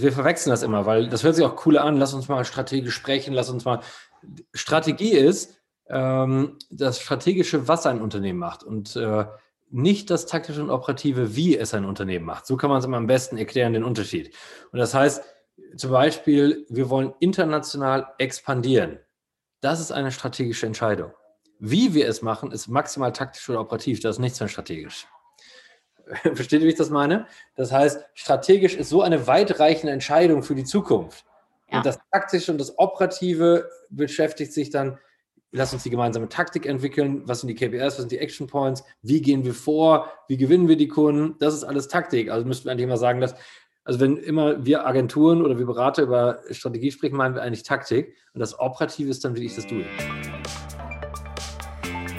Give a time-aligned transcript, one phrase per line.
[0.00, 1.96] wir verwechseln das immer, weil das hört sich auch cool an.
[1.96, 3.34] Lass uns mal strategisch sprechen.
[3.34, 3.80] Lass uns mal.
[4.52, 9.26] Strategie ist ähm, das strategische, was ein Unternehmen macht und äh,
[9.70, 12.46] nicht das taktische und operative, wie es ein Unternehmen macht.
[12.46, 14.34] So kann man es immer am besten erklären, den Unterschied.
[14.72, 15.22] Und das heißt,
[15.76, 18.98] zum Beispiel, wir wollen international expandieren.
[19.60, 21.12] Das ist eine strategische Entscheidung.
[21.58, 24.00] Wie wir es machen, ist maximal taktisch oder operativ.
[24.00, 25.06] Das ist nichts mehr strategisch.
[26.34, 27.26] Versteht ihr, wie ich das meine?
[27.56, 31.24] Das heißt, strategisch ist so eine weitreichende Entscheidung für die Zukunft.
[31.70, 31.78] Ja.
[31.78, 34.98] Und das Taktische und das Operative beschäftigt sich dann,
[35.50, 38.84] lass uns die gemeinsame Taktik entwickeln, was sind die KPIs, was sind die Action Points,
[39.02, 42.30] wie gehen wir vor, wie gewinnen wir die Kunden, das ist alles Taktik.
[42.30, 43.34] Also müssten wir eigentlich mal sagen, dass,
[43.84, 48.14] also wenn immer wir Agenturen oder wir Berater über Strategie sprechen, meinen wir eigentlich Taktik
[48.34, 49.86] und das Operative ist dann wirklich das Doing.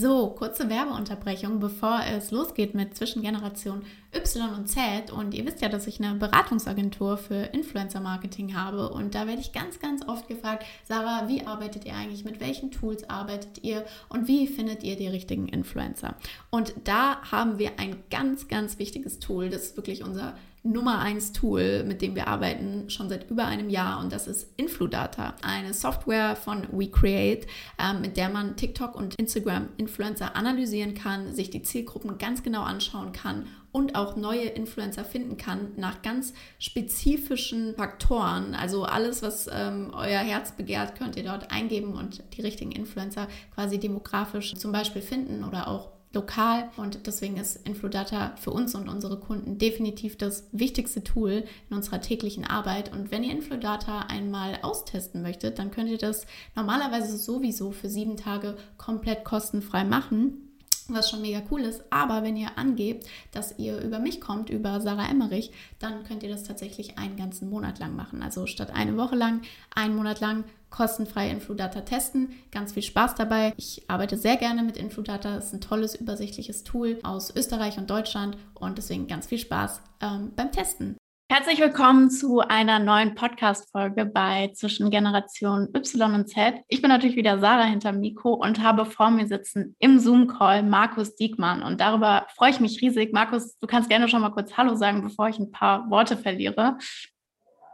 [0.00, 3.82] So, kurze Werbeunterbrechung, bevor es losgeht mit Zwischengeneration
[4.14, 5.10] Y und Z.
[5.10, 8.90] Und ihr wisst ja, dass ich eine Beratungsagentur für Influencer-Marketing habe.
[8.90, 12.24] Und da werde ich ganz, ganz oft gefragt, Sarah, wie arbeitet ihr eigentlich?
[12.24, 13.84] Mit welchen Tools arbeitet ihr?
[14.08, 16.14] Und wie findet ihr die richtigen Influencer?
[16.50, 19.50] Und da haben wir ein ganz, ganz wichtiges Tool.
[19.50, 20.36] Das ist wirklich unser
[20.68, 24.52] Nummer 1 Tool, mit dem wir arbeiten, schon seit über einem Jahr und das ist
[24.58, 27.46] Infludata, eine Software von WeCreate,
[27.78, 32.62] äh, mit der man TikTok und Instagram Influencer analysieren kann, sich die Zielgruppen ganz genau
[32.62, 38.54] anschauen kann und auch neue Influencer finden kann nach ganz spezifischen Faktoren.
[38.54, 43.28] Also alles, was ähm, euer Herz begehrt, könnt ihr dort eingeben und die richtigen Influencer
[43.54, 48.88] quasi demografisch zum Beispiel finden oder auch lokal und deswegen ist Infludata für uns und
[48.88, 52.92] unsere Kunden definitiv das wichtigste Tool in unserer täglichen Arbeit.
[52.92, 58.16] Und wenn ihr Infludata einmal austesten möchtet, dann könnt ihr das normalerweise sowieso für sieben
[58.16, 60.47] Tage komplett kostenfrei machen
[60.94, 61.82] was schon mega cool ist.
[61.90, 66.28] Aber wenn ihr angebt, dass ihr über mich kommt, über Sarah Emmerich, dann könnt ihr
[66.28, 68.22] das tatsächlich einen ganzen Monat lang machen.
[68.22, 69.42] Also statt eine Woche lang,
[69.74, 72.34] einen Monat lang kostenfrei Infludata testen.
[72.52, 73.54] Ganz viel Spaß dabei.
[73.56, 75.36] Ich arbeite sehr gerne mit Infludata.
[75.36, 79.80] Es ist ein tolles, übersichtliches Tool aus Österreich und Deutschland und deswegen ganz viel Spaß
[80.02, 80.97] ähm, beim Testen.
[81.30, 86.54] Herzlich willkommen zu einer neuen Podcast-Folge bei Zwischen Generation Y und Z.
[86.68, 91.16] Ich bin natürlich wieder Sarah hinter Mikro und habe vor mir sitzen im Zoom-Call Markus
[91.16, 91.62] Diekmann.
[91.62, 93.12] Und darüber freue ich mich riesig.
[93.12, 96.78] Markus, du kannst gerne schon mal kurz Hallo sagen, bevor ich ein paar Worte verliere.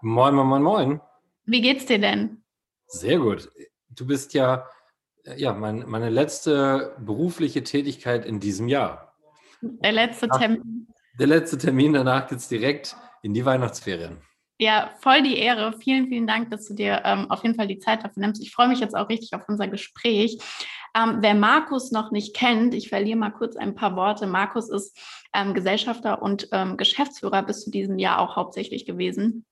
[0.02, 1.00] Moin, moin, moin, moin.
[1.44, 2.42] Wie geht's dir denn?
[2.88, 3.48] Sehr gut.
[3.88, 4.66] Du bist ja,
[5.36, 9.14] ja mein, meine letzte berufliche Tätigkeit in diesem Jahr.
[9.62, 10.88] Der letzte Termin.
[11.20, 14.18] Der letzte Termin, danach geht es direkt in die Weihnachtsferien.
[14.58, 15.72] Ja, voll die Ehre.
[15.80, 18.40] Vielen, vielen Dank, dass du dir ähm, auf jeden Fall die Zeit dafür nimmst.
[18.42, 20.38] Ich freue mich jetzt auch richtig auf unser Gespräch.
[20.96, 24.26] Ähm, wer Markus noch nicht kennt, ich verliere mal kurz ein paar Worte.
[24.26, 24.96] Markus ist
[25.32, 29.44] ähm, Gesellschafter und ähm, Geschäftsführer bis zu diesem Jahr auch hauptsächlich gewesen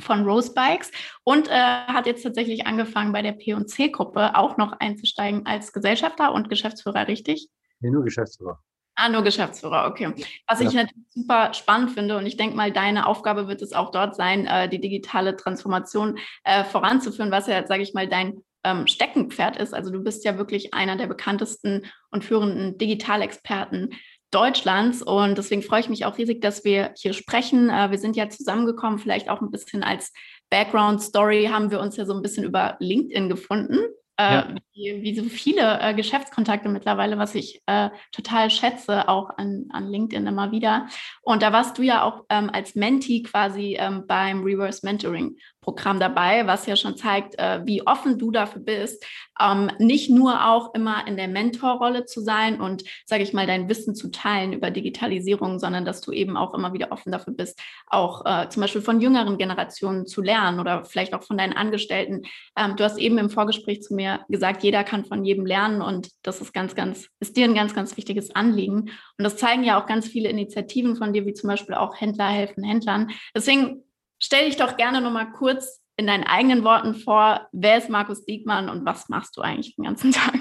[0.00, 0.90] von Rose Bikes
[1.22, 6.48] und äh, hat jetzt tatsächlich angefangen bei der P&C-Gruppe auch noch einzusteigen als Gesellschafter und
[6.48, 7.48] Geschäftsführer, richtig?
[7.80, 8.60] Nee, nur Geschäftsführer.
[9.00, 10.12] Ah, nur Geschäftsführer, okay.
[10.48, 10.66] Was ja.
[10.66, 14.16] ich natürlich super spannend finde und ich denke mal, deine Aufgabe wird es auch dort
[14.16, 19.56] sein, äh, die digitale Transformation äh, voranzuführen, was ja, sage ich mal, dein ähm, Steckenpferd
[19.56, 19.72] ist.
[19.72, 23.90] Also du bist ja wirklich einer der bekanntesten und führenden Digitalexperten
[24.32, 27.70] Deutschlands und deswegen freue ich mich auch riesig, dass wir hier sprechen.
[27.70, 30.12] Äh, wir sind ja zusammengekommen, vielleicht auch ein bisschen als
[30.50, 33.78] Background Story haben wir uns ja so ein bisschen über LinkedIn gefunden
[34.18, 34.40] ja.
[34.40, 39.66] Äh, wie, wie, so viele äh, Geschäftskontakte mittlerweile, was ich äh, total schätze, auch an,
[39.70, 40.88] an LinkedIn immer wieder.
[41.22, 45.36] Und da warst du ja auch ähm, als Mentee quasi ähm, beim Reverse Mentoring
[45.68, 49.04] Programm dabei, was ja schon zeigt, äh, wie offen du dafür bist,
[49.38, 53.68] ähm, nicht nur auch immer in der Mentorrolle zu sein und, sage ich mal, dein
[53.68, 57.60] Wissen zu teilen über Digitalisierung, sondern dass du eben auch immer wieder offen dafür bist,
[57.86, 62.22] auch äh, zum Beispiel von jüngeren Generationen zu lernen oder vielleicht auch von deinen Angestellten.
[62.56, 66.08] Ähm, du hast eben im Vorgespräch zu mir gesagt, jeder kann von jedem lernen und
[66.22, 68.90] das ist ganz, ganz, ist dir ein ganz, ganz wichtiges Anliegen.
[69.18, 72.28] Und das zeigen ja auch ganz viele Initiativen von dir, wie zum Beispiel auch Händler
[72.28, 73.10] helfen Händlern.
[73.34, 73.82] Deswegen
[74.20, 77.48] Stell dich doch gerne noch mal kurz in deinen eigenen Worten vor.
[77.52, 80.34] Wer ist Markus Diekmann und was machst du eigentlich den ganzen Tag?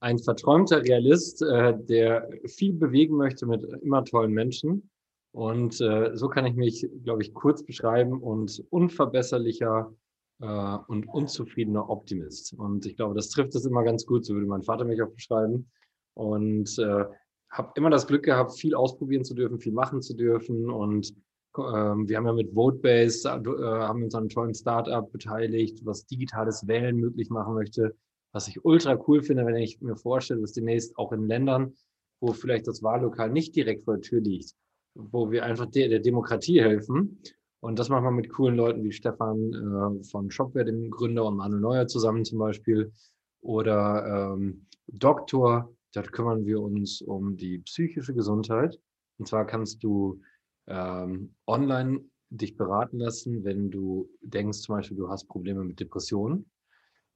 [0.00, 4.90] Ein verträumter Realist, äh, der viel bewegen möchte mit immer tollen Menschen.
[5.32, 9.92] Und äh, so kann ich mich, glaube ich, kurz beschreiben und unverbesserlicher
[10.40, 12.54] äh, und unzufriedener Optimist.
[12.54, 15.10] Und ich glaube, das trifft es immer ganz gut, so würde mein Vater mich auch
[15.10, 15.70] beschreiben.
[16.14, 17.04] Und äh,
[17.50, 21.14] habe immer das Glück gehabt, viel ausprobieren zu dürfen, viel machen zu dürfen und
[21.56, 26.66] wir haben ja mit Votebase, äh, haben uns an einem tollen Startup beteiligt, was digitales
[26.66, 27.94] Wählen möglich machen möchte,
[28.32, 31.74] was ich ultra cool finde, wenn ich mir vorstelle, dass demnächst auch in Ländern,
[32.20, 34.54] wo vielleicht das Wahllokal nicht direkt vor der Tür liegt,
[34.94, 37.20] wo wir einfach der, der Demokratie helfen.
[37.60, 41.36] Und das machen wir mit coolen Leuten wie Stefan äh, von Shopware, dem Gründer, und
[41.36, 42.92] Manuel Neuer zusammen zum Beispiel.
[43.40, 48.78] Oder ähm, Doktor, dort kümmern wir uns um die psychische Gesundheit.
[49.18, 50.20] Und zwar kannst du
[50.66, 56.50] ähm, online dich beraten lassen, wenn du denkst, zum Beispiel, du hast Probleme mit Depressionen.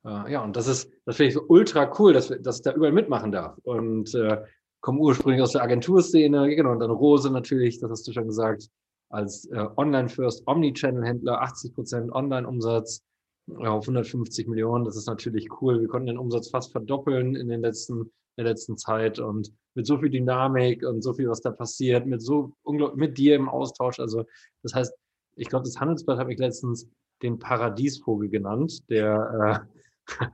[0.05, 2.73] Äh, ja, und das ist, das finde ich so ultra cool, dass, dass ich da
[2.73, 3.58] überall mitmachen darf.
[3.62, 4.43] Und äh,
[4.81, 8.69] komme ursprünglich aus der Agenturszene, genau, und dann Rose natürlich, das hast du schon gesagt,
[9.11, 13.03] als äh, Online-First Omnichannel-Händler, 80 Prozent Online-Umsatz
[13.56, 14.85] auf 150 Millionen.
[14.85, 15.81] Das ist natürlich cool.
[15.81, 19.99] Wir konnten den Umsatz fast verdoppeln in den letzten, der letzten Zeit und mit so
[19.99, 22.53] viel Dynamik und so viel, was da passiert, mit so
[22.94, 24.00] mit dir im Austausch.
[24.00, 24.25] Also,
[24.62, 24.93] das heißt,
[25.37, 26.88] ich glaube, das Handelsblatt hat mich letztens
[27.23, 29.67] den Paradiesvogel genannt, der,
[30.06, 30.06] äh,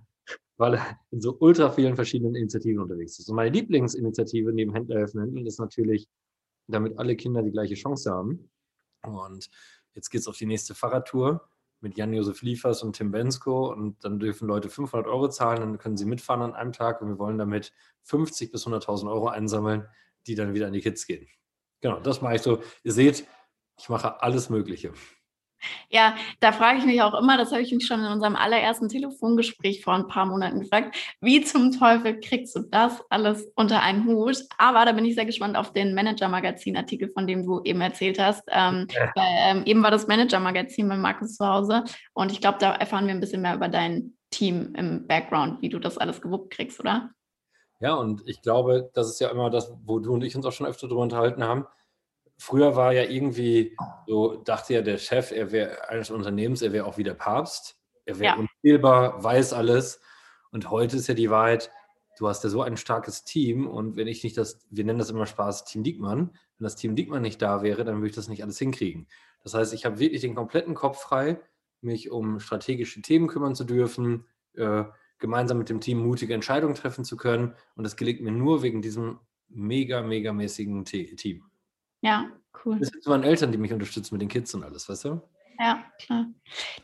[0.57, 3.29] weil er in so ultra vielen verschiedenen Initiativen unterwegs ist.
[3.29, 6.09] Und meine Lieblingsinitiative neben Händler helfen Händlern ist natürlich,
[6.69, 8.51] damit alle Kinder die gleiche Chance haben.
[9.03, 9.49] Und
[9.95, 11.47] jetzt geht es auf die nächste Fahrradtour
[11.87, 15.97] mit Jan-Josef Liefers und Tim Bensko und dann dürfen Leute 500 Euro zahlen, dann können
[15.97, 17.73] sie mitfahren an einem Tag und wir wollen damit
[18.03, 19.87] 50 bis 100.000 Euro einsammeln,
[20.27, 21.29] die dann wieder an die Kids gehen.
[21.81, 22.61] Genau, das mache ich so.
[22.83, 23.25] Ihr seht,
[23.79, 24.93] ich mache alles Mögliche.
[25.91, 28.89] Ja, da frage ich mich auch immer, das habe ich mich schon in unserem allerersten
[28.89, 34.07] Telefongespräch vor ein paar Monaten gefragt, wie zum Teufel kriegst du das alles unter einen
[34.07, 34.39] Hut?
[34.59, 38.43] Aber da bin ich sehr gespannt auf den Manager-Magazin-Artikel, von dem du eben erzählt hast.
[38.49, 39.11] Ähm, ja.
[39.15, 43.07] weil, ähm, eben war das Manager-Magazin bei Markus zu Hause und ich glaube, da erfahren
[43.07, 46.81] wir ein bisschen mehr über dein Team im Background, wie du das alles gewuppt kriegst,
[46.81, 47.11] oder?
[47.81, 50.53] Ja, und ich glaube, das ist ja immer das, wo du und ich uns auch
[50.53, 51.67] schon öfter darüber unterhalten haben
[52.39, 56.87] früher war ja irgendwie so, dachte ja der Chef, er wäre eines Unternehmens, er wäre
[56.87, 58.41] auch wieder Papst, er wäre ja.
[58.41, 60.01] unfehlbar, weiß alles.
[60.51, 61.71] Und heute ist ja die Wahrheit,
[62.19, 65.11] du hast ja so ein starkes Team und wenn ich nicht das, wir nennen das
[65.11, 68.29] immer Spaß, Team Diekmann, wenn das Team Diekmann nicht da wäre, dann würde ich das
[68.29, 69.07] nicht alles hinkriegen.
[69.43, 71.39] Das heißt, ich habe wirklich den kompletten Kopf frei,
[71.81, 74.25] mich um strategische Themen kümmern zu dürfen,
[74.55, 74.85] äh,
[75.19, 77.55] gemeinsam mit dem Team mutige Entscheidungen treffen zu können.
[77.75, 79.19] Und das gelingt mir nur wegen diesem
[79.49, 81.45] mega, mega mäßigen Team.
[82.07, 82.31] Ja,
[82.65, 82.79] cool.
[82.79, 85.21] Das sind meine Eltern, die mich unterstützen mit den Kids und alles, weißt du?
[85.59, 86.27] Ja, klar.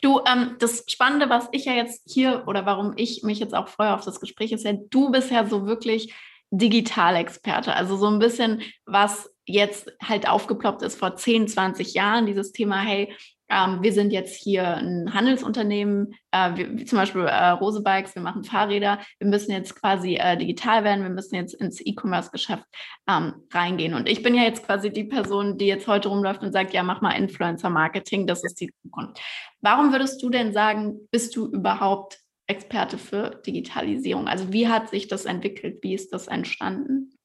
[0.01, 3.69] Du, ähm, das Spannende, was ich ja jetzt hier oder warum ich mich jetzt auch
[3.69, 6.13] freue auf das Gespräch, ist ja, du bist ja so wirklich
[6.51, 7.73] Digitalexperte.
[7.75, 12.81] Also so ein bisschen, was jetzt halt aufgeploppt ist vor 10, 20 Jahren, dieses Thema,
[12.81, 13.15] hey,
[13.53, 18.15] ähm, wir sind jetzt hier ein Handelsunternehmen, äh, wir, wie zum Beispiel äh, Rose Bikes,
[18.15, 18.99] wir machen Fahrräder.
[19.19, 22.65] Wir müssen jetzt quasi äh, digital werden, wir müssen jetzt ins E-Commerce-Geschäft
[23.09, 23.93] ähm, reingehen.
[23.93, 26.83] Und ich bin ja jetzt quasi die Person, die jetzt heute rumläuft und sagt, ja,
[26.83, 29.21] mach mal Influencer-Marketing, das ist die Zukunft.
[29.61, 34.29] Warum würdest du denn sagen, bist du überhaupt Experte für Digitalisierung?
[34.29, 35.79] Also wie hat sich das entwickelt?
[35.83, 37.19] Wie ist das entstanden?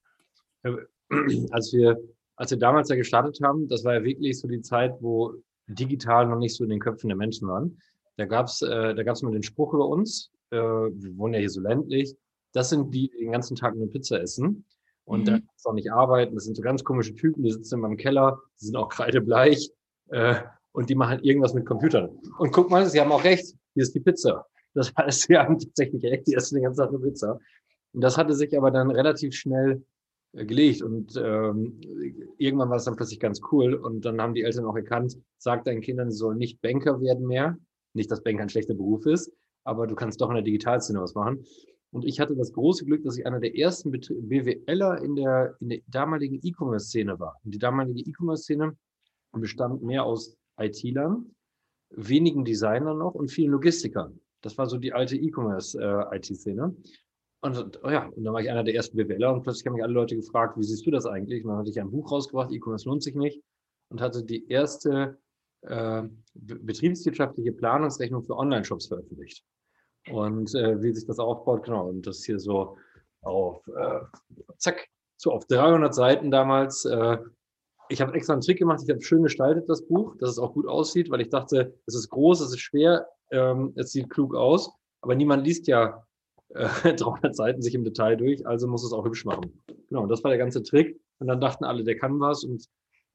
[1.51, 1.97] Als wir,
[2.35, 5.33] als wir damals ja gestartet haben, das war ja wirklich so die Zeit, wo
[5.67, 7.79] digital noch nicht so in den Köpfen der Menschen waren.
[8.17, 11.39] Da gab es äh, da gab's mal den Spruch über uns, äh, wir wohnen ja
[11.39, 12.15] hier so ländlich,
[12.53, 14.65] das sind die, die den ganzen Tag nur Pizza essen
[15.05, 15.25] und mhm.
[15.25, 16.35] da auch nicht arbeiten.
[16.35, 19.71] Das sind so ganz komische Typen, die sitzen in meinem Keller, die sind auch kreidebleich
[20.09, 20.35] äh,
[20.71, 22.19] und die machen irgendwas mit Computern.
[22.39, 24.45] Und guck mal, sie haben auch recht, hier ist die Pizza.
[24.73, 27.39] Das heißt, sie haben tatsächlich recht, die essen den ganzen Tag nur Pizza.
[27.93, 29.83] Und das hatte sich aber dann relativ schnell
[30.33, 31.79] gelegt und ähm,
[32.37, 35.63] irgendwann war es dann plötzlich ganz cool und dann haben die Eltern auch erkannt, sag
[35.63, 37.57] deinen Kindern, sie sollen nicht Banker werden mehr.
[37.93, 39.31] Nicht, dass Banker ein schlechter Beruf ist,
[39.63, 41.43] aber du kannst doch in der Digitalszene was machen.
[41.91, 45.69] Und ich hatte das große Glück, dass ich einer der ersten BWLer in der, in
[45.69, 47.37] der damaligen E-Commerce-Szene war.
[47.43, 48.77] Und die damalige E-Commerce-Szene
[49.31, 51.33] bestand mehr aus IT-Lern,
[51.91, 54.19] wenigen Designern noch und vielen Logistikern.
[54.41, 56.75] Das war so die alte E-Commerce-IT-Szene.
[56.75, 56.89] Äh,
[57.41, 59.83] und oh ja, und dann war ich einer der ersten BWLer und plötzlich haben mich
[59.83, 61.43] alle Leute gefragt, wie siehst du das eigentlich?
[61.43, 63.41] Und dann hatte ich ein Buch rausgebracht, E-Commerce lohnt sich nicht,
[63.89, 65.17] und hatte die erste
[65.61, 66.03] äh,
[66.33, 69.43] betriebswirtschaftliche Planungsrechnung für Online-Shops veröffentlicht.
[70.11, 72.77] Und äh, wie sich das aufbaut, genau, und das hier so
[73.21, 73.99] auf, äh,
[74.57, 76.85] zack, so auf 300 Seiten damals.
[76.85, 77.17] Äh,
[77.89, 80.53] ich habe extra einen Trick gemacht, ich habe schön gestaltet das Buch, dass es auch
[80.53, 84.35] gut aussieht, weil ich dachte, es ist groß, es ist schwer, ähm, es sieht klug
[84.35, 86.05] aus, aber niemand liest ja
[86.49, 89.61] 300 Seiten sich im Detail durch, also muss es auch hübsch machen.
[89.89, 90.99] Genau, das war der ganze Trick.
[91.19, 92.43] Und dann dachten alle, der kann was.
[92.43, 92.65] Und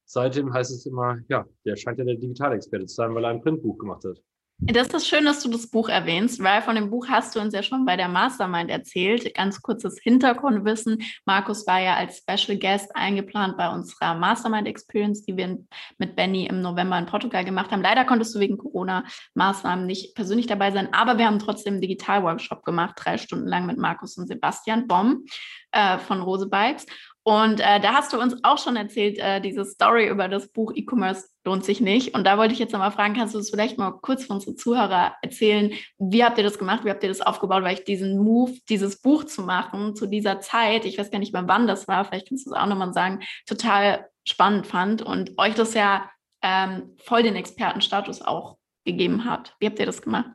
[0.04, 3.40] seitdem heißt es immer, ja, der scheint ja der Digitalexperte zu sein, weil er ein
[3.40, 4.20] Printbuch gemacht hat.
[4.64, 7.52] Das ist schön, dass du das Buch erwähnst, weil von dem Buch hast du uns
[7.52, 9.34] ja schon bei der Mastermind erzählt.
[9.34, 11.02] Ganz kurzes Hintergrundwissen.
[11.24, 15.58] Markus war ja als Special Guest eingeplant bei unserer Mastermind Experience, die wir
[15.98, 17.82] mit Benny im November in Portugal gemacht haben.
[17.82, 22.64] Leider konntest du wegen Corona-Maßnahmen nicht persönlich dabei sein, aber wir haben trotzdem einen Digital-Workshop
[22.64, 25.24] gemacht, drei Stunden lang mit Markus und Sebastian Bomm
[25.72, 26.86] äh, von Rose Bikes.
[27.24, 30.72] Und äh, da hast du uns auch schon erzählt, äh, diese Story über das Buch
[30.74, 32.14] E-Commerce lohnt sich nicht.
[32.14, 34.56] Und da wollte ich jetzt nochmal fragen, kannst du das vielleicht mal kurz für unsere
[34.56, 35.72] Zuhörer erzählen?
[35.98, 36.84] Wie habt ihr das gemacht?
[36.84, 37.62] Wie habt ihr das aufgebaut?
[37.62, 41.32] Weil ich diesen Move, dieses Buch zu machen zu dieser Zeit, ich weiß gar nicht
[41.32, 45.38] mehr, wann das war, vielleicht kannst du es auch nochmal sagen, total spannend fand und
[45.38, 46.10] euch das ja
[46.42, 49.54] ähm, voll den Expertenstatus auch gegeben hat.
[49.60, 50.30] Wie habt ihr das gemacht?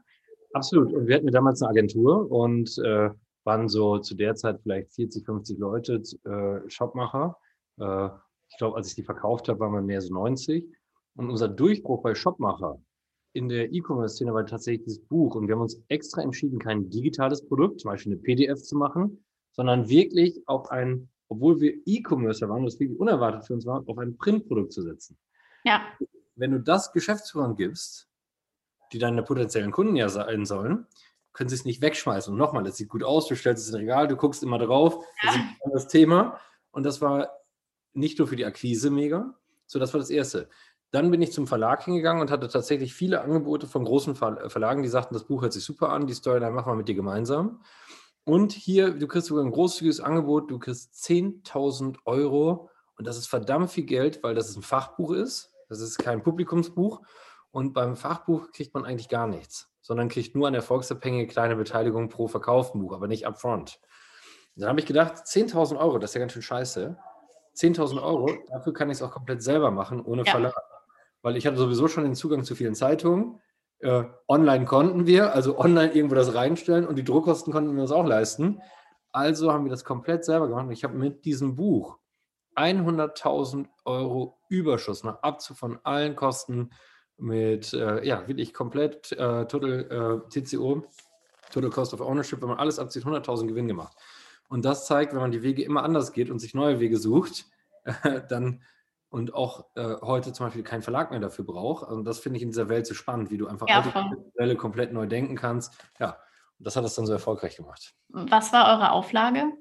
[0.53, 0.93] Absolut.
[0.93, 3.09] Und wir hatten damals eine Agentur und äh,
[3.47, 7.37] waren so zu der Zeit vielleicht 40, 50 Leute, äh, Shopmacher.
[7.79, 8.09] Äh,
[8.49, 10.65] ich glaube, als ich die verkauft habe, waren wir mehr so 90.
[11.15, 12.77] Und unser Durchbruch bei Shopmacher
[13.31, 15.35] in der E-Commerce-Szene war tatsächlich das Buch.
[15.35, 19.23] Und wir haben uns extra entschieden, kein digitales Produkt, zum Beispiel eine PDF zu machen,
[19.53, 23.97] sondern wirklich auf ein, obwohl wir E-Commercer waren, was wirklich unerwartet für uns war, auf
[23.97, 25.17] ein Printprodukt zu setzen.
[25.63, 25.83] Ja.
[26.35, 28.09] Wenn du das Geschäftsführern gibst,
[28.91, 30.85] die deine potenziellen Kunden ja sein sollen,
[31.37, 32.33] können sie es nicht wegschmeißen.
[32.33, 35.05] Und nochmal, es sieht gut aus, du stellst es in Regal, du guckst immer drauf,
[35.23, 35.41] das ist
[35.71, 36.39] das Thema.
[36.71, 37.29] Und das war
[37.93, 39.35] nicht nur für die Akquise mega,
[39.67, 40.49] so das war das Erste.
[40.89, 44.89] Dann bin ich zum Verlag hingegangen und hatte tatsächlich viele Angebote von großen Verlagen, die
[44.89, 47.61] sagten, das Buch hört sich super an, die Storyline machen wir mit dir gemeinsam.
[48.23, 53.27] Und hier, du kriegst sogar ein großzügiges Angebot, du kriegst 10.000 Euro und das ist
[53.27, 57.01] verdammt viel Geld, weil das ein Fachbuch ist, das ist kein Publikumsbuch
[57.51, 62.09] und beim Fachbuch kriegt man eigentlich gar nichts, sondern kriegt nur eine erfolgsabhängige kleine Beteiligung
[62.09, 63.79] pro verkauften Buch, aber nicht upfront.
[64.57, 66.97] Dann habe ich gedacht, 10.000 Euro, das ist ja ganz schön scheiße.
[67.55, 70.31] 10.000 Euro, dafür kann ich es auch komplett selber machen, ohne ja.
[70.31, 70.53] Verlag
[71.21, 73.39] weil ich hatte sowieso schon den Zugang zu vielen Zeitungen.
[73.79, 77.91] Äh, online konnten wir, also online irgendwo das reinstellen und die Druckkosten konnten wir uns
[77.91, 78.61] auch leisten.
[79.11, 80.67] Also haben wir das komplett selber gemacht.
[80.71, 81.97] Ich habe mit diesem Buch
[82.55, 86.71] 100.000 Euro Überschuss nach Abzug von allen Kosten
[87.17, 90.83] mit, äh, ja, wirklich komplett äh, Total äh, TCO,
[91.51, 93.97] Total Cost of Ownership, wenn man alles abzieht, 100.000 Gewinn gemacht.
[94.49, 97.45] Und das zeigt, wenn man die Wege immer anders geht und sich neue Wege sucht,
[98.29, 98.61] dann
[99.09, 101.89] und auch äh, heute zum Beispiel keinen Verlag mehr dafür braucht.
[101.89, 104.55] Und das finde ich in dieser Welt so spannend, wie du einfach ja, alte Modelle
[104.55, 105.73] komplett neu denken kannst.
[105.99, 106.17] Ja,
[106.59, 107.95] und das hat es dann so erfolgreich gemacht.
[108.09, 109.53] Was war eure Auflage?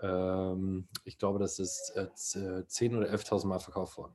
[0.00, 4.14] Ähm, ich glaube, das ist äh, 10.000 oder 11.000 Mal verkauft worden.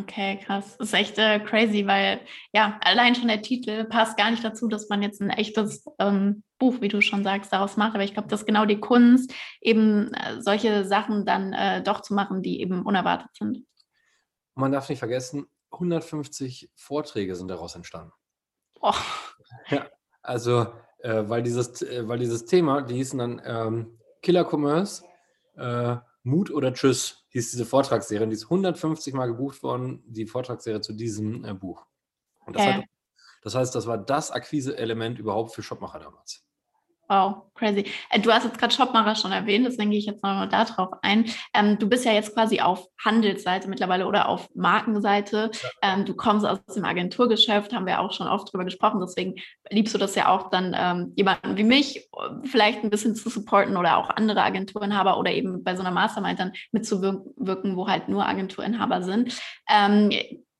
[0.00, 0.76] Okay, krass.
[0.78, 2.20] Das ist echt äh, crazy, weil
[2.52, 6.42] ja, allein schon der Titel passt gar nicht dazu, dass man jetzt ein echtes ähm,
[6.58, 7.94] Buch, wie du schon sagst, daraus macht.
[7.94, 12.02] Aber ich glaube, das ist genau die Kunst, eben äh, solche Sachen dann äh, doch
[12.02, 13.64] zu machen, die eben unerwartet sind
[14.56, 18.12] man darf nicht vergessen, 150 Vorträge sind daraus entstanden.
[18.80, 18.94] Oh.
[19.68, 19.86] Ja,
[20.22, 20.66] also,
[20.98, 25.04] äh, weil, dieses, äh, weil dieses Thema, die hießen dann ähm, Killer Commerce,
[25.56, 25.96] äh,
[26.26, 28.26] Mut oder Tschüss, hieß diese Vortragsserie.
[28.26, 31.86] Die ist 150 Mal gebucht worden, die Vortragsserie zu diesem äh, Buch.
[32.44, 32.84] Und das, hat,
[33.42, 36.45] das heißt, das war das Akquise-Element überhaupt für Shopmacher damals.
[37.08, 37.84] Wow, crazy.
[38.10, 41.26] Äh, du hast jetzt gerade Shopmacher schon erwähnt, deswegen gehe ich jetzt nochmal darauf ein.
[41.54, 45.52] Ähm, du bist ja jetzt quasi auf Handelsseite mittlerweile oder auf Markenseite.
[45.82, 49.00] Ähm, du kommst aus dem Agenturgeschäft, haben wir auch schon oft drüber gesprochen.
[49.00, 49.36] Deswegen
[49.70, 52.08] liebst du das ja auch dann, ähm, jemanden wie mich
[52.44, 56.40] vielleicht ein bisschen zu supporten oder auch andere Agenturinhaber oder eben bei so einer Mastermind
[56.40, 59.40] dann mitzuwirken, wo halt nur Agenturinhaber sind.
[59.70, 60.10] Ähm,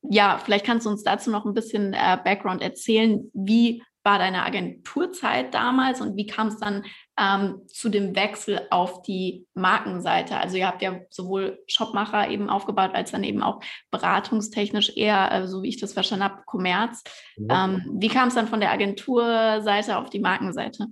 [0.08, 3.28] ja, vielleicht kannst du uns dazu noch ein bisschen äh, Background erzählen.
[3.34, 6.84] Wie war deine Agenturzeit damals und wie kam es dann
[7.18, 10.38] ähm, zu dem Wechsel auf die Markenseite?
[10.38, 13.60] Also ihr habt ja sowohl Shopmacher eben aufgebaut, als dann eben auch
[13.90, 17.02] beratungstechnisch eher, äh, so wie ich das verstanden habe, Kommerz.
[17.36, 17.64] Ja.
[17.64, 20.86] Ähm, wie kam es dann von der Agenturseite auf die Markenseite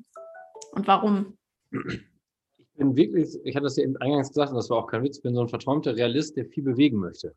[0.73, 1.39] und warum?
[1.71, 5.05] Ich bin wirklich, ich hatte das ja eben eingangs gesagt, und das war auch kein
[5.05, 7.33] Witz, ich bin so ein verträumter Realist, der viel bewegen möchte.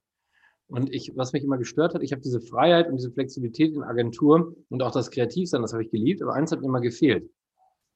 [0.70, 3.84] Und ich, was mich immer gestört hat, ich habe diese Freiheit und diese Flexibilität in
[3.84, 7.30] Agentur und auch das Kreativsein, das habe ich geliebt, aber eins hat mir immer gefehlt.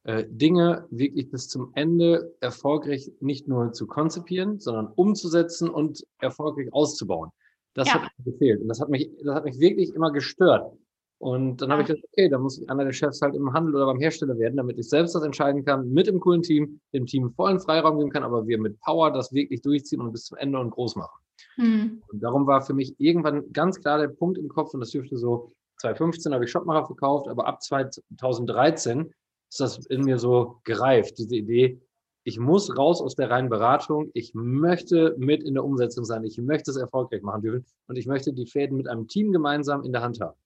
[0.04, 6.74] Äh, Dinge wirklich bis zum Ende erfolgreich nicht nur zu konzipieren, sondern umzusetzen und erfolgreich
[6.74, 7.30] auszubauen.
[7.74, 7.96] Das ja.
[7.96, 8.62] hat mir gefehlt.
[8.62, 10.74] Und das hat mich, das hat mich wirklich immer gestört.
[11.20, 11.74] Und dann ja.
[11.74, 14.00] habe ich gesagt, okay, dann muss ich einer der Chefs halt im Handel oder beim
[14.00, 17.60] Hersteller werden, damit ich selbst das entscheiden kann, mit dem coolen Team, dem Team vollen
[17.60, 20.72] Freiraum geben kann, aber wir mit Power das wirklich durchziehen und bis zum Ende und
[20.72, 21.22] groß machen.
[21.58, 22.01] Mhm.
[22.08, 25.17] Und darum war für mich irgendwann ganz klar der Punkt im Kopf, und das dürfte
[25.17, 29.13] so 2015 habe ich Shopmacher verkauft, aber ab 2013
[29.50, 31.81] ist das in mir so gereift, diese Idee,
[32.24, 36.38] ich muss raus aus der reinen Beratung, ich möchte mit in der Umsetzung sein, ich
[36.38, 39.91] möchte es erfolgreich machen dürfen und ich möchte die Fäden mit einem Team gemeinsam in
[39.91, 40.38] der Hand haben.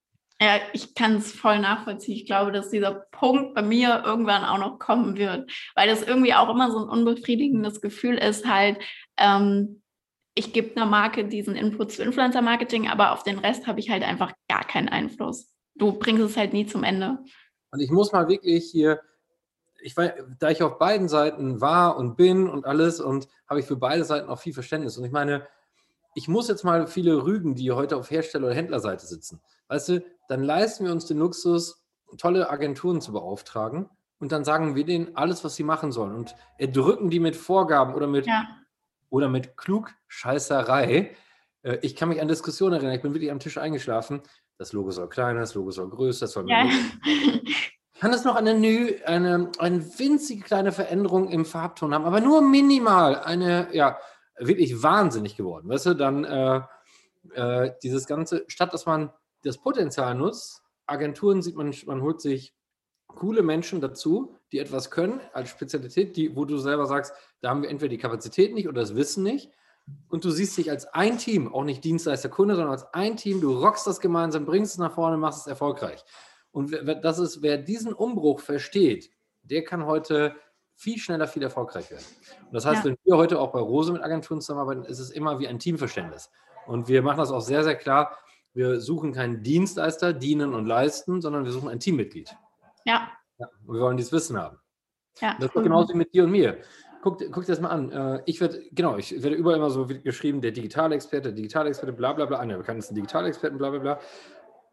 [0.41, 2.15] Ja, ich kann es voll nachvollziehen.
[2.15, 6.33] Ich glaube, dass dieser Punkt bei mir irgendwann auch noch kommen wird, weil das irgendwie
[6.33, 8.77] auch immer so ein unbefriedigendes Gefühl ist, halt,
[9.17, 9.81] ähm,
[10.35, 14.03] ich gebe einer Marke diesen Input zu Influencer-Marketing, aber auf den Rest habe ich halt
[14.03, 15.47] einfach gar keinen Einfluss.
[15.75, 17.19] Du bringst es halt nie zum Ende.
[17.71, 18.99] Und ich muss mal wirklich hier,
[19.81, 23.65] ich weiß, da ich auf beiden Seiten war und bin und alles und habe ich
[23.65, 24.97] für beide Seiten auch viel Verständnis.
[24.97, 25.47] Und ich meine,
[26.15, 29.41] ich muss jetzt mal viele rügen, die heute auf Hersteller- oder Händlerseite sitzen.
[29.69, 31.85] Weißt du, dann leisten wir uns den Luxus,
[32.17, 33.89] tolle Agenturen zu beauftragen
[34.19, 37.93] und dann sagen wir denen alles, was sie machen sollen und erdrücken die mit Vorgaben
[37.93, 38.45] oder mit, ja.
[39.09, 41.15] Oder mit Klugscheißerei.
[41.63, 44.21] Äh, ich kann mich an Diskussionen erinnern, ich bin wirklich am Tisch eingeschlafen.
[44.57, 46.69] Das Logo soll kleiner, das Logo soll größer, das soll ja.
[47.99, 48.51] Kann es noch eine,
[49.05, 53.97] eine, eine winzige kleine Veränderung im Farbton haben, aber nur minimal, eine, ja,
[54.37, 55.69] wirklich wahnsinnig geworden.
[55.69, 56.61] Weißt du, dann äh,
[57.33, 59.11] äh, dieses Ganze, statt dass man
[59.43, 62.53] das Potenzial nutzt, Agenturen sieht man, man holt sich
[63.07, 67.61] coole Menschen dazu, die etwas können als Spezialität, die, wo du selber sagst, da haben
[67.61, 69.51] wir entweder die Kapazität nicht oder das Wissen nicht.
[70.07, 73.41] Und du siehst dich als ein Team, auch nicht Dienstleister, Kunde, sondern als ein Team,
[73.41, 76.03] du rockst das gemeinsam, bringst es nach vorne, machst es erfolgreich.
[76.51, 76.71] Und
[77.03, 79.11] das ist, wer diesen Umbruch versteht,
[79.43, 80.35] der kann heute
[80.73, 82.05] viel schneller, viel erfolgreich werden.
[82.45, 82.91] Und das heißt, ja.
[82.91, 86.31] wenn wir heute auch bei Rose mit Agenturen zusammenarbeiten, ist es immer wie ein Teamverständnis.
[86.65, 88.17] Und wir machen das auch sehr, sehr klar.
[88.53, 92.33] Wir suchen keinen Dienstleister, dienen und leisten, sondern wir suchen ein Teammitglied.
[92.85, 93.11] Ja.
[93.37, 94.59] Ja wir wollen dieses Wissen haben.
[95.19, 95.35] Ja.
[95.39, 96.57] Das ist genauso wie mit dir und mir.
[97.01, 97.91] Guck, guck dir das mal an.
[97.91, 101.69] Äh, ich werde, genau, ich werde überall immer so geschrieben, der digitale Experte, der digitale
[101.69, 103.99] Experte, bla bla bla, einer bekanntesten Digitalexperten, bla bla bla.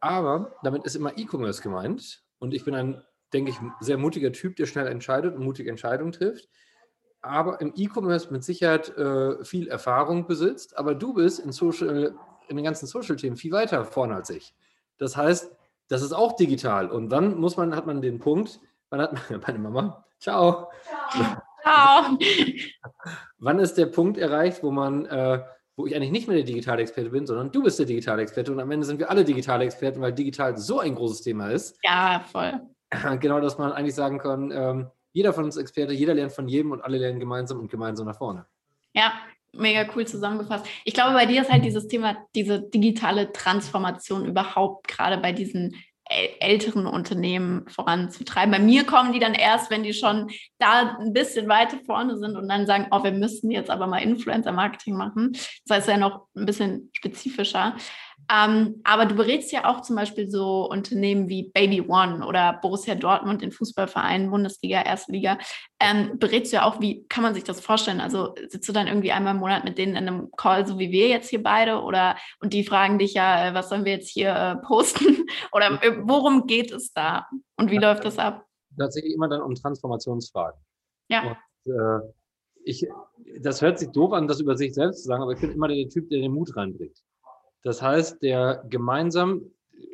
[0.00, 2.24] Aber damit ist immer E-Commerce gemeint.
[2.38, 3.02] Und ich bin ein
[3.32, 6.48] denke ich, sehr mutiger Typ, der schnell entscheidet und mutige Entscheidungen trifft.
[7.22, 10.76] Aber im E-Commerce mit Sicherheit äh, viel Erfahrung besitzt.
[10.76, 12.14] Aber du bist in, Social,
[12.48, 14.54] in den ganzen Social-Themen viel weiter vorne als ich.
[14.98, 15.50] Das heißt,
[15.92, 16.90] das ist auch digital.
[16.90, 20.70] Und dann muss man, hat man den Punkt, wann hat man, meine Mama, ciao.
[21.62, 22.18] Ciao.
[23.38, 25.42] wann ist der Punkt erreicht, wo man, äh,
[25.76, 28.52] wo ich eigentlich nicht mehr der digitale Experte bin, sondern du bist der digitale Experte
[28.52, 31.78] und am Ende sind wir alle digitale Experten, weil digital so ein großes Thema ist.
[31.82, 32.60] Ja, voll.
[33.20, 36.72] genau, dass man eigentlich sagen kann, ähm, jeder von uns Experte, jeder lernt von jedem
[36.72, 38.46] und alle lernen gemeinsam und gemeinsam nach vorne.
[38.94, 39.12] Ja,
[39.54, 40.66] mega cool zusammengefasst.
[40.84, 45.74] Ich glaube, bei dir ist halt dieses Thema, diese digitale Transformation überhaupt gerade bei diesen
[46.40, 48.52] älteren Unternehmen voranzutreiben.
[48.52, 52.36] Bei mir kommen die dann erst, wenn die schon da ein bisschen weiter vorne sind
[52.36, 55.32] und dann sagen, oh, wir müssen jetzt aber mal Influencer-Marketing machen.
[55.66, 57.76] Das heißt ja noch ein bisschen spezifischer.
[58.30, 62.94] Ähm, aber du berätst ja auch zum Beispiel so Unternehmen wie Baby One oder Borussia
[62.94, 65.38] Dortmund, den Fußballverein, Bundesliga, Erste Liga.
[65.80, 68.00] Ähm, berätst du ja auch, wie kann man sich das vorstellen?
[68.00, 70.90] Also sitzt du dann irgendwie einmal im Monat mit denen in einem Call, so wie
[70.90, 71.82] wir jetzt hier beide?
[71.82, 75.26] Oder und die fragen dich ja, äh, was sollen wir jetzt hier äh, posten?
[75.52, 77.26] oder äh, worum geht es da?
[77.56, 78.46] Und wie läuft das ab?
[78.78, 80.60] Tatsächlich immer dann um Transformationsfragen.
[81.08, 81.36] Ja.
[81.64, 82.12] Und, äh,
[82.64, 82.86] ich,
[83.40, 85.68] das hört sich doof an, das über sich selbst zu sagen, aber ich bin immer
[85.68, 86.96] der Typ, der den Mut reinbringt.
[87.62, 89.42] Das heißt, der gemeinsam,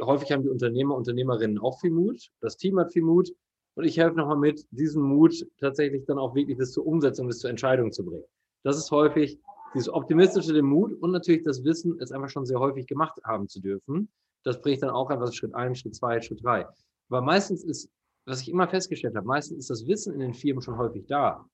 [0.03, 3.31] häufig haben die Unternehmer, Unternehmerinnen auch viel Mut, das Team hat viel Mut
[3.75, 7.41] und ich helfe nochmal mit, diesen Mut tatsächlich dann auch wirklich bis zur Umsetzung, bis
[7.41, 8.25] zur Entscheidung zu bringen.
[8.65, 9.39] Das ist häufig
[9.75, 13.49] dieses optimistische den Mut und natürlich das Wissen, es einfach schon sehr häufig gemacht haben
[13.49, 14.09] zu dürfen.
[14.45, 16.67] Das bringt dann auch etwas Schritt eins, Schritt zwei, Schritt drei.
[17.11, 17.91] Aber meistens ist,
[18.25, 21.45] was ich immer festgestellt habe, meistens ist das Wissen in den Firmen schon häufig da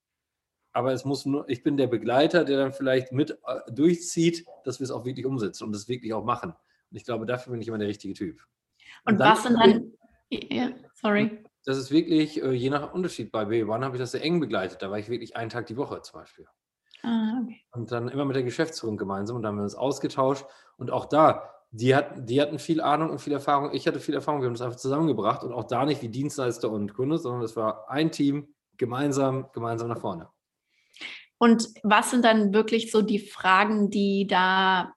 [0.74, 4.80] aber es muss nur, ich bin der Begleiter, der dann vielleicht mit äh, durchzieht, dass
[4.80, 6.50] wir es auch wirklich umsetzen und es wirklich auch machen.
[6.50, 8.40] Und ich glaube, dafür bin ich immer der richtige Typ.
[9.06, 9.92] Und, und was sind dann,
[10.30, 11.44] ja, sorry.
[11.64, 13.30] Das ist wirklich äh, je nach Unterschied.
[13.30, 14.82] Bei B1 habe ich das sehr eng begleitet.
[14.82, 16.46] Da war ich wirklich einen Tag die Woche zum Beispiel.
[17.02, 17.62] Ah, okay.
[17.72, 20.44] Und dann immer mit der Geschäftsführung gemeinsam und da haben wir uns ausgetauscht.
[20.76, 23.70] Und auch da, die, hat, die hatten viel Ahnung und viel Erfahrung.
[23.72, 24.40] Ich hatte viel Erfahrung.
[24.40, 27.54] Wir haben das einfach zusammengebracht und auch da nicht wie Dienstleister und Kunde, sondern es
[27.54, 30.28] war ein Team gemeinsam, gemeinsam nach vorne.
[31.44, 34.94] Und was sind dann wirklich so die Fragen, die da,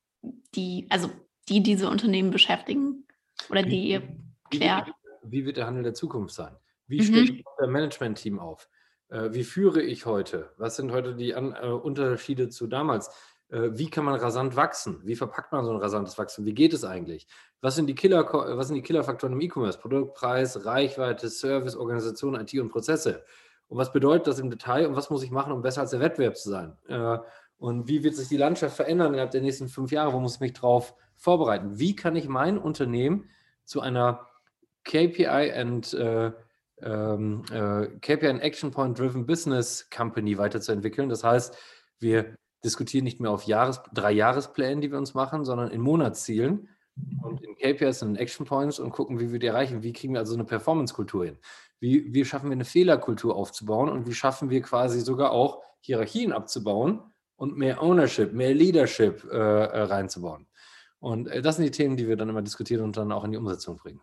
[0.55, 1.09] die, also
[1.49, 3.05] die diese Unternehmen beschäftigen
[3.49, 4.03] oder die ihr
[4.49, 4.87] klärt?
[5.23, 6.55] Wie, wird der Handel der Zukunft sein?
[6.87, 7.03] Wie mhm.
[7.03, 8.69] stellt ich das Management-Team auf?
[9.09, 10.53] Äh, wie führe ich heute?
[10.55, 13.09] Was sind heute die An äh, Unterschiede zu damals?
[13.49, 15.01] Äh, wie kann man rasant wachsen?
[15.03, 16.45] Wie verpackt man so ein rasantes Wachstum?
[16.45, 17.27] Wie geht es eigentlich?
[17.59, 19.79] Was sind die Killer, was sind die Killerfaktoren im E-Commerce?
[19.79, 23.25] Produktpreis, Reichweite, Service, Organisation, IT und Prozesse.
[23.67, 25.99] Und was bedeutet das im Detail und was muss ich machen, um besser als der
[25.99, 26.77] Wettbewerb zu sein?
[26.87, 27.17] Äh,
[27.57, 30.13] und wie wird sich die Landschaft verändern innerhalb der nächsten fünf Jahre?
[30.13, 31.79] Wo muss ich mich darauf vorbereiten?
[31.79, 33.29] Wie kann ich mein Unternehmen
[33.65, 34.27] zu einer
[34.83, 36.31] KPI and äh,
[36.81, 41.09] ähm, äh, KPI and Action Point Driven Business Company weiterzuentwickeln?
[41.09, 41.57] Das heißt,
[41.99, 46.69] wir diskutieren nicht mehr auf Jahres-, drei Jahresplänen, die wir uns machen, sondern in Monatszielen.
[47.21, 49.83] und in KPIs und in Action Points und gucken, wie wir die erreichen.
[49.83, 51.37] Wie kriegen wir also eine Performance-Kultur hin?
[51.79, 56.33] Wie, wie schaffen wir eine Fehlerkultur aufzubauen und wie schaffen wir quasi sogar auch Hierarchien
[56.33, 57.01] abzubauen
[57.35, 60.47] und mehr Ownership, mehr Leadership äh, äh reinzubauen?
[60.99, 63.31] Und äh, das sind die Themen, die wir dann immer diskutieren und dann auch in
[63.31, 64.01] die Umsetzung bringen.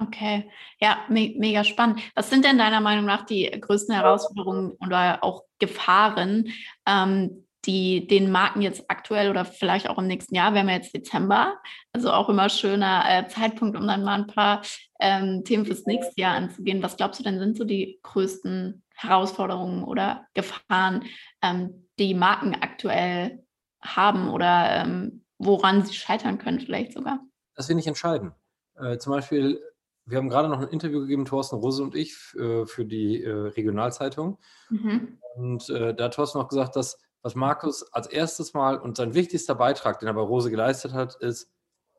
[0.00, 0.48] Okay,
[0.80, 2.00] ja, me mega spannend.
[2.14, 6.52] Was sind denn deiner Meinung nach die größten Herausforderungen oder auch Gefahren,
[6.86, 10.76] ähm, die den Marken jetzt aktuell oder vielleicht auch im nächsten Jahr, wir haben ja
[10.76, 11.58] jetzt Dezember,
[11.92, 14.62] also auch immer schöner äh, Zeitpunkt, um dann mal ein paar
[14.98, 16.82] ähm, Themen fürs nächste Jahr anzugehen.
[16.82, 21.04] Was glaubst du denn sind so die größten Herausforderungen oder Gefahren,
[21.42, 23.44] ähm, die Marken aktuell
[23.82, 27.20] haben oder ähm, woran sie scheitern können vielleicht sogar?
[27.54, 28.32] Das wir nicht entscheiden.
[28.76, 29.62] Äh, zum Beispiel,
[30.06, 33.30] wir haben gerade noch ein Interview gegeben, Thorsten Rose und ich, äh, für die äh,
[33.30, 34.38] Regionalzeitung.
[34.70, 35.18] Mhm.
[35.36, 39.14] Und äh, da hat Thorsten auch gesagt, dass was Markus als erstes Mal und sein
[39.14, 41.50] wichtigster Beitrag, den er bei Rose geleistet hat, ist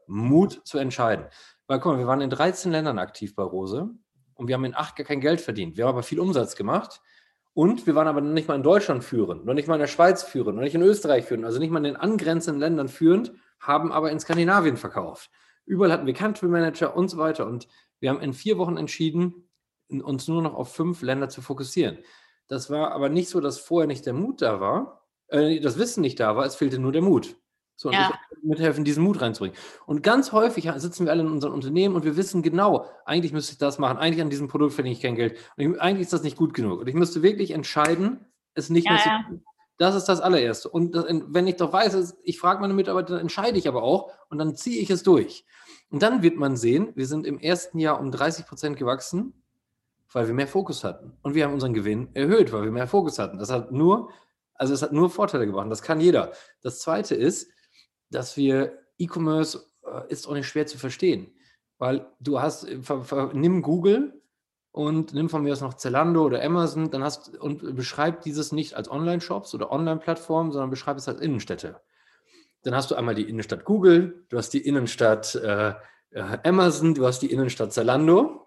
[0.07, 1.25] Mut zu entscheiden.
[1.67, 3.89] Weil guck mal, wir waren in 13 Ländern aktiv bei Rose
[4.35, 5.77] und wir haben in acht gar kein Geld verdient.
[5.77, 7.01] Wir haben aber viel Umsatz gemacht
[7.53, 9.87] und wir waren aber noch nicht mal in Deutschland führend, noch nicht mal in der
[9.87, 13.33] Schweiz führend, noch nicht in Österreich führend, also nicht mal in den angrenzenden Ländern führend,
[13.59, 15.29] haben aber in Skandinavien verkauft.
[15.65, 17.45] Überall hatten wir Country Manager und so weiter.
[17.45, 17.67] Und
[17.99, 19.49] wir haben in vier Wochen entschieden,
[19.89, 21.99] uns nur noch auf fünf Länder zu fokussieren.
[22.47, 26.01] Das war aber nicht so, dass vorher nicht der Mut da war, äh, das Wissen
[26.01, 27.35] nicht da war, es fehlte nur der Mut.
[27.75, 28.11] So, und ja.
[28.31, 29.57] ich mithelfen, diesen Mut reinzubringen.
[29.85, 33.53] Und ganz häufig sitzen wir alle in unseren Unternehmen und wir wissen genau, eigentlich müsste
[33.53, 35.37] ich das machen, eigentlich an diesem Produkt verdiene ich kein Geld.
[35.55, 36.81] Und ich, eigentlich ist das nicht gut genug.
[36.81, 39.43] Und ich müsste wirklich entscheiden, es nicht ja, mehr zu tun.
[39.77, 40.67] Das ist das allererste.
[40.67, 44.11] Und das, wenn ich doch weiß, ich frage meine Mitarbeiter, dann entscheide ich aber auch
[44.29, 45.45] und dann ziehe ich es durch.
[45.89, 49.41] Und dann wird man sehen, wir sind im ersten Jahr um 30 Prozent gewachsen,
[50.11, 51.13] weil wir mehr Fokus hatten.
[51.21, 53.39] Und wir haben unseren Gewinn erhöht, weil wir mehr Fokus hatten.
[53.39, 54.09] Das hat nur,
[54.59, 55.71] also es hat nur Vorteile gebracht.
[55.71, 56.33] Das kann jeder.
[56.61, 57.49] Das zweite ist,
[58.11, 61.33] dass wir E-Commerce äh, ist auch nicht schwer zu verstehen,
[61.77, 64.21] weil du hast, äh, ver, ver, nimm Google
[64.71, 68.75] und nimm von mir aus noch Zalando oder Amazon, dann hast und beschreib dieses nicht
[68.75, 71.79] als Online-Shops oder Online-Plattformen, sondern beschreib es als Innenstädte.
[72.63, 75.73] Dann hast du einmal die Innenstadt Google, du hast die Innenstadt äh,
[76.11, 78.45] äh Amazon, du hast die Innenstadt Zalando,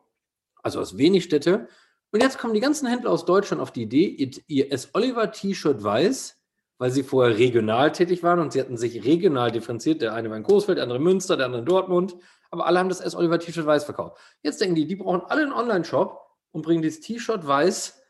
[0.63, 1.69] also aus wenig Städte.
[2.13, 4.91] Und jetzt kommen die ganzen Händler aus Deutschland auf die Idee, ihr S.
[4.93, 6.43] Oliver T-Shirt weiß
[6.83, 10.03] weil sie vorher regional tätig waren und sie hatten sich regional differenziert.
[10.03, 12.17] Der eine war in Coesfeld, der andere in Münster, der andere in Dortmund.
[12.51, 13.15] Aber alle haben das S.
[13.15, 14.19] Oliver T-Shirt weiß verkauft.
[14.43, 16.21] Jetzt denken die, die brauchen alle einen Online-Shop
[16.51, 18.03] und bringen dieses T-Shirt weiß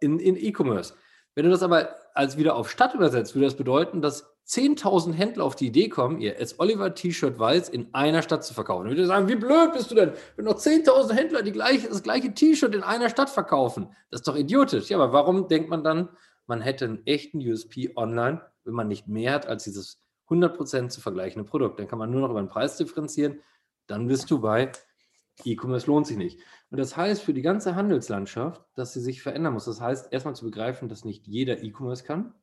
[0.00, 0.94] in, in E-Commerce.
[1.36, 5.44] Wenn du das aber als wieder auf Stadt übersetzt, würde das bedeuten, dass 10.000 Händler
[5.44, 6.58] auf die Idee kommen, ihr S.
[6.58, 8.84] Oliver T-Shirt weiß in einer Stadt zu verkaufen.
[8.84, 12.02] Dann würde sagen, wie blöd bist du denn, wenn noch 10.000 Händler die gleiche, das
[12.02, 13.94] gleiche T-Shirt in einer Stadt verkaufen?
[14.10, 14.90] Das ist doch idiotisch.
[14.90, 16.08] Ja, aber warum denkt man dann,
[16.46, 21.00] man hätte einen echten USP online, wenn man nicht mehr hat als dieses 100% zu
[21.00, 21.78] vergleichende Produkt.
[21.78, 23.40] Dann kann man nur noch über den Preis differenzieren.
[23.86, 24.72] Dann bist du bei
[25.44, 26.40] E-Commerce lohnt sich nicht.
[26.70, 29.64] Und das heißt für die ganze Handelslandschaft, dass sie sich verändern muss.
[29.64, 32.34] Das heißt, erstmal zu begreifen, dass nicht jeder E-Commerce kann,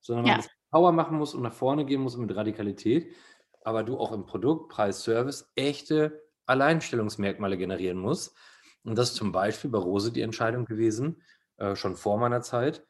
[0.00, 0.36] sondern man ja.
[0.38, 3.14] das Power machen muss und nach vorne gehen muss mit Radikalität.
[3.62, 8.36] Aber du auch im Produkt, Preis, Service echte Alleinstellungsmerkmale generieren musst.
[8.84, 11.22] Und das ist zum Beispiel bei Rose die Entscheidung gewesen,
[11.58, 12.82] äh, schon vor meiner Zeit,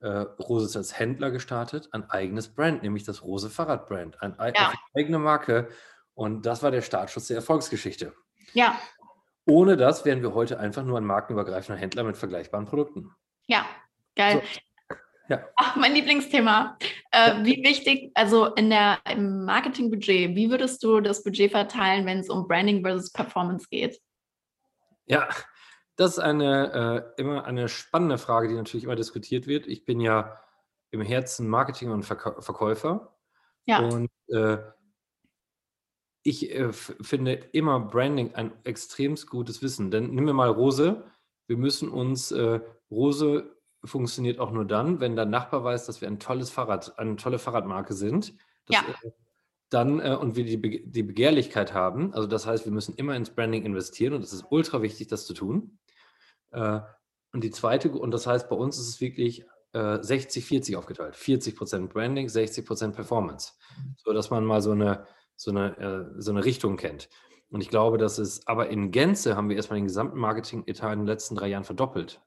[0.00, 4.68] äh, Rose ist als Händler gestartet, ein eigenes Brand, nämlich das Rose Fahrradbrand, ein, ja.
[4.68, 5.68] eine eigene Marke.
[6.14, 8.12] Und das war der Startschuss der Erfolgsgeschichte.
[8.52, 8.78] Ja.
[9.46, 13.10] Ohne das wären wir heute einfach nur ein markenübergreifender Händler mit vergleichbaren Produkten.
[13.46, 13.64] Ja,
[14.14, 14.42] geil.
[14.44, 14.60] So.
[15.28, 15.46] Ja.
[15.56, 16.76] Ach, mein Lieblingsthema.
[17.10, 22.18] Äh, wie wichtig, also in der, im Marketingbudget, wie würdest du das Budget verteilen, wenn
[22.18, 24.00] es um Branding versus Performance geht?
[25.06, 25.28] Ja,
[25.96, 29.66] das ist eine, äh, immer eine spannende Frage, die natürlich immer diskutiert wird.
[29.66, 30.40] Ich bin ja
[30.90, 33.16] im Herzen Marketing und Verk Verkäufer.
[33.66, 33.78] Ja.
[33.80, 34.58] Und äh,
[36.22, 39.90] ich äh, finde immer Branding ein extrem gutes Wissen.
[39.90, 41.02] Denn nehmen wir mal Rose.
[41.46, 46.08] Wir müssen uns, äh, Rose funktioniert auch nur dann, wenn der Nachbar weiß, dass wir
[46.08, 48.34] ein tolles Fahrrad, eine tolle Fahrradmarke sind.
[48.66, 48.84] Das, ja.
[49.02, 49.10] Äh,
[49.70, 52.12] dann äh, und wir die, Be die Begehrlichkeit haben.
[52.14, 55.26] Also das heißt, wir müssen immer ins Branding investieren und es ist ultra wichtig, das
[55.26, 55.78] zu tun.
[56.50, 56.80] Äh,
[57.32, 61.16] und die zweite, und das heißt, bei uns ist es wirklich 60-40 äh, aufgeteilt.
[61.16, 63.54] 40% Branding, 60% Performance.
[63.96, 67.08] So dass man mal so eine, so eine, äh, so eine Richtung kennt.
[67.48, 71.00] Und ich glaube, dass es, aber in Gänze haben wir erstmal den gesamten Marketing-Etat in
[71.00, 72.20] den letzten drei Jahren verdoppelt.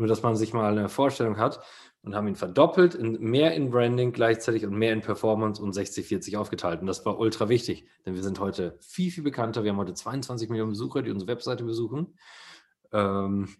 [0.00, 1.60] Nur, dass man sich mal eine Vorstellung hat
[2.00, 6.38] und haben ihn verdoppelt, in, mehr in Branding gleichzeitig und mehr in Performance und 60-40
[6.38, 6.80] aufgeteilt.
[6.80, 9.62] Und das war ultra wichtig, denn wir sind heute viel, viel bekannter.
[9.62, 12.16] Wir haben heute 22 Millionen Besucher, die unsere Webseite besuchen.
[12.92, 13.50] Ähm,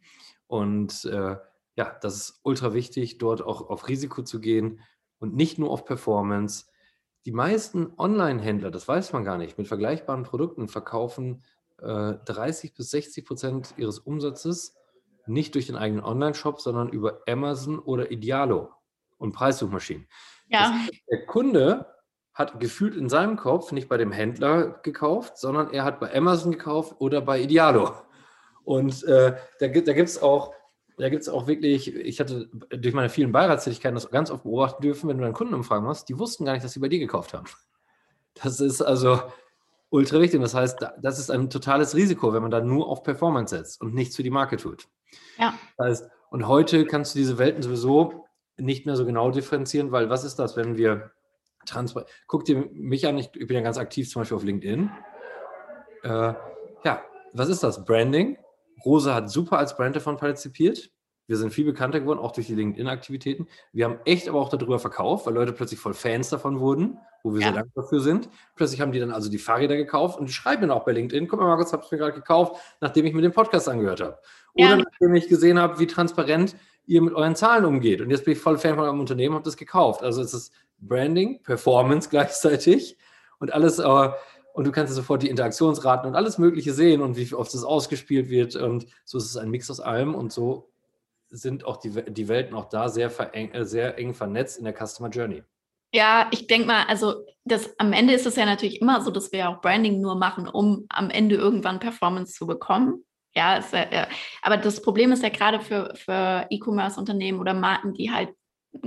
[0.47, 1.37] und äh,
[1.77, 4.81] ja, das ist ultra wichtig, dort auch auf Risiko zu gehen
[5.19, 6.65] und nicht nur auf Performance.
[7.27, 11.45] die meisten Online-Händler, das weiß man gar nicht, mit vergleichbaren Produkten verkaufen
[11.83, 14.80] äh, 30 bis 60 Prozent ihres Umsatzes
[15.27, 18.71] nicht durch den eigenen Online-Shop, sondern über Amazon oder Idealo
[19.19, 20.07] und Preissuchmaschinen.
[20.49, 20.73] Ja.
[20.89, 21.87] Das, der Kunde
[22.35, 26.53] hat gefühlt in seinem Kopf nicht bei dem Händler gekauft, sondern er hat bei Amazon
[26.53, 27.93] gekauft oder bei Idealo.
[28.65, 30.55] Und äh, da, da gibt es auch,
[30.97, 34.83] da gibt es auch wirklich, ich hatte durch meine vielen Beiratstätigkeiten das ganz oft beobachten
[34.83, 36.99] dürfen, wenn du einen Kunden umfragen musst, die wussten gar nicht, dass sie bei dir
[36.99, 37.47] gekauft haben.
[38.35, 39.21] Das ist also
[39.91, 40.41] ultra wichtig.
[40.41, 43.95] Das heißt, das ist ein totales Risiko, wenn man da nur auf Performance setzt und
[43.95, 44.89] nichts für die Marke tut.
[45.39, 45.55] Ja.
[45.77, 48.25] Das heißt, und heute kannst du diese Welten sowieso
[48.57, 51.11] nicht mehr so genau differenzieren, weil was ist das, wenn wir
[51.67, 54.91] transparent, guck dir mich an, ich, ich, bin ja ganz aktiv zum Beispiel auf LinkedIn.
[56.03, 56.35] Äh,
[56.85, 57.85] ja, was ist das?
[57.85, 58.39] Branding.
[58.85, 60.91] Rose hat super als Brand davon partizipiert.
[61.31, 63.47] Wir sind viel bekannter geworden, auch durch die LinkedIn-Aktivitäten.
[63.73, 67.33] Wir haben echt aber auch darüber verkauft, weil Leute plötzlich voll Fans davon wurden, wo
[67.33, 67.53] wir ja.
[67.53, 68.29] sehr dankbar für sind.
[68.57, 71.29] Plötzlich haben die dann also die Fahrräder gekauft und die schreiben dann auch bei LinkedIn,
[71.29, 74.19] guck mal, Markus, habe ich mir gerade gekauft, nachdem ich mir den Podcast angehört habe.
[74.55, 74.77] Oder ja.
[74.79, 78.01] nachdem ich gesehen habe, wie transparent ihr mit euren Zahlen umgeht.
[78.01, 80.03] Und jetzt bin ich voll Fan von eurem Unternehmen, habe das gekauft.
[80.03, 82.99] Also es ist Branding, Performance gleichzeitig
[83.39, 84.11] und alles, äh,
[84.53, 88.31] und du kannst sofort die Interaktionsraten und alles Mögliche sehen und wie oft es ausgespielt
[88.31, 88.57] wird.
[88.57, 90.67] Und so ist es ein Mix aus allem und so
[91.31, 94.75] sind auch die, die Welten auch da sehr, vereng, äh, sehr eng vernetzt in der
[94.75, 95.43] Customer Journey.
[95.93, 99.33] Ja, ich denke mal, also das, am Ende ist es ja natürlich immer so, dass
[99.33, 103.05] wir auch Branding nur machen, um am Ende irgendwann Performance zu bekommen.
[103.35, 104.07] Ja, ist, äh,
[104.43, 108.31] aber das Problem ist ja gerade für, für E-Commerce-Unternehmen oder Marken, die halt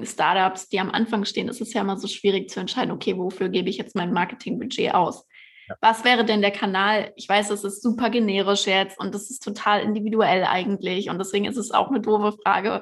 [0.01, 3.49] Startups, die am Anfang stehen, ist es ja immer so schwierig zu entscheiden, okay, wofür
[3.49, 5.25] gebe ich jetzt mein Marketingbudget aus?
[5.81, 7.13] Was wäre denn der Kanal?
[7.15, 11.45] Ich weiß, es ist super generisch jetzt und das ist total individuell eigentlich und deswegen
[11.45, 12.81] ist es auch eine doofe Frage.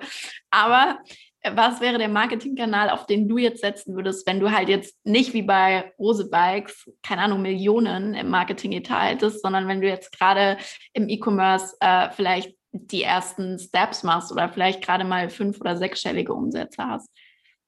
[0.49, 0.99] Aber
[1.41, 4.95] äh, was wäre der Marketingkanal, auf den du jetzt setzen würdest, wenn du halt jetzt
[5.05, 10.17] nicht wie bei Rose Bikes, keine Ahnung, Millionen im Marketing-Etat hättest, sondern wenn du jetzt
[10.17, 10.57] gerade
[10.93, 16.33] im E-Commerce äh, vielleicht die ersten Steps machst oder vielleicht gerade mal fünf- oder sechsstellige
[16.33, 17.09] Umsätze hast.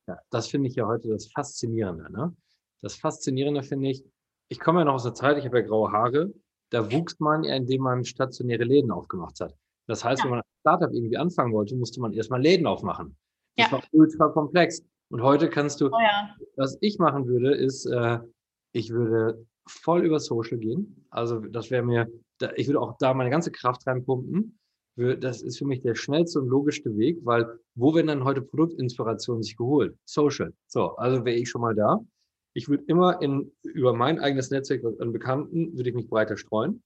[0.08, 2.12] Ja, das finde ich ja heute das Faszinierende.
[2.12, 2.36] Ne?
[2.82, 4.04] Das Faszinierende finde ich,
[4.50, 6.34] ich komme ja noch aus der Zeit, ich habe ja graue Haare,
[6.70, 9.56] da wuchs man ja, indem man stationäre Läden aufgemacht hat.
[9.88, 10.26] Das heißt, ja.
[10.26, 13.16] wenn man ein Startup irgendwie anfangen wollte, musste man erstmal Läden aufmachen.
[13.58, 13.78] Das ja.
[13.78, 14.84] war ultra komplex.
[15.10, 16.36] Und heute kannst du, oh ja.
[16.56, 18.20] was ich machen würde, ist, äh,
[18.72, 21.06] ich würde voll über Social gehen.
[21.10, 22.08] Also das wäre mir,
[22.40, 24.58] da, ich würde auch da meine ganze Kraft reinpumpen
[24.96, 29.42] das ist für mich der schnellste und logischste Weg, weil wo werden dann heute Produktinspirationen
[29.42, 29.98] sich geholt?
[30.06, 30.54] Social.
[30.68, 32.00] So, also wäre ich schon mal da.
[32.54, 36.84] Ich würde immer in, über mein eigenes Netzwerk an Bekannten, würde ich mich breiter streuen.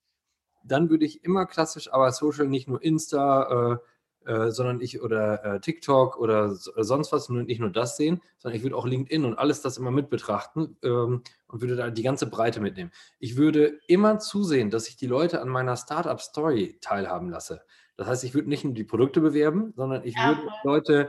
[0.64, 3.78] Dann würde ich immer klassisch, aber Social, nicht nur Insta, äh,
[4.28, 8.58] äh, sondern ich oder äh, TikTok oder sonst was, nur, nicht nur das sehen, sondern
[8.58, 12.02] ich würde auch LinkedIn und alles das immer mit betrachten ähm, und würde da die
[12.02, 12.90] ganze Breite mitnehmen.
[13.20, 17.62] Ich würde immer zusehen, dass ich die Leute an meiner Startup-Story teilhaben lasse.
[17.96, 20.36] Das heißt, ich würde nicht nur die Produkte bewerben, sondern ich ja.
[20.36, 21.08] würde Leute,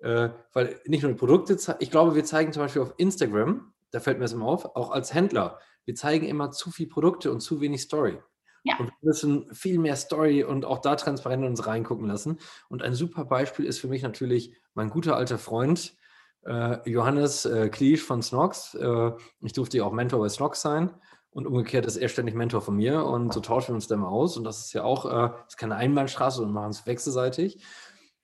[0.00, 4.00] äh, weil nicht nur die Produkte, ich glaube, wir zeigen zum Beispiel auf Instagram, da
[4.00, 7.40] fällt mir das immer auf, auch als Händler, wir zeigen immer zu viel Produkte und
[7.40, 8.18] zu wenig Story.
[8.64, 8.76] Ja.
[8.78, 12.38] Und wir müssen viel mehr Story und auch da transparent uns reingucken lassen.
[12.68, 15.96] Und ein super Beispiel ist für mich natürlich mein guter alter Freund
[16.44, 18.74] äh, Johannes äh, Kliesch von Snox.
[18.74, 20.90] Äh, ich durfte ja auch Mentor bei Snox sein.
[21.30, 24.08] Und umgekehrt ist er ständig Mentor von mir und so tauschen wir uns dann mal
[24.08, 24.36] aus.
[24.36, 27.64] Und das ist ja auch, äh, ist keine Einbahnstraße und machen es wechselseitig.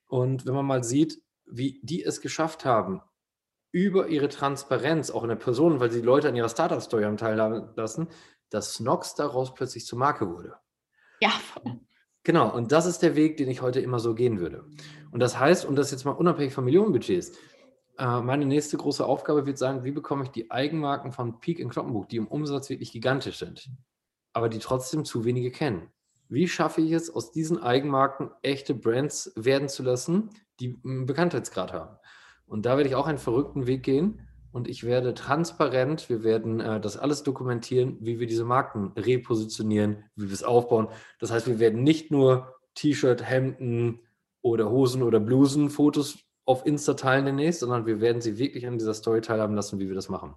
[0.07, 3.03] Und wenn man mal sieht, wie die es geschafft haben,
[3.75, 7.17] über ihre Transparenz, auch in der Person, weil sie die Leute an ihrer Startup-Story haben
[7.17, 8.07] teilhaben lassen,
[8.49, 10.55] dass Snox daraus plötzlich zur Marke wurde.
[11.21, 11.33] Ja.
[12.23, 14.65] Genau, und das ist der Weg, den ich heute immer so gehen würde.
[15.11, 17.33] Und das heißt, und das jetzt mal unabhängig von Millionenbudgets,
[17.99, 21.69] äh, meine nächste große Aufgabe wird sein, wie bekomme ich die Eigenmarken von Peak in
[21.69, 23.69] Kloppenburg, die im Umsatz wirklich gigantisch sind,
[24.33, 25.91] aber die trotzdem zu wenige kennen.
[26.29, 31.73] Wie schaffe ich es, aus diesen Eigenmarken echte Brands werden zu lassen, die einen Bekanntheitsgrad
[31.73, 31.97] haben?
[32.47, 34.21] Und da werde ich auch einen verrückten Weg gehen
[34.55, 40.05] und ich werde transparent, wir werden äh, das alles dokumentieren, wie wir diese Marken repositionieren,
[40.15, 40.89] wie wir es aufbauen.
[41.19, 43.99] Das heißt, wir werden nicht nur T-Shirt, Hemden
[44.43, 48.79] oder Hosen oder Blusen Fotos auf Insta teilen demnächst, sondern wir werden sie wirklich an
[48.79, 50.37] dieser Story teilhaben lassen, wie wir das machen.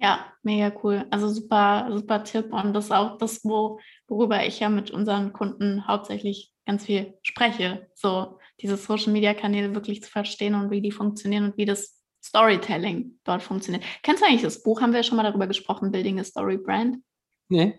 [0.00, 1.06] Ja, mega cool.
[1.10, 2.52] Also super, super Tipp.
[2.52, 7.16] Und das ist auch das, wo, worüber ich ja mit unseren Kunden hauptsächlich ganz viel
[7.22, 7.86] spreche.
[7.94, 12.00] So diese Social Media Kanäle wirklich zu verstehen und wie die funktionieren und wie das
[12.24, 13.84] Storytelling dort funktioniert.
[14.02, 14.80] Kennst du eigentlich das Buch?
[14.80, 16.98] Haben wir schon mal darüber gesprochen, Building a Story Brand?
[17.48, 17.78] Nee.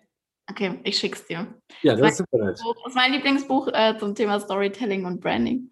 [0.50, 1.56] Okay, ich schick's dir.
[1.82, 2.60] Ja, das, das ist super nett.
[2.60, 5.72] Das ist mein Lieblingsbuch äh, zum Thema Storytelling und Branding.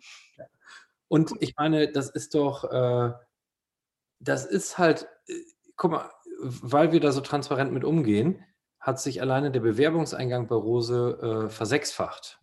[1.09, 3.11] Und ich meine, das ist doch, äh,
[4.19, 5.33] das ist halt, äh,
[5.75, 8.45] guck mal, weil wir da so transparent mit umgehen,
[8.79, 12.39] hat sich alleine der Bewerbungseingang bei Rose äh, versechsfacht.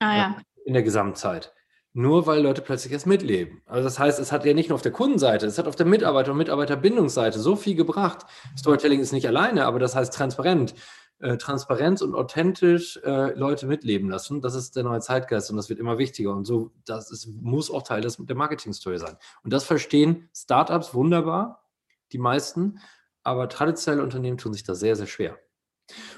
[0.00, 0.38] Ah ja.
[0.64, 1.54] In der Gesamtzeit.
[1.94, 3.60] Nur weil Leute plötzlich erst mitleben.
[3.66, 5.84] Also das heißt, es hat ja nicht nur auf der Kundenseite, es hat auf der
[5.84, 8.24] Mitarbeiter- und Mitarbeiterbindungsseite so viel gebracht.
[8.56, 10.74] Storytelling ist nicht alleine, aber das heißt transparent.
[11.22, 15.68] Äh, Transparenz und authentisch äh, Leute mitleben lassen, das ist der neue Zeitgeist und das
[15.68, 16.34] wird immer wichtiger.
[16.34, 19.16] Und so, das ist, muss auch Teil des, der Marketing-Story sein.
[19.44, 21.68] Und das verstehen Startups wunderbar,
[22.10, 22.80] die meisten,
[23.22, 25.38] aber traditionelle Unternehmen tun sich da sehr, sehr schwer.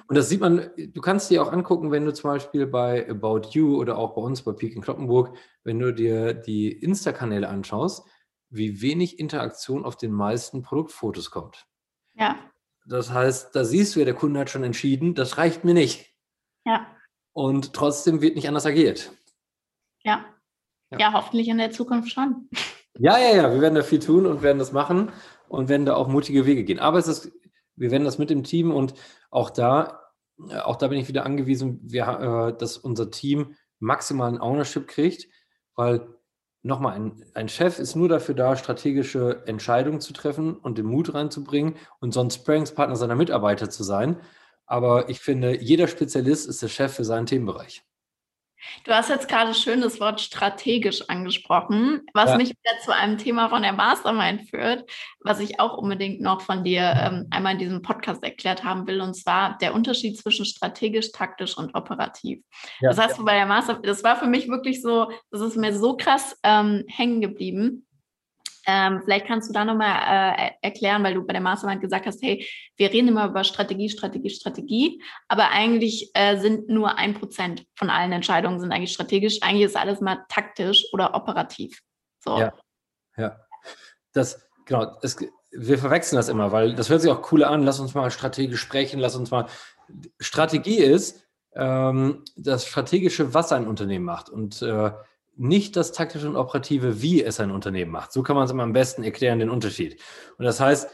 [0.07, 3.49] Und das sieht man, du kannst dir auch angucken, wenn du zum Beispiel bei About
[3.51, 8.07] You oder auch bei uns bei Peak in Kloppenburg, wenn du dir die Insta-Kanäle anschaust,
[8.51, 11.67] wie wenig Interaktion auf den meisten Produktfotos kommt.
[12.15, 12.37] Ja.
[12.87, 16.15] Das heißt, da siehst du ja, der Kunde hat schon entschieden, das reicht mir nicht.
[16.65, 16.87] Ja.
[17.33, 19.13] Und trotzdem wird nicht anders agiert.
[20.03, 20.25] Ja.
[20.91, 22.49] Ja, ja hoffentlich in der Zukunft schon.
[22.99, 25.11] Ja, ja, ja, wir werden da viel tun und werden das machen
[25.49, 26.79] und werden da auch mutige Wege gehen.
[26.79, 27.33] Aber es ist,
[27.77, 28.95] wir werden das mit dem Team und
[29.31, 30.01] auch da,
[30.49, 35.29] äh, auch da bin ich wieder angewiesen, wir, äh, dass unser Team maximalen Ownership kriegt,
[35.75, 36.07] weil
[36.63, 41.15] nochmal, ein, ein Chef ist nur dafür da, strategische Entscheidungen zu treffen und den Mut
[41.15, 44.21] reinzubringen und sonst Sparringspartner seiner Mitarbeiter zu sein.
[44.67, 47.85] Aber ich finde, jeder Spezialist ist der Chef für seinen Themenbereich.
[48.85, 52.37] Du hast jetzt gerade schön das Wort strategisch angesprochen, was ja.
[52.37, 56.65] mich wieder zu einem Thema von der Mastermind führt, was ich auch unbedingt noch von
[56.65, 61.13] dir ähm, einmal in diesem Podcast erklärt haben will, und zwar der Unterschied zwischen strategisch,
[61.13, 62.43] taktisch und operativ.
[62.81, 62.91] Ja.
[62.91, 65.77] Das hast du bei der Mastermind, das war für mich wirklich so, das ist mir
[65.77, 67.84] so krass ähm, hängen geblieben.
[68.67, 72.23] Ähm, vielleicht kannst du da nochmal äh, erklären, weil du bei der Mastermind gesagt hast,
[72.23, 72.47] hey,
[72.77, 77.91] wir reden immer über Strategie, Strategie, Strategie, aber eigentlich äh, sind nur ein Prozent von
[77.91, 79.43] allen Entscheidungen sind eigentlich strategisch.
[79.43, 81.81] Eigentlich ist alles mal taktisch oder operativ.
[82.21, 82.39] So.
[82.39, 82.55] Ja,
[83.17, 83.37] ja.
[84.13, 85.17] Das, genau, es,
[85.51, 87.63] wir verwechseln das immer, weil das hört sich auch cooler an.
[87.63, 89.47] Lass uns mal strategisch sprechen, lass uns mal.
[90.19, 91.25] Strategie ist
[91.55, 94.29] ähm, das Strategische, was ein Unternehmen macht.
[94.29, 94.93] Und äh,
[95.37, 98.13] nicht das taktische und operative, wie es ein Unternehmen macht.
[98.13, 100.01] So kann man es am besten erklären, den Unterschied.
[100.39, 100.89] Und das heißt,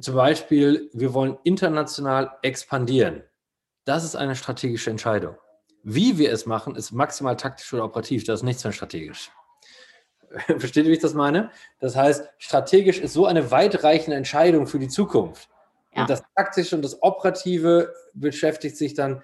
[0.00, 3.22] zum Beispiel, wir wollen international expandieren.
[3.84, 5.36] Das ist eine strategische Entscheidung.
[5.82, 8.24] Wie wir es machen, ist maximal taktisch oder operativ.
[8.24, 9.30] Das ist nichts mehr strategisch.
[10.46, 11.50] Versteht ihr, wie ich das meine?
[11.80, 15.48] Das heißt, strategisch ist so eine weitreichende Entscheidung für die Zukunft.
[15.94, 16.02] Ja.
[16.02, 19.22] Und das taktische und das operative beschäftigt sich dann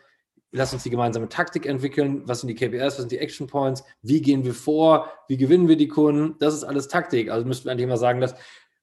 [0.51, 3.85] lass uns die gemeinsame Taktik entwickeln, was sind die KPIs, was sind die Action Points,
[4.03, 7.31] wie gehen wir vor, wie gewinnen wir die Kunden, das ist alles Taktik.
[7.31, 8.35] Also müssten wir eigentlich immer sagen, dass,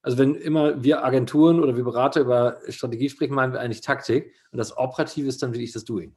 [0.02, 4.32] also wenn immer wir Agenturen oder wir Berater über Strategie sprechen, meinen wir eigentlich Taktik.
[4.52, 6.16] Und das Operative ist dann wirklich das Doing.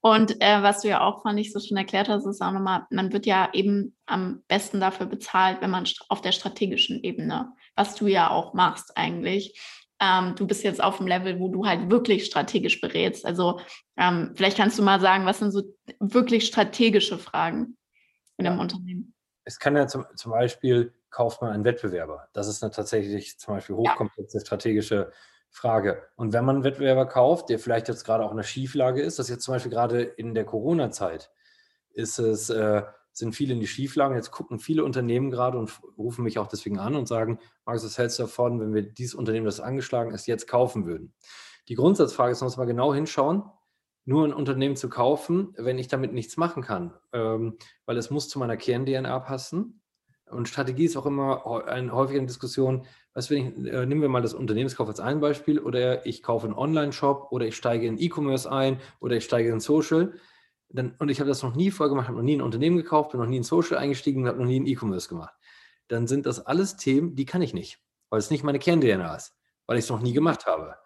[0.00, 2.86] Und äh, was du ja auch, fand ich, so schon erklärt hast, ist auch nochmal,
[2.90, 7.94] man wird ja eben am besten dafür bezahlt, wenn man auf der strategischen Ebene, was
[7.94, 9.60] du ja auch machst eigentlich,
[10.02, 13.24] ähm, du bist jetzt auf dem Level, wo du halt wirklich strategisch berätst.
[13.24, 13.60] Also
[13.96, 15.62] ähm, vielleicht kannst du mal sagen, was sind so
[16.00, 17.76] wirklich strategische Fragen
[18.36, 19.14] in einem Unternehmen?
[19.44, 22.28] Es kann ja zum, zum Beispiel, kauft man einen Wettbewerber?
[22.32, 24.44] Das ist eine tatsächlich zum Beispiel hochkomplexe ja.
[24.44, 25.12] strategische
[25.50, 26.02] Frage.
[26.16, 29.18] Und wenn man einen Wettbewerber kauft, der vielleicht jetzt gerade auch in einer Schieflage ist,
[29.18, 31.30] das jetzt zum Beispiel gerade in der Corona-Zeit,
[31.92, 32.82] ist es äh,
[33.12, 34.16] sind viele in die Schieflagen.
[34.16, 37.98] Jetzt gucken viele Unternehmen gerade und rufen mich auch deswegen an und sagen, Markus, was
[37.98, 41.12] hältst du davon, wenn wir dieses Unternehmen, das angeschlagen ist, jetzt kaufen würden?
[41.68, 43.44] Die Grundsatzfrage ist, man muss mal genau hinschauen,
[44.04, 48.28] nur ein Unternehmen zu kaufen, wenn ich damit nichts machen kann, ähm, weil es muss
[48.28, 49.80] zu meiner Kern-DNA passen.
[50.28, 54.34] Und Strategie ist auch immer eine häufige Diskussion, was ich, äh, nehmen wir mal das
[54.34, 58.80] Unternehmenskauf als ein Beispiel, oder ich kaufe einen Online-Shop oder ich steige in E-Commerce ein
[58.98, 60.14] oder ich steige in Social
[60.78, 63.10] dann, und ich habe das noch nie vorher gemacht, habe noch nie ein Unternehmen gekauft,
[63.10, 65.34] bin noch nie in Social eingestiegen, habe noch nie ein E-Commerce gemacht,
[65.88, 67.78] dann sind das alles Themen, die kann ich nicht,
[68.10, 69.34] weil es nicht meine Kern-DNA ist,
[69.66, 70.76] weil ich es noch nie gemacht habe.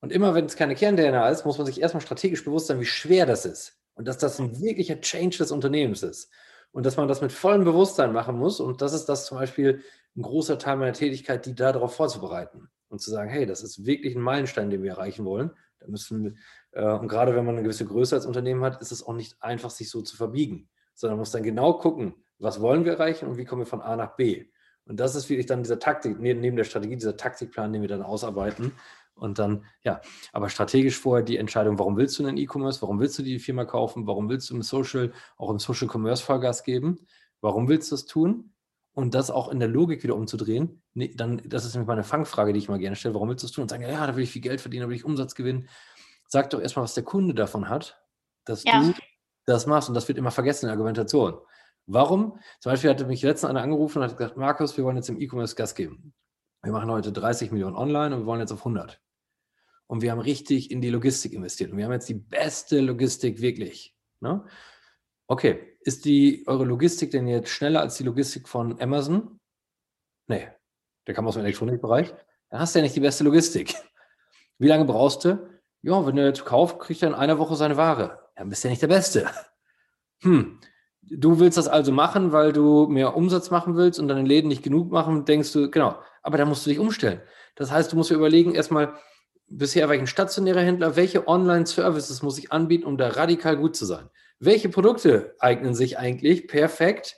[0.00, 2.86] Und immer wenn es keine Kern-DNA ist, muss man sich erstmal strategisch bewusst sein, wie
[2.86, 6.30] schwer das ist und dass das ein wirklicher Change des Unternehmens ist
[6.72, 8.60] und dass man das mit vollem Bewusstsein machen muss.
[8.60, 9.82] Und das ist das zum Beispiel
[10.16, 14.14] ein großer Teil meiner Tätigkeit, die darauf vorzubereiten und zu sagen, hey, das ist wirklich
[14.14, 15.50] ein Meilenstein, den wir erreichen wollen.
[15.80, 16.34] Da müssen wir,
[16.72, 19.70] und gerade wenn man eine gewisse Größe als Unternehmen hat, ist es auch nicht einfach,
[19.70, 23.36] sich so zu verbiegen, sondern man muss dann genau gucken, was wollen wir erreichen und
[23.36, 24.46] wie kommen wir von A nach B.
[24.84, 28.02] Und das ist wirklich dann dieser Taktik, neben der Strategie, dieser Taktikplan, den wir dann
[28.02, 28.72] ausarbeiten.
[29.14, 30.00] Und dann, ja,
[30.32, 33.64] aber strategisch vorher die Entscheidung, warum willst du einen E-Commerce, warum willst du die Firma
[33.64, 37.00] kaufen, warum willst du im Social, auch im Social Commerce Vollgas geben,
[37.40, 38.52] warum willst du das tun?
[38.92, 42.52] Und das auch in der Logik wieder umzudrehen, nee, dann, das ist nämlich meine Fangfrage,
[42.52, 43.62] die ich mal gerne stelle, warum willst du das tun?
[43.62, 45.68] Und sagen, ja, da will ich viel Geld verdienen, da will ich Umsatz gewinnen
[46.28, 48.00] sag doch erstmal, was der Kunde davon hat,
[48.44, 48.80] dass ja.
[48.80, 48.94] du
[49.46, 49.88] das machst.
[49.88, 51.40] Und das wird immer vergessen in der Argumentation.
[51.86, 52.38] Warum?
[52.60, 55.20] Zum Beispiel hatte mich letztens einer angerufen und hat gesagt, Markus, wir wollen jetzt im
[55.20, 56.14] E-Commerce Gas geben.
[56.62, 59.00] wir machen heute 30 Millionen online und wir wollen jetzt auf 100.
[59.86, 61.72] Und wir haben richtig in die Logistik investiert.
[61.72, 63.96] Und wir haben jetzt die beste Logistik wirklich.
[64.20, 64.44] Ne?
[65.28, 69.40] Okay, ist die eure Logistik denn jetzt schneller als die Logistik von Amazon?
[70.26, 70.48] Nee,
[71.06, 72.14] der kam aus dem Elektronikbereich.
[72.50, 73.74] Dann hast du ja nicht die beste Logistik.
[74.58, 75.57] Wie lange brauchst du?
[75.82, 78.18] Ja, wenn er jetzt kauft, kriegt er in einer Woche seine Ware.
[78.36, 79.28] Dann bist du ja nicht der Beste.
[80.22, 80.58] Hm,
[81.00, 84.64] du willst das also machen, weil du mehr Umsatz machen willst und deine Läden nicht
[84.64, 87.20] genug machen, denkst du, genau, aber da musst du dich umstellen.
[87.54, 88.94] Das heißt, du musst dir überlegen, erstmal,
[89.48, 93.76] bisher war ich ein stationärer Händler, welche Online-Services muss ich anbieten, um da radikal gut
[93.76, 94.10] zu sein?
[94.40, 97.16] Welche Produkte eignen sich eigentlich perfekt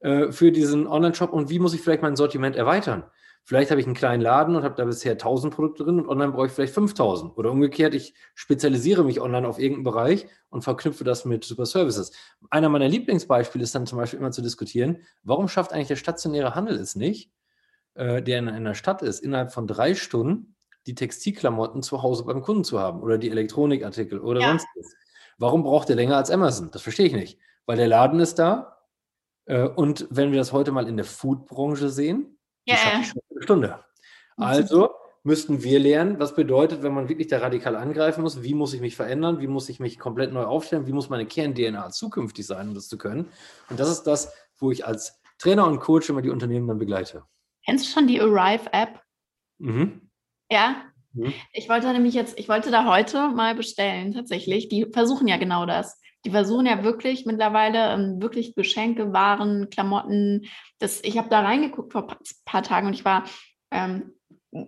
[0.00, 3.04] äh, für diesen Online-Shop und wie muss ich vielleicht mein Sortiment erweitern?
[3.44, 6.32] Vielleicht habe ich einen kleinen Laden und habe da bisher 1000 Produkte drin und online
[6.32, 7.36] brauche ich vielleicht 5000.
[7.36, 12.12] Oder umgekehrt, ich spezialisiere mich online auf irgendeinen Bereich und verknüpfe das mit Super Services.
[12.50, 16.54] Einer meiner Lieblingsbeispiele ist dann zum Beispiel immer zu diskutieren, warum schafft eigentlich der stationäre
[16.54, 17.32] Handel es nicht,
[17.94, 20.54] äh, der in einer Stadt ist, innerhalb von drei Stunden
[20.86, 24.48] die Textilklamotten zu Hause beim Kunden zu haben oder die Elektronikartikel oder ja.
[24.48, 24.94] sonstiges.
[25.38, 26.70] Warum braucht er länger als Amazon?
[26.70, 27.38] Das verstehe ich nicht.
[27.66, 28.78] Weil der Laden ist da.
[29.46, 32.82] Äh, und wenn wir das heute mal in der Foodbranche sehen, ja, ja.
[32.92, 33.04] eine
[33.42, 33.84] Stunde.
[34.36, 34.90] Also
[35.24, 38.80] müssten wir lernen, was bedeutet, wenn man wirklich da radikal angreifen muss, wie muss ich
[38.80, 42.68] mich verändern, wie muss ich mich komplett neu aufstellen, wie muss meine Kern-DNA zukünftig sein,
[42.68, 43.28] um das zu können.
[43.70, 47.24] Und das ist das, wo ich als Trainer und Coach immer die Unternehmen dann begleite.
[47.64, 49.00] Kennst du schon die Arrive-App?
[49.58, 50.10] Mhm.
[50.50, 50.76] Ja.
[51.12, 51.32] Mhm.
[51.52, 54.68] Ich wollte nämlich jetzt, ich wollte da heute mal bestellen, tatsächlich.
[54.68, 56.00] Die versuchen ja genau das.
[56.24, 60.46] Die versuchen ja wirklich mittlerweile ähm, wirklich Geschenke, Waren, Klamotten.
[60.78, 63.24] Das, ich habe da reingeguckt vor ein paar Tagen und ich war
[63.70, 64.12] ähm,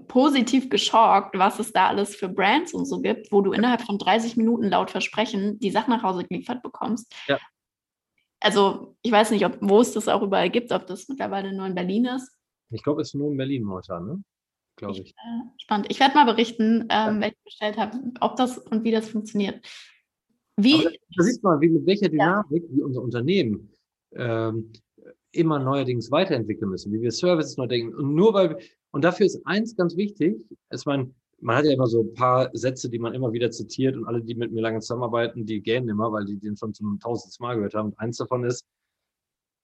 [0.09, 3.99] positiv geschockt, was es da alles für Brands und so gibt, wo du innerhalb von
[3.99, 7.15] 30 Minuten laut Versprechen die Sachen nach Hause geliefert bekommst.
[7.27, 7.39] Ja.
[8.41, 11.67] Also ich weiß nicht, ob, wo es das auch überall gibt, ob das mittlerweile nur
[11.67, 12.31] in Berlin ist.
[12.71, 14.25] Ich glaube, es ist nur in Berlin momentan, ne?
[14.77, 15.01] Glaube ich.
[15.01, 15.11] ich.
[15.11, 15.87] Äh, spannend.
[15.91, 17.21] Ich werde mal berichten, ähm, ja.
[17.21, 19.65] welche ich bestellt habe, ob das und wie das funktioniert.
[20.57, 20.85] Wie,
[21.17, 22.77] da sieht man, wie mit welcher Dynamik ja.
[22.77, 23.73] wir unser Unternehmen
[24.13, 24.73] ähm,
[25.33, 27.95] immer neuerdings weiterentwickeln müssen, wie wir Services neu denken.
[27.95, 28.59] Und nur weil,
[28.93, 32.51] und dafür ist eins ganz wichtig, es man, man hat ja immer so ein paar
[32.53, 35.89] Sätze, die man immer wieder zitiert und alle, die mit mir lange zusammenarbeiten, die gähnen
[35.89, 37.89] immer, weil die den schon zum tausendsten Mal gehört haben.
[37.91, 38.65] Und eins davon ist,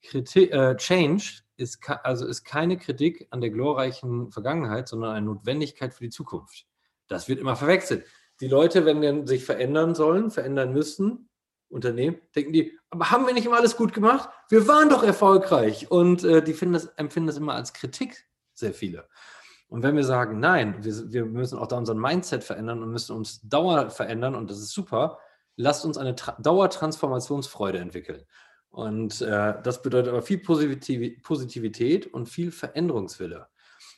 [0.02, 5.94] Kritik, äh, Change ist, also ist keine Kritik an der glorreichen Vergangenheit, sondern eine Notwendigkeit
[5.94, 6.66] für die Zukunft.
[7.06, 8.04] Das wird immer verwechselt
[8.40, 11.28] die Leute, wenn wir sich verändern sollen, verändern müssen,
[11.68, 14.28] Unternehmen, denken die, aber haben wir nicht immer alles gut gemacht?
[14.48, 15.90] Wir waren doch erfolgreich.
[15.90, 19.08] Und äh, die das, empfinden das immer als Kritik, sehr viele.
[19.68, 23.14] Und wenn wir sagen, nein, wir, wir müssen auch da unseren Mindset verändern und müssen
[23.14, 25.20] uns Dauer verändern, und das ist super,
[25.54, 28.24] lasst uns eine Tra Dauertransformationsfreude entwickeln.
[28.70, 33.46] Und äh, das bedeutet aber viel Positivität und viel Veränderungswille.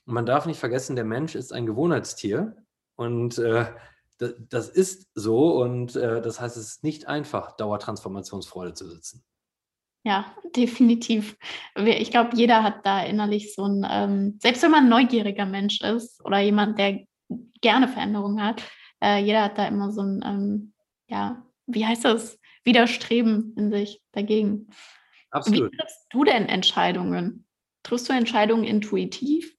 [0.05, 2.57] Und man darf nicht vergessen, der Mensch ist ein Gewohnheitstier.
[2.97, 3.66] Und äh,
[4.48, 9.24] das ist so und äh, das heißt, es ist nicht einfach, Dauertransformationsfreude zu sitzen.
[10.04, 11.36] Ja, definitiv.
[11.76, 15.80] Ich glaube, jeder hat da innerlich so ein, ähm, selbst wenn man ein neugieriger Mensch
[15.80, 17.00] ist oder jemand, der
[17.60, 18.62] gerne Veränderungen hat,
[19.02, 20.72] äh, jeder hat da immer so ein, ähm,
[21.08, 24.68] ja, wie heißt das, Widerstreben in sich dagegen.
[25.30, 25.72] Absolut.
[25.72, 27.46] Wie triffst du denn Entscheidungen?
[27.82, 29.56] Triffst du Entscheidungen intuitiv?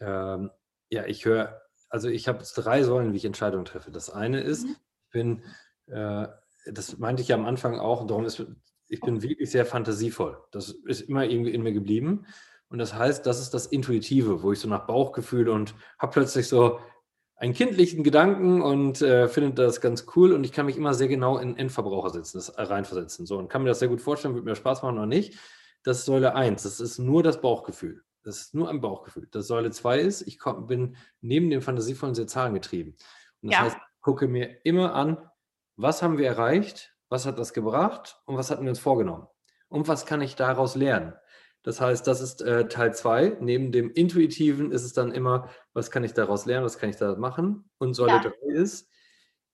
[0.00, 0.50] Ähm,
[0.90, 1.61] ja, ich höre
[1.92, 3.90] also ich habe drei Säulen, wie ich Entscheidungen treffe.
[3.90, 4.76] Das eine ist, mhm.
[5.04, 5.42] ich bin,
[5.88, 6.26] äh,
[6.66, 8.42] das meinte ich ja am Anfang auch, darum ist,
[8.88, 10.38] ich bin wirklich sehr fantasievoll.
[10.52, 12.26] Das ist immer irgendwie in mir geblieben.
[12.70, 16.48] Und das heißt, das ist das Intuitive, wo ich so nach Bauchgefühl und habe plötzlich
[16.48, 16.80] so
[17.36, 21.08] einen kindlichen Gedanken und äh, finde das ganz cool und ich kann mich immer sehr
[21.08, 23.26] genau in Endverbraucher setzen, das reinversetzen.
[23.26, 25.38] So und kann mir das sehr gut vorstellen, wird mir Spaß machen oder nicht.
[25.82, 28.02] Das ist Säule 1, das ist nur das Bauchgefühl.
[28.22, 29.28] Das ist nur ein Bauchgefühl.
[29.30, 32.94] Das Säule 2 ist, ich komm, bin neben dem Fantasievollen sehr zahlengetrieben.
[33.42, 33.64] Und das ja.
[33.64, 35.18] heißt, ich gucke mir immer an,
[35.76, 39.26] was haben wir erreicht, was hat das gebracht und was hatten wir uns vorgenommen.
[39.68, 41.14] Und was kann ich daraus lernen?
[41.62, 43.38] Das heißt, das ist äh, Teil 2.
[43.40, 46.96] Neben dem Intuitiven ist es dann immer, was kann ich daraus lernen, was kann ich
[46.96, 47.70] da machen?
[47.78, 48.60] Und Säule 3 ja.
[48.60, 48.88] ist,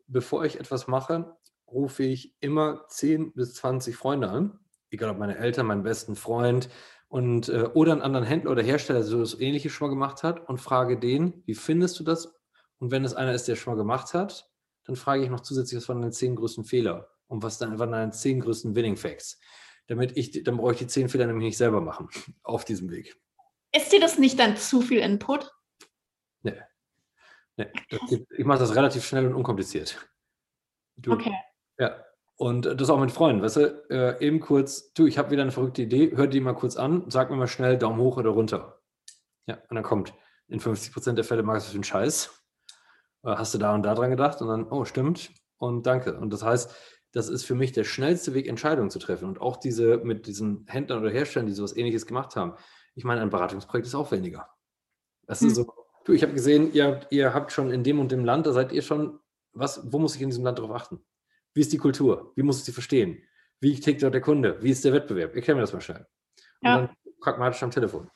[0.07, 1.37] bevor ich etwas mache,
[1.71, 4.59] rufe ich immer 10 bis 20 Freunde an.
[4.91, 6.71] Egal ob meine Eltern, meinen besten Freund,
[7.09, 10.23] und äh, oder einen anderen Händler oder Hersteller, der so das Ähnliche schon mal gemacht
[10.23, 12.35] hat und frage den, wie findest du das?
[12.79, 14.51] Und wenn es einer ist, der schon mal gemacht hat,
[14.85, 17.93] dann frage ich noch zusätzlich, was waren deine zehn größten Fehler und was dann waren
[17.93, 19.41] deine zehn größten Winning Facts.
[19.87, 22.09] Damit ich, dann brauche ich die zehn Fehler nämlich nicht selber machen
[22.43, 23.17] auf diesem Weg.
[23.75, 25.53] Ist dir das nicht dann zu viel Input?
[26.43, 26.61] Nee.
[27.57, 27.67] nee.
[28.37, 29.99] ich mache das relativ schnell und unkompliziert.
[30.97, 31.33] Du, okay.
[31.79, 32.03] Ja,
[32.39, 35.51] und das auch mit Freunden, weißt du, äh, eben kurz, du, ich habe wieder eine
[35.51, 38.81] verrückte Idee, hör die mal kurz an, sag mir mal schnell Daumen hoch oder runter.
[39.47, 40.15] Ja, und dann kommt
[40.47, 42.31] in 50 Prozent der Fälle magst du für einen Scheiß.
[43.25, 46.17] Äh, hast du da und da dran gedacht und dann, oh, stimmt und danke.
[46.17, 46.75] Und das heißt,
[47.13, 49.29] das ist für mich der schnellste Weg, Entscheidungen zu treffen.
[49.29, 52.55] Und auch diese mit diesen Händlern oder Herstellern, die sowas ähnliches gemacht haben.
[52.95, 54.49] Ich meine, ein Beratungsprojekt ist aufwendiger.
[55.27, 55.49] Das hm.
[55.49, 55.73] ist so,
[56.05, 58.71] du, ich habe gesehen, ihr, ihr habt schon in dem und dem Land, da seid
[58.71, 59.19] ihr schon,
[59.53, 61.05] was, wo muss ich in diesem Land darauf achten?
[61.59, 62.31] Wie ist die Kultur?
[62.37, 63.21] Wie muss ich sie verstehen?
[63.59, 64.63] Wie tickt dort der Kunde?
[64.63, 65.35] Wie ist der Wettbewerb?
[65.35, 66.07] Erklär mir das mal schnell.
[66.61, 66.77] Und ja.
[66.77, 66.91] dann
[67.21, 68.09] pragmatisch am Telefon.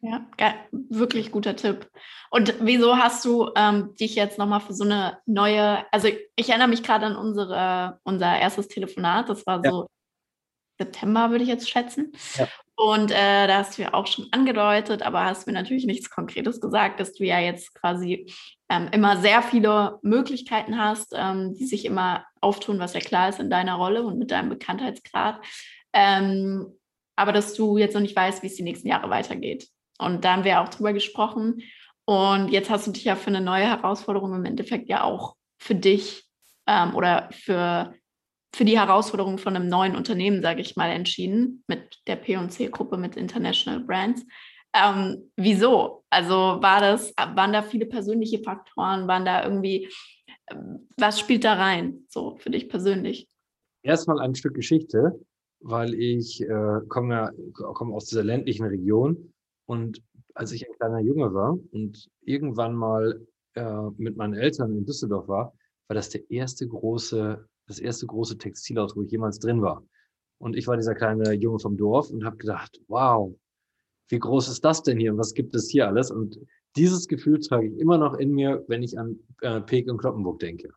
[0.00, 0.54] Ja, geil.
[0.70, 1.90] wirklich guter Tipp.
[2.30, 6.68] Und wieso hast du ähm, dich jetzt nochmal für so eine neue, also ich erinnere
[6.68, 9.88] mich gerade an unsere, unser erstes Telefonat, das war so
[10.78, 12.12] September, würde ich jetzt schätzen.
[12.36, 12.46] Ja.
[12.76, 16.60] Und äh, da hast du ja auch schon angedeutet, aber hast mir natürlich nichts Konkretes
[16.60, 18.32] gesagt, dass du ja jetzt quasi
[18.68, 23.40] ähm, immer sehr viele Möglichkeiten hast, ähm, die sich immer auftun, was ja klar ist
[23.40, 25.40] in deiner Rolle und mit deinem Bekanntheitsgrad.
[25.92, 26.66] Ähm,
[27.16, 29.68] aber dass du jetzt noch nicht weißt, wie es die nächsten Jahre weitergeht.
[29.98, 31.62] Und da haben wir auch drüber gesprochen.
[32.04, 35.74] Und jetzt hast du dich ja für eine neue Herausforderung im Endeffekt ja auch für
[35.74, 36.24] dich
[36.66, 37.94] ähm, oder für,
[38.54, 43.16] für die Herausforderung von einem neuen Unternehmen, sage ich mal, entschieden mit der P&C-Gruppe, mit
[43.16, 44.26] International Brands.
[44.74, 46.04] Ähm, wieso?
[46.10, 49.06] Also war das, waren da viele persönliche Faktoren?
[49.06, 49.88] Waren da irgendwie,
[50.96, 53.28] was spielt da rein, so für dich persönlich?
[53.82, 55.18] Erstmal ein Stück Geschichte
[55.64, 59.32] weil ich äh, komme, komme aus dieser ländlichen Region
[59.66, 60.02] und
[60.34, 65.26] als ich ein kleiner Junge war und irgendwann mal äh, mit meinen Eltern in Düsseldorf
[65.26, 65.54] war,
[65.88, 69.82] war das der erste große, das erste große Textilhaus, wo ich jemals drin war.
[70.38, 73.34] Und ich war dieser kleine Junge vom Dorf und habe gedacht, wow,
[74.10, 76.10] wie groß ist das denn hier und was gibt es hier alles?
[76.10, 76.38] Und
[76.76, 80.38] dieses Gefühl trage ich immer noch in mir, wenn ich an äh, Peek und Kloppenburg
[80.40, 80.70] denke.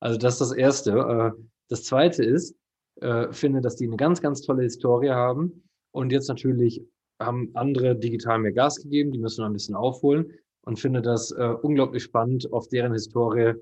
[0.00, 0.90] Also das ist das Erste.
[0.92, 2.54] Äh, das Zweite ist,
[3.00, 5.68] äh, finde, dass die eine ganz, ganz tolle Historie haben.
[5.92, 6.82] Und jetzt natürlich
[7.20, 10.32] haben andere digital mehr Gas gegeben, die müssen noch ein bisschen aufholen
[10.62, 13.54] und finde das äh, unglaublich spannend auf deren Historie,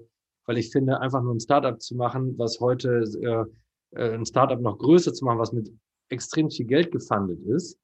[0.47, 4.61] weil ich finde, einfach nur ein Startup zu machen, was heute äh, äh, ein Startup
[4.61, 5.71] noch größer zu machen, was mit
[6.09, 7.79] extrem viel Geld gefundet ist,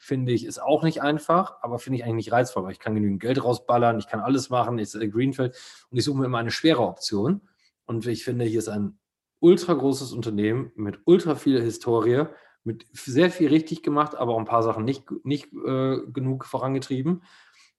[0.00, 2.94] finde ich, ist auch nicht einfach, aber finde ich eigentlich nicht reizvoll, weil ich kann
[2.94, 5.54] genügend Geld rausballern, ich kann alles machen, ich äh, Greenfield
[5.90, 7.42] und ich suche mir immer eine schwere Option.
[7.84, 8.98] Und ich finde, hier ist ein
[9.40, 12.24] ultra großes Unternehmen mit ultra viel Historie,
[12.64, 17.22] mit sehr viel richtig gemacht, aber auch ein paar Sachen nicht, nicht äh, genug vorangetrieben.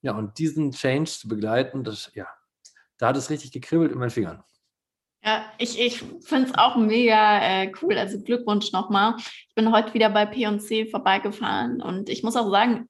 [0.01, 2.27] Ja, und diesen Change zu begleiten, das, ja,
[2.97, 4.43] da hat es richtig gekribbelt in meinen Fingern.
[5.23, 7.97] Ja, ich, ich finde es auch mega äh, cool.
[7.97, 9.15] Also Glückwunsch nochmal.
[9.17, 12.89] Ich bin heute wieder bei P&C vorbeigefahren und ich muss auch sagen,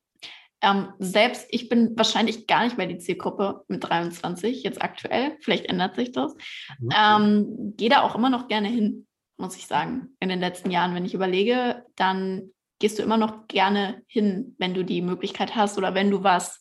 [0.61, 5.65] ähm, selbst ich bin wahrscheinlich gar nicht mehr die Zielgruppe mit 23, jetzt aktuell, vielleicht
[5.65, 6.35] ändert sich das.
[6.79, 6.89] Mhm.
[6.95, 9.07] Ähm, Gehe da auch immer noch gerne hin,
[9.37, 10.15] muss ich sagen.
[10.19, 14.73] In den letzten Jahren, wenn ich überlege, dann gehst du immer noch gerne hin, wenn
[14.73, 16.59] du die Möglichkeit hast oder wenn du was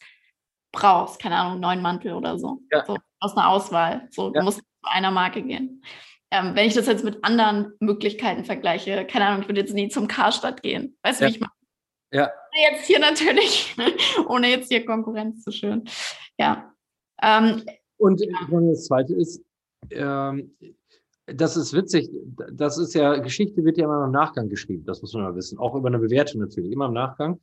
[0.72, 2.60] brauchst, keine Ahnung, einen neuen Mantel oder so.
[2.72, 2.84] Ja.
[2.86, 4.08] so aus einer Auswahl.
[4.10, 4.40] So, ja.
[4.40, 5.82] du musst zu einer Marke gehen.
[6.30, 9.88] Ähm, wenn ich das jetzt mit anderen Möglichkeiten vergleiche, keine Ahnung, ich würde jetzt nie
[9.88, 10.96] zum Karstadt gehen.
[11.02, 11.30] Weißt du, ja.
[11.30, 11.52] wie ich meine?
[12.12, 12.30] Ja.
[12.72, 13.76] Jetzt hier natürlich,
[14.28, 15.84] ohne jetzt hier Konkurrenz zu schön.
[16.38, 16.72] Ja.
[17.22, 17.62] Ähm,
[17.98, 18.20] und
[18.50, 19.42] das Zweite ist,
[19.90, 20.56] ähm,
[21.26, 22.10] das ist witzig,
[22.52, 25.58] das ist ja, Geschichte wird ja immer im Nachgang geschrieben, das muss man mal wissen.
[25.58, 27.40] Auch über eine Bewertung natürlich, immer im Nachgang.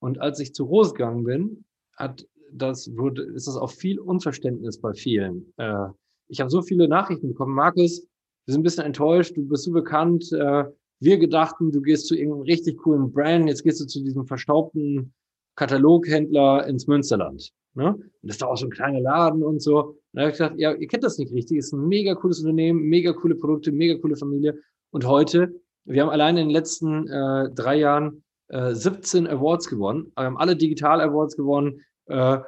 [0.00, 1.64] Und als ich zu Rose gegangen bin,
[1.96, 5.52] hat das wurde, ist das auch viel Unverständnis bei vielen.
[5.58, 5.88] Äh,
[6.28, 8.06] ich habe so viele Nachrichten bekommen, Markus,
[8.46, 10.64] wir sind ein bisschen enttäuscht, du bist so bekannt, äh,
[11.00, 15.12] wir gedachten, du gehst zu irgendeinem richtig coolen Brand, jetzt gehst du zu diesem verstaubten
[15.56, 17.52] Kataloghändler ins Münsterland.
[17.74, 17.94] Ne?
[17.94, 19.78] Und das ist doch auch so ein kleiner Laden und so.
[19.78, 22.40] Und da habe ich gedacht, ja, ihr kennt das nicht richtig, ist ein mega cooles
[22.40, 24.58] Unternehmen, mega coole Produkte, mega coole Familie.
[24.90, 25.54] Und heute,
[25.84, 30.12] wir haben allein in den letzten äh, drei Jahren äh, 17 Awards gewonnen.
[30.16, 31.82] Wir haben alle Digital Awards gewonnen.
[32.06, 32.38] Äh,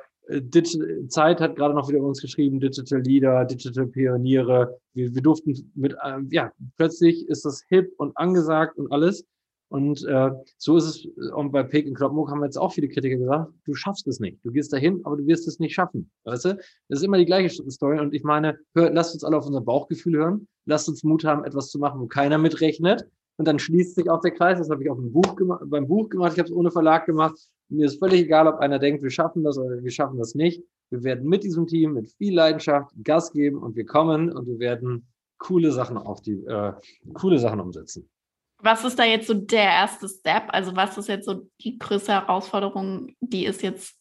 [1.08, 4.78] Zeit hat gerade noch wieder uns geschrieben, Digital Leader, Digital Pioniere.
[4.94, 9.24] Wir, wir durften mit, ähm, ja, plötzlich ist das hip und angesagt und alles.
[9.70, 12.88] Und äh, so ist es, und bei Peek in Kloppenburg haben wir jetzt auch viele
[12.88, 14.44] Kritiker gesagt, du schaffst es nicht.
[14.44, 16.10] Du gehst dahin, aber du wirst es nicht schaffen.
[16.24, 16.56] Weißt du?
[16.88, 18.00] Das ist immer die gleiche Story.
[18.00, 20.48] Und ich meine, hör, lasst uns alle auf unser Bauchgefühl hören.
[20.66, 23.06] Lasst uns Mut haben, etwas zu machen, wo keiner mitrechnet.
[23.40, 24.58] Und dann schließt sich auch der Kreis.
[24.58, 25.34] Das habe ich auch im Buch
[25.64, 26.34] beim Buch gemacht.
[26.34, 27.38] Ich habe es ohne Verlag gemacht.
[27.70, 30.62] Mir ist völlig egal, ob einer denkt, wir schaffen das oder wir schaffen das nicht.
[30.90, 34.58] Wir werden mit diesem Team mit viel Leidenschaft Gas geben und wir kommen und wir
[34.58, 36.74] werden coole Sachen auf die äh,
[37.14, 38.10] coole Sachen umsetzen.
[38.58, 40.42] Was ist da jetzt so der erste Step?
[40.48, 43.96] Also was ist jetzt so die größte Herausforderung, die es jetzt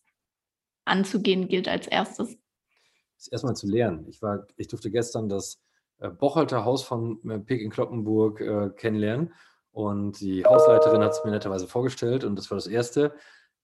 [0.83, 2.35] anzugehen gilt als erstes?
[3.15, 4.05] Das ist erstmal zu lernen.
[4.09, 5.61] Ich war, ich durfte gestern das
[6.07, 9.33] Bocholter Haus von äh, Pek in Kloppenburg äh, kennenlernen
[9.71, 13.13] und die Hausleiterin hat es mir netterweise vorgestellt und das war das erste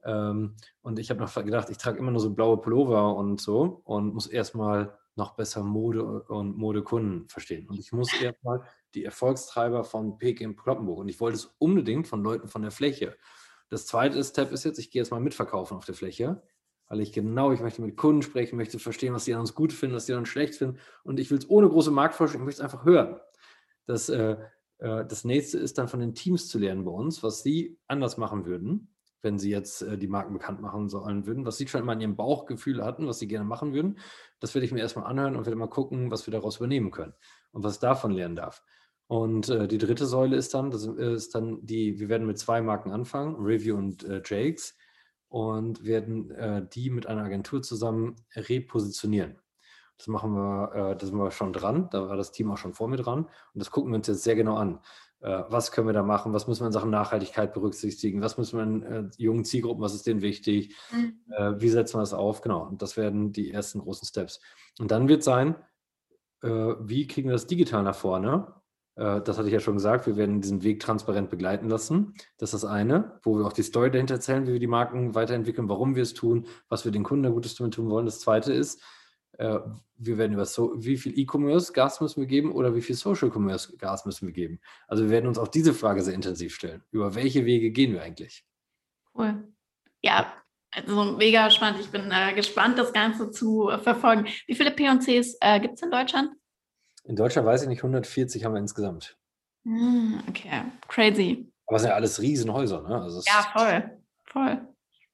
[0.05, 3.81] Ähm, und ich habe noch gedacht, ich trage immer nur so blaue Pullover und so
[3.85, 7.67] und muss erstmal noch besser Mode und Modekunden verstehen.
[7.67, 8.63] Und ich muss erstmal
[8.93, 13.17] die Erfolgstreiber von Peking Kloppenburg und ich wollte es unbedingt von Leuten von der Fläche.
[13.69, 16.43] Das zweite Step ist jetzt, ich gehe jetzt mal mitverkaufen auf der Fläche,
[16.87, 19.73] weil ich genau, ich möchte mit Kunden sprechen, möchte verstehen, was die an uns gut
[19.73, 22.45] finden, was die an uns schlecht finden und ich will es ohne große Marktforschung, ich
[22.45, 23.19] möchte es einfach hören.
[23.85, 24.37] Das, äh,
[24.79, 28.17] äh, das nächste ist dann von den Teams zu lernen bei uns, was sie anders
[28.17, 28.89] machen würden
[29.25, 31.99] wenn sie jetzt äh, die Marken bekannt machen sollen würden, was sie schon immer in
[31.99, 33.97] ihrem Bauchgefühl hatten, was sie gerne machen würden.
[34.39, 37.13] Das werde ich mir erstmal anhören und werde mal gucken, was wir daraus übernehmen können
[37.51, 38.63] und was davon lernen darf.
[39.07, 42.61] Und äh, die dritte Säule ist dann, das ist dann die, wir werden mit zwei
[42.61, 44.77] Marken anfangen, Review und äh, Jakes,
[45.35, 49.35] und werden äh, die mit einer Agentur zusammen repositionieren.
[49.97, 52.73] Das machen wir, äh, da sind wir schon dran, da war das Team auch schon
[52.73, 54.79] vor mir dran und das gucken wir uns jetzt sehr genau an.
[55.19, 58.57] Äh, was können wir da machen, was müssen wir in Sachen Nachhaltigkeit berücksichtigen, was müssen
[58.57, 61.19] wir in äh, jungen Zielgruppen, was ist denen wichtig, mhm.
[61.35, 62.65] äh, wie setzen wir das auf, genau.
[62.65, 64.39] Und das werden die ersten großen Steps.
[64.79, 65.55] Und dann wird sein,
[66.43, 68.53] äh, wie kriegen wir das digital nach vorne?
[68.95, 72.13] Äh, das hatte ich ja schon gesagt, wir werden diesen Weg transparent begleiten lassen.
[72.37, 75.15] Das ist das eine, wo wir auch die Story dahinter erzählen, wie wir die Marken
[75.15, 78.05] weiterentwickeln, warum wir es tun, was wir den Kunden Gutes damit tun wollen.
[78.05, 78.81] Das zweite ist,
[79.37, 79.59] äh,
[79.97, 83.29] wir werden über so, wie viel E-Commerce Gas müssen wir geben oder wie viel Social
[83.29, 84.59] Commerce Gas müssen wir geben.
[84.87, 86.83] Also wir werden uns auch diese Frage sehr intensiv stellen.
[86.91, 88.45] Über welche Wege gehen wir eigentlich?
[89.13, 89.47] Cool.
[90.01, 90.33] Ja,
[90.71, 91.79] also mega spannend.
[91.79, 94.27] Ich bin äh, gespannt, das Ganze zu äh, verfolgen.
[94.47, 96.31] Wie viele P&Cs äh, gibt es in Deutschland?
[97.07, 99.17] In Deutschland weiß ich nicht, 140 haben wir insgesamt.
[99.63, 101.51] Mm, okay, crazy.
[101.67, 103.01] Aber es sind ja alles Riesenhäuser, ne?
[103.01, 104.61] Also ja, voll, voll.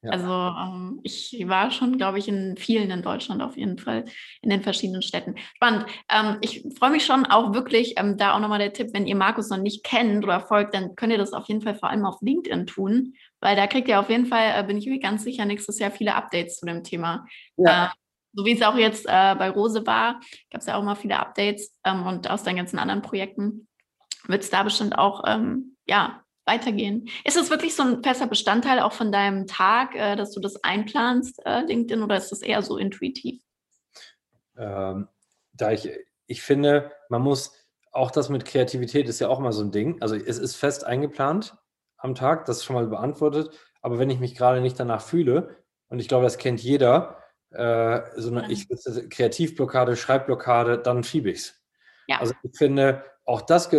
[0.03, 0.11] Ja.
[0.11, 4.05] Also ähm, ich war schon, glaube ich, in vielen in Deutschland auf jeden Fall,
[4.41, 5.35] in den verschiedenen Städten.
[5.55, 5.85] Spannend.
[6.09, 9.15] Ähm, ich freue mich schon auch wirklich, ähm, da auch nochmal der Tipp, wenn ihr
[9.15, 12.05] Markus noch nicht kennt oder folgt, dann könnt ihr das auf jeden Fall vor allem
[12.05, 15.23] auf LinkedIn tun, weil da kriegt ihr auf jeden Fall, äh, bin ich mir ganz
[15.23, 17.27] sicher, nächstes Jahr viele Updates zu dem Thema.
[17.57, 17.93] Ja.
[18.33, 20.19] So wie es auch jetzt äh, bei Rose war,
[20.51, 23.67] gab es ja auch mal viele Updates ähm, und aus den ganzen anderen Projekten
[24.27, 27.09] wird es da bestimmt auch ähm, ja, weitergehen.
[27.23, 30.63] Ist das wirklich so ein fester Bestandteil auch von deinem Tag, äh, dass du das
[30.63, 33.41] einplanst, äh, LinkedIn, oder ist das eher so intuitiv?
[34.57, 35.07] Ähm,
[35.53, 35.89] da ich,
[36.27, 37.53] ich finde, man muss
[37.91, 40.01] auch das mit Kreativität ist ja auch mal so ein Ding.
[40.01, 41.57] Also es ist fest eingeplant
[41.97, 43.49] am Tag, das ist schon mal beantwortet.
[43.81, 45.57] Aber wenn ich mich gerade nicht danach fühle,
[45.89, 47.20] und ich glaube, das kennt jeder,
[47.51, 48.67] äh, so eine, ich
[49.09, 51.61] Kreativblockade, Schreibblockade, dann schiebe ich es.
[52.07, 52.19] Ja.
[52.19, 53.69] Also ich finde, auch das,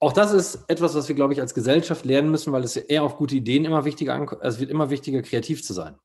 [0.00, 2.82] auch das ist etwas, was wir, glaube ich, als Gesellschaft lernen müssen, weil es ja
[2.82, 4.42] eher auf gute Ideen immer wichtiger ankommt.
[4.44, 5.96] Es wird immer wichtiger, kreativ zu sein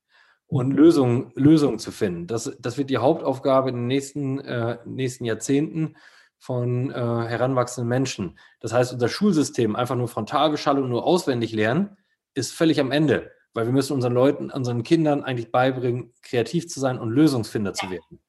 [0.48, 0.76] und mhm.
[0.76, 2.26] Lösungen, Lösungen zu finden.
[2.26, 5.96] Das, das wird die Hauptaufgabe in den nächsten, äh, nächsten Jahrzehnten
[6.38, 8.38] von äh, heranwachsenden Menschen.
[8.60, 11.96] Das heißt, unser Schulsystem, einfach nur Frontalbeschallung, nur auswendig lernen,
[12.34, 16.78] ist völlig am Ende, weil wir müssen unseren Leuten, unseren Kindern eigentlich beibringen, kreativ zu
[16.78, 18.20] sein und Lösungsfinder zu werden.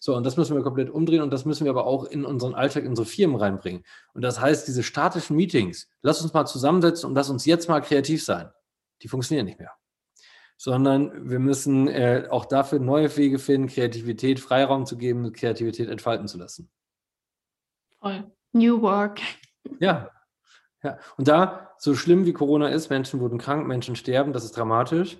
[0.00, 2.56] So, und das müssen wir komplett umdrehen und das müssen wir aber auch in unseren
[2.56, 3.84] Alltag, in unsere Firmen reinbringen.
[4.12, 7.78] Und das heißt, diese statischen Meetings, lass uns mal zusammensetzen und lass uns jetzt mal
[7.78, 8.50] kreativ sein.
[9.02, 9.70] Die funktionieren nicht mehr.
[10.56, 16.26] Sondern wir müssen äh, auch dafür neue Wege finden, Kreativität Freiraum zu geben, Kreativität entfalten
[16.26, 16.68] zu lassen.
[18.00, 18.24] Voll.
[18.50, 19.20] New Work.
[19.78, 20.10] Ja,
[20.82, 24.56] ja, und da, so schlimm wie Corona ist, Menschen wurden krank, Menschen sterben, das ist
[24.56, 25.16] dramatisch.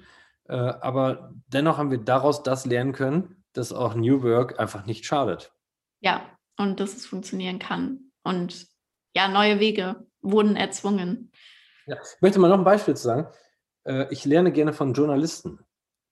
[0.48, 5.04] Äh, aber dennoch haben wir daraus das lernen können, dass auch New Work einfach nicht
[5.04, 5.52] schadet.
[6.00, 8.10] Ja, und dass es funktionieren kann.
[8.24, 8.66] Und
[9.14, 11.30] ja, neue Wege wurden erzwungen.
[11.86, 11.96] Ja.
[11.96, 13.28] Ich möchte mal noch ein Beispiel zu sagen.
[13.84, 15.60] Äh, ich lerne gerne von Journalisten.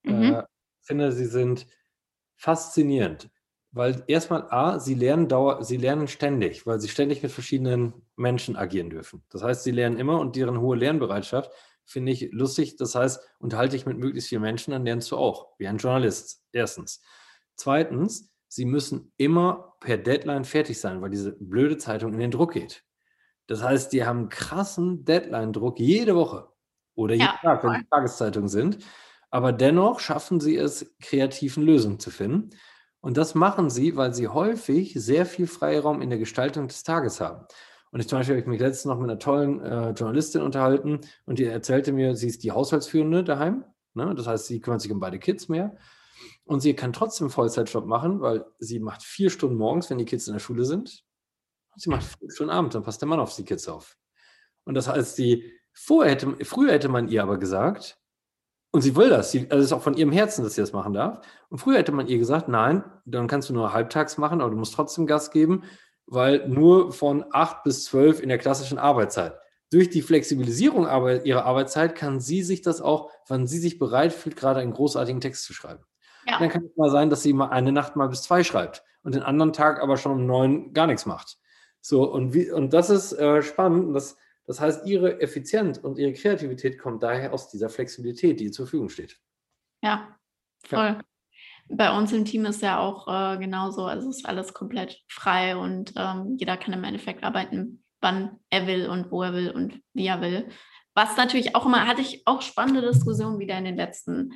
[0.02, 0.22] Mhm.
[0.22, 0.42] Ich äh,
[0.82, 1.66] finde, sie sind
[2.36, 3.30] faszinierend,
[3.72, 8.56] weil erstmal A, sie lernen, dauer, sie lernen ständig, weil sie ständig mit verschiedenen Menschen
[8.56, 9.22] agieren dürfen.
[9.30, 11.50] Das heißt, sie lernen immer und deren hohe Lernbereitschaft
[11.84, 12.76] finde ich lustig.
[12.76, 16.42] Das heißt, unterhalte ich mit möglichst vielen Menschen, dann lernst du auch, wie ein Journalist.
[16.52, 17.00] Erstens.
[17.54, 22.52] Zweitens, sie müssen immer per Deadline fertig sein, weil diese blöde Zeitung in den Druck
[22.52, 22.84] geht.
[23.46, 26.48] Das heißt, die haben krassen Deadline-Druck jede Woche
[26.94, 28.78] oder jeden ja, Tag, wenn es Tageszeitungen sind.
[29.30, 32.50] Aber dennoch schaffen sie es, kreativen Lösungen zu finden.
[33.00, 37.20] Und das machen sie, weil sie häufig sehr viel Freiraum in der Gestaltung des Tages
[37.20, 37.46] haben.
[37.92, 41.00] Und ich zum Beispiel habe ich mich letztens noch mit einer tollen äh, Journalistin unterhalten
[41.26, 43.64] und die erzählte mir, sie ist die Haushaltsführende daheim.
[43.94, 44.14] Ne?
[44.14, 45.76] Das heißt, sie kümmert sich um beide Kids mehr.
[46.44, 50.26] Und sie kann trotzdem Vollzeitjob machen, weil sie macht vier Stunden morgens, wenn die Kids
[50.26, 51.04] in der Schule sind.
[51.72, 53.96] Und sie macht vier Stunden abends, dann passt der Mann auf die Kids auf.
[54.64, 57.99] Und das heißt, die, vorher hätte, früher hätte man ihr aber gesagt,
[58.72, 60.72] und sie will das, sie, also es ist auch von ihrem Herzen, dass sie das
[60.72, 61.20] machen darf.
[61.48, 64.56] Und früher hätte man ihr gesagt, nein, dann kannst du nur halbtags machen, aber du
[64.56, 65.64] musst trotzdem Gas geben,
[66.06, 69.34] weil nur von acht bis zwölf in der klassischen Arbeitszeit.
[69.70, 70.84] durch die Flexibilisierung
[71.24, 75.20] ihrer Arbeitszeit kann sie sich das auch, wann sie sich bereit fühlt, gerade einen großartigen
[75.20, 75.84] Text zu schreiben.
[76.26, 76.38] Ja.
[76.38, 79.14] Dann kann es mal sein, dass sie mal eine Nacht mal bis zwei schreibt und
[79.14, 81.38] den anderen Tag aber schon um neun gar nichts macht.
[81.80, 83.94] So, und, wie, und das ist äh, spannend.
[83.94, 84.16] Das,
[84.50, 88.88] das heißt, ihre Effizienz und ihre Kreativität kommt daher aus dieser Flexibilität, die zur Verfügung
[88.88, 89.16] steht.
[89.80, 90.18] Ja,
[90.66, 90.86] voll.
[90.86, 91.00] Ja.
[91.68, 93.84] Bei uns im Team ist ja auch äh, genauso.
[93.84, 98.88] Also ist alles komplett frei und ähm, jeder kann im Endeffekt arbeiten, wann er will
[98.88, 100.48] und wo er will und wie er will.
[100.96, 104.32] Was natürlich auch immer, hatte ich auch spannende Diskussionen wieder in den letzten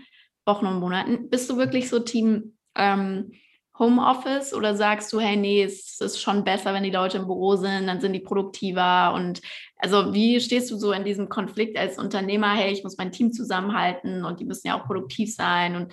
[0.47, 1.29] Wochen und Monaten.
[1.29, 3.33] Bist du wirklich so Team ähm,
[3.79, 7.57] Homeoffice oder sagst du, hey, nee, es ist schon besser, wenn die Leute im Büro
[7.57, 9.41] sind, dann sind die produktiver und
[9.77, 13.33] also wie stehst du so in diesem Konflikt als Unternehmer, hey, ich muss mein Team
[13.33, 15.93] zusammenhalten und die müssen ja auch produktiv sein und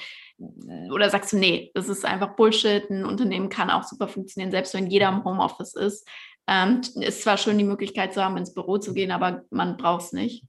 [0.91, 4.73] oder sagst du, nee, das ist einfach Bullshit, ein Unternehmen kann auch super funktionieren, selbst
[4.73, 6.07] wenn jeder im Homeoffice ist.
[6.47, 10.05] Ähm, ist zwar schön, die Möglichkeit zu haben, ins Büro zu gehen, aber man braucht
[10.05, 10.43] es nicht.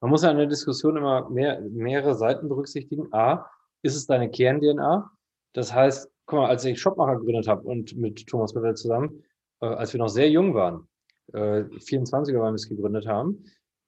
[0.00, 3.12] Man muss ja in der Diskussion immer mehr, mehrere Seiten berücksichtigen.
[3.12, 3.50] A,
[3.82, 5.10] ist es deine Kern-DNA?
[5.54, 9.24] Das heißt, guck mal, als ich Shopmacher gegründet habe und mit Thomas Müller zusammen,
[9.60, 10.88] äh, als wir noch sehr jung waren,
[11.32, 13.44] äh, 24er waren wir es gegründet haben,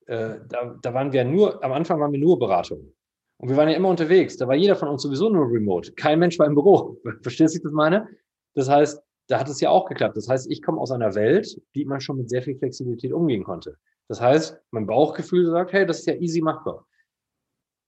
[0.06, 2.92] äh, da, da waren wir nur, am Anfang waren wir nur Beratung.
[3.40, 4.36] Und wir waren ja immer unterwegs.
[4.36, 5.92] Da war jeder von uns sowieso nur remote.
[5.92, 6.98] Kein Mensch war im Büro.
[7.22, 8.08] Verstehst du, was ich das meine?
[8.54, 10.16] Das heißt, da hat es ja auch geklappt.
[10.16, 13.44] Das heißt, ich komme aus einer Welt, die man schon mit sehr viel Flexibilität umgehen
[13.44, 13.76] konnte.
[14.08, 16.86] Das heißt, mein Bauchgefühl sagt, hey, das ist ja easy machbar.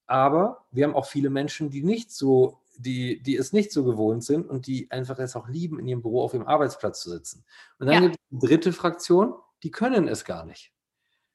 [0.07, 4.25] Aber wir haben auch viele Menschen, die nicht so die, die es nicht so gewohnt
[4.25, 7.45] sind und die einfach es auch lieben, in ihrem Büro auf ihrem Arbeitsplatz zu sitzen.
[7.79, 8.01] Und dann ja.
[8.01, 10.73] gibt es eine dritte Fraktion, die können es gar nicht.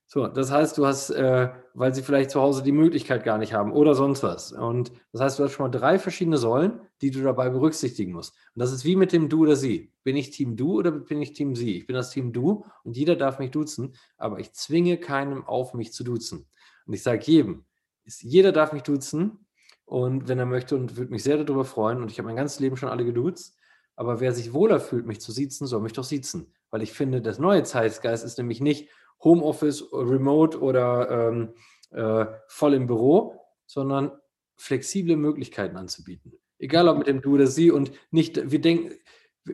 [0.08, 3.54] So, das heißt, du hast, äh, weil sie vielleicht zu Hause die Möglichkeit gar nicht
[3.54, 4.52] haben oder sonst was.
[4.52, 8.36] Und das heißt, du hast schon mal drei verschiedene Säulen, die du dabei berücksichtigen musst.
[8.54, 9.92] Und das ist wie mit dem Du oder Sie.
[10.04, 11.78] Bin ich Team Du oder bin ich Team Sie?
[11.78, 15.74] Ich bin das Team Du und jeder darf mich duzen, aber ich zwinge keinem auf,
[15.74, 16.48] mich zu duzen.
[16.86, 17.66] Und ich sage jedem,
[18.04, 19.45] ist, jeder darf mich duzen,
[19.86, 22.02] und wenn er möchte und würde mich sehr darüber freuen.
[22.02, 23.58] Und ich habe mein ganzes Leben schon alle geduzt.
[23.96, 26.54] Aber wer sich wohler fühlt, mich zu siezen, soll mich doch siezen.
[26.70, 28.90] Weil ich finde, das neue Zeitgeist ist nämlich nicht
[29.24, 31.54] Homeoffice, Remote oder ähm,
[31.92, 34.12] äh, voll im Büro, sondern
[34.58, 36.34] flexible Möglichkeiten anzubieten.
[36.58, 38.94] Egal ob mit dem Du oder Sie und nicht, wir denken,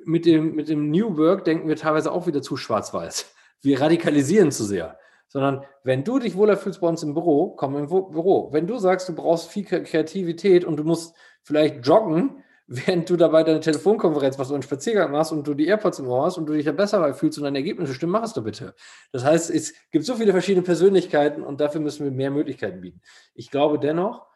[0.06, 3.34] mit dem, mit dem New Work denken wir teilweise auch wieder zu schwarz-weiß.
[3.62, 4.98] Wir radikalisieren zu sehr
[5.32, 8.52] sondern wenn du dich wohler fühlst bei uns im Büro, komm im Büro.
[8.52, 13.44] Wenn du sagst, du brauchst viel Kreativität und du musst vielleicht joggen, während du dabei
[13.44, 16.48] deine Telefonkonferenz machst oder einen Spaziergang machst und du die AirPods im Ohr hast und
[16.48, 18.76] du dich ja besser fühlst und deine Ergebnisse stimmen, mach es doch bitte.
[19.14, 23.02] Das heißt, es gibt so viele verschiedene Persönlichkeiten und dafür müssen wir mehr Möglichkeiten bieten.
[23.34, 24.28] Ich glaube dennoch,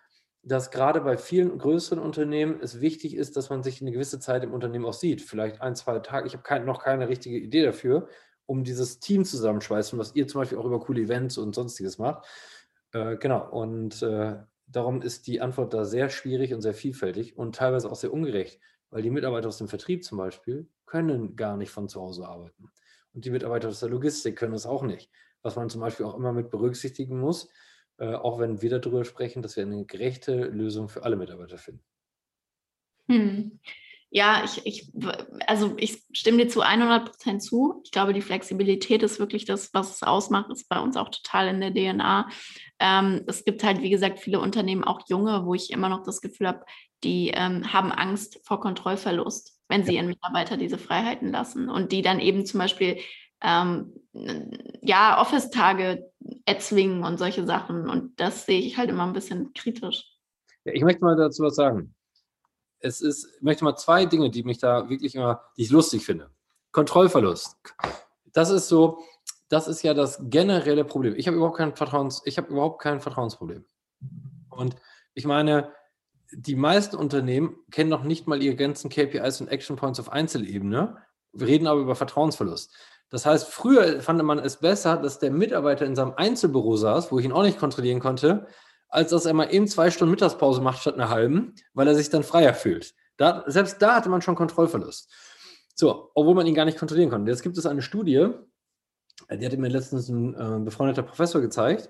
[0.44, 4.44] dass gerade bei vielen größeren Unternehmen es wichtig ist, dass man sich eine gewisse Zeit
[4.44, 5.22] im Unternehmen auch sieht.
[5.22, 6.28] Vielleicht ein, zwei Tage.
[6.28, 8.08] Ich habe kein, noch keine richtige Idee dafür
[8.46, 12.26] um dieses Team zusammenschweißen, was ihr zum Beispiel auch über coole Events und sonstiges macht.
[12.92, 14.38] Äh, genau, und äh,
[14.68, 18.60] darum ist die Antwort da sehr schwierig und sehr vielfältig und teilweise auch sehr ungerecht,
[18.90, 22.70] weil die Mitarbeiter aus dem Vertrieb zum Beispiel können gar nicht von zu Hause arbeiten.
[23.14, 25.10] Und die Mitarbeiter aus der Logistik können es auch nicht.
[25.42, 27.50] Was man zum Beispiel auch immer mit berücksichtigen muss,
[27.98, 31.84] äh, auch wenn wir darüber sprechen, dass wir eine gerechte Lösung für alle Mitarbeiter finden.
[33.08, 33.60] Hm.
[34.16, 34.90] Ja, ich, ich,
[35.46, 37.82] also ich stimme dir zu 100 Prozent zu.
[37.84, 41.50] Ich glaube, die Flexibilität ist wirklich das, was es ausmacht, ist bei uns auch total
[41.50, 42.30] in der DNA.
[42.80, 46.22] Ähm, es gibt halt, wie gesagt, viele Unternehmen, auch junge, wo ich immer noch das
[46.22, 46.64] Gefühl habe,
[47.04, 52.02] die ähm, haben Angst vor Kontrollverlust, wenn sie ihren Mitarbeiter diese Freiheiten lassen und die
[52.02, 53.00] dann eben zum Beispiel
[53.42, 53.96] ähm,
[54.82, 56.10] ja, Office-Tage
[56.46, 57.90] erzwingen und solche Sachen.
[57.90, 60.06] Und das sehe ich halt immer ein bisschen kritisch.
[60.64, 61.95] Ich möchte mal dazu was sagen
[62.86, 66.06] es ist, ich möchte mal zwei Dinge, die mich da wirklich immer, die ich lustig
[66.06, 66.30] finde.
[66.72, 67.58] Kontrollverlust.
[68.32, 69.00] Das ist so,
[69.50, 71.16] das ist ja das generelle Problem.
[71.18, 73.66] Ich habe überhaupt kein Vertrauens, ich habe überhaupt kein Vertrauensproblem.
[74.50, 74.76] Und
[75.16, 75.72] ich meine,
[76.32, 80.98] die meisten Unternehmen kennen noch nicht mal ihre ganzen KPIs und Action Points auf Einzelebene.
[81.34, 82.72] Wir reden aber über Vertrauensverlust.
[83.10, 87.20] Das heißt, früher fand man es besser, dass der Mitarbeiter in seinem Einzelbüro saß, wo
[87.20, 88.48] ich ihn auch nicht kontrollieren konnte,
[88.88, 92.10] als dass er mal eben zwei Stunden Mittagspause macht statt einer halben, weil er sich
[92.10, 92.94] dann freier fühlt.
[93.18, 95.12] Da, selbst da hatte man schon Kontrollverlust.
[95.74, 97.32] So, obwohl man ihn gar nicht kontrollieren konnte.
[97.32, 98.30] Jetzt gibt es eine Studie,
[99.30, 101.90] die hatte mir letztens ein äh, befreundeter Professor gezeigt.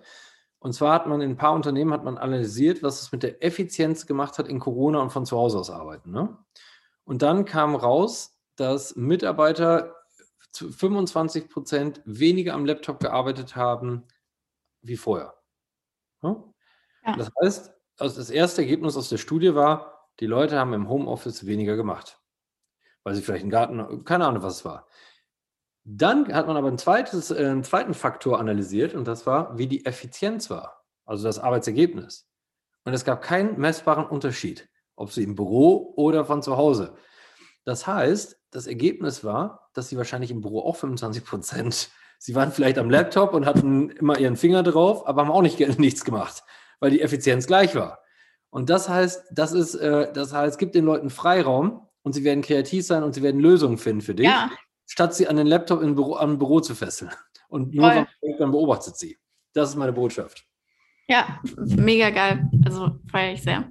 [0.60, 3.44] Und zwar hat man in ein paar Unternehmen hat man analysiert, was es mit der
[3.44, 6.12] Effizienz gemacht hat in Corona und von zu Hause aus arbeiten.
[6.12, 6.38] Ne?
[7.04, 9.96] Und dann kam raus, dass Mitarbeiter
[10.54, 14.06] 25 Prozent weniger am Laptop gearbeitet haben
[14.82, 15.36] wie vorher.
[16.22, 16.44] Ne?
[17.06, 17.16] Ja.
[17.16, 21.76] Das heißt, das erste Ergebnis aus der Studie war, die Leute haben im Homeoffice weniger
[21.76, 22.20] gemacht.
[23.04, 24.88] Weil sie vielleicht im Garten, keine Ahnung, was es war.
[25.84, 29.68] Dann hat man aber ein zweites, äh, einen zweiten Faktor analysiert und das war, wie
[29.68, 32.28] die Effizienz war, also das Arbeitsergebnis.
[32.86, 36.96] Und es gab keinen messbaren Unterschied, ob sie im Büro oder von zu Hause.
[37.66, 42.52] Das heißt, das Ergebnis war, dass sie wahrscheinlich im Büro auch 25 Prozent, sie waren
[42.52, 46.44] vielleicht am Laptop und hatten immer ihren Finger drauf, aber haben auch nicht nichts gemacht,
[46.86, 48.00] weil die Effizienz gleich war.
[48.50, 52.42] Und das heißt, das ist, äh, das heißt, gibt den Leuten Freiraum und sie werden
[52.42, 54.28] kreativ sein und sie werden Lösungen finden für dich.
[54.28, 54.50] Ja
[54.88, 57.12] statt sie an den Laptop im Büro, am Büro zu fesseln.
[57.48, 58.08] Und nur
[58.40, 59.18] dann beobachtet sie.
[59.54, 60.46] Das ist meine Botschaft.
[61.08, 62.50] Ja, mega geil.
[62.66, 63.68] Also feiere ich sehr.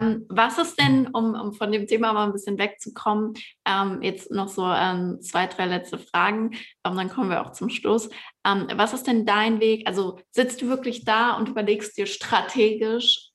[0.00, 3.34] Ähm, was ist denn, um, um, von dem Thema mal ein bisschen wegzukommen,
[3.66, 6.52] ähm, jetzt noch so ähm, zwei, drei letzte Fragen,
[6.84, 8.08] ähm, dann kommen wir auch zum Schluss.
[8.46, 9.86] Ähm, was ist denn dein Weg?
[9.86, 13.28] Also sitzt du wirklich da und überlegst dir strategisch,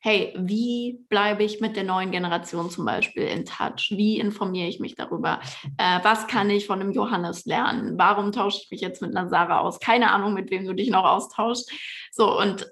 [0.00, 3.90] hey, wie bleibe ich mit der neuen Generation zum Beispiel in Touch?
[3.90, 5.38] Wie informiere ich mich darüber?
[5.78, 7.96] Äh, was kann ich von einem Johannes lernen?
[7.98, 9.78] Warum tausche ich mich jetzt mit einer Sarah aus?
[9.78, 11.70] Keine Ahnung, mit wem du dich noch austauschst.
[12.10, 12.66] So, und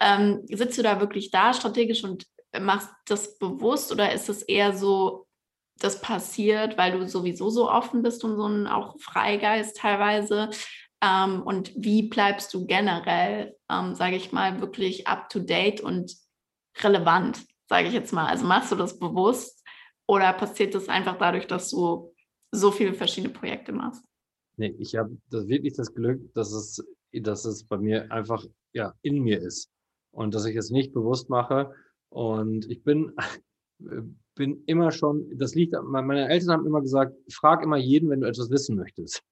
[0.49, 2.27] sitzt du da wirklich da strategisch und
[2.59, 5.27] machst das bewusst oder ist es eher so,
[5.79, 10.51] das passiert, weil du sowieso so offen bist und so ein auch Freigeist teilweise?
[11.03, 16.15] Ähm, und wie bleibst du generell, ähm, sage ich mal, wirklich up-to-date und
[16.83, 18.27] relevant, sage ich jetzt mal?
[18.27, 19.65] Also machst du das bewusst
[20.07, 22.13] oder passiert das einfach dadurch, dass du
[22.53, 24.05] so viele verschiedene Projekte machst?
[24.57, 28.93] Nee, ich habe das wirklich das Glück, dass es, dass es bei mir einfach ja,
[29.03, 29.71] in mir ist
[30.11, 31.73] und dass ich es nicht bewusst mache,
[32.11, 33.13] und ich bin,
[34.35, 38.29] bin immer schon, das liegt, meine Eltern haben immer gesagt, frag immer jeden, wenn du
[38.29, 39.23] etwas wissen möchtest.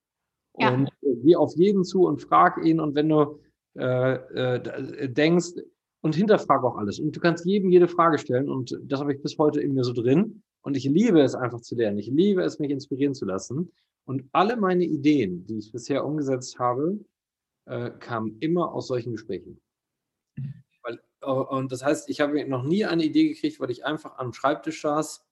[0.59, 0.73] Ja.
[0.75, 2.81] Und äh, geh auf jeden zu und frag ihn.
[2.81, 3.41] Und wenn du
[3.77, 5.55] äh, äh, denkst,
[6.01, 7.01] und hinterfrag auch alles.
[7.01, 8.49] Und du kannst jedem jede Frage stellen.
[8.49, 10.43] Und das habe ich bis heute in mir so drin.
[10.63, 11.99] Und ich liebe es einfach zu lernen.
[11.99, 13.73] Ich liebe es, mich inspirieren zu lassen.
[14.05, 16.99] Und alle meine Ideen, die ich bisher umgesetzt habe,
[17.67, 19.61] äh, kamen immer aus solchen Gesprächen.
[21.33, 24.81] Und das heißt, ich habe noch nie eine Idee gekriegt, weil ich einfach am Schreibtisch
[24.81, 25.25] saß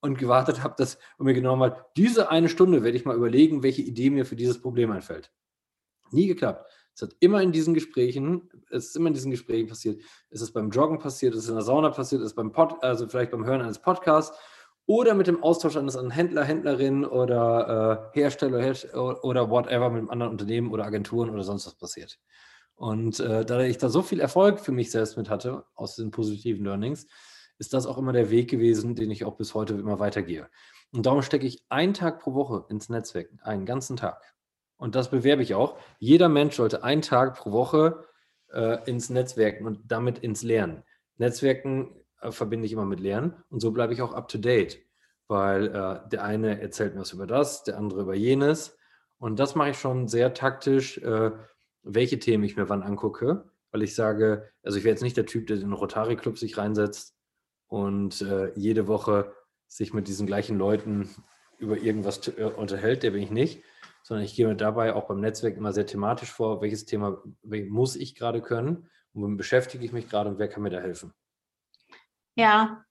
[0.00, 3.62] und gewartet habe, dass und mir genommen hat, diese eine Stunde werde ich mal überlegen,
[3.62, 5.32] welche Idee mir für dieses Problem einfällt.
[6.10, 6.70] Nie geklappt.
[6.94, 10.00] Es hat immer in diesen Gesprächen, es ist immer in diesen Gesprächen passiert.
[10.28, 12.82] Es ist beim Joggen passiert, es ist in der Sauna passiert, es ist beim Pod,
[12.82, 14.36] also vielleicht beim Hören eines Podcasts
[14.86, 20.10] oder mit dem Austausch eines Händler, Händlerin oder äh, Hersteller, Hersteller oder whatever mit einem
[20.10, 22.18] anderen Unternehmen oder Agenturen oder sonst was passiert.
[22.80, 26.10] Und äh, da ich da so viel Erfolg für mich selbst mit hatte, aus den
[26.10, 27.06] positiven Learnings,
[27.58, 30.48] ist das auch immer der Weg gewesen, den ich auch bis heute immer weitergehe.
[30.90, 34.22] Und darum stecke ich einen Tag pro Woche ins Netzwerk, einen ganzen Tag.
[34.78, 35.76] Und das bewerbe ich auch.
[35.98, 38.06] Jeder Mensch sollte einen Tag pro Woche
[38.50, 40.82] äh, ins Netzwerken und damit ins Lernen.
[41.18, 44.78] Netzwerken äh, verbinde ich immer mit Lernen und so bleibe ich auch up to date,
[45.28, 48.78] weil äh, der eine erzählt mir was über das, der andere über jenes.
[49.18, 51.32] Und das mache ich schon sehr taktisch äh,
[51.82, 55.26] welche Themen ich mir wann angucke, weil ich sage, also ich wäre jetzt nicht der
[55.26, 57.16] Typ, der in den Rotary Club sich reinsetzt
[57.68, 59.32] und äh, jede Woche
[59.68, 61.08] sich mit diesen gleichen Leuten
[61.58, 63.62] über irgendwas äh, unterhält, der bin ich nicht,
[64.02, 67.96] sondern ich gehe mir dabei auch beim Netzwerk immer sehr thematisch vor, welches Thema muss
[67.96, 71.12] ich gerade können und womit beschäftige ich mich gerade und wer kann mir da helfen.
[72.34, 72.84] Ja,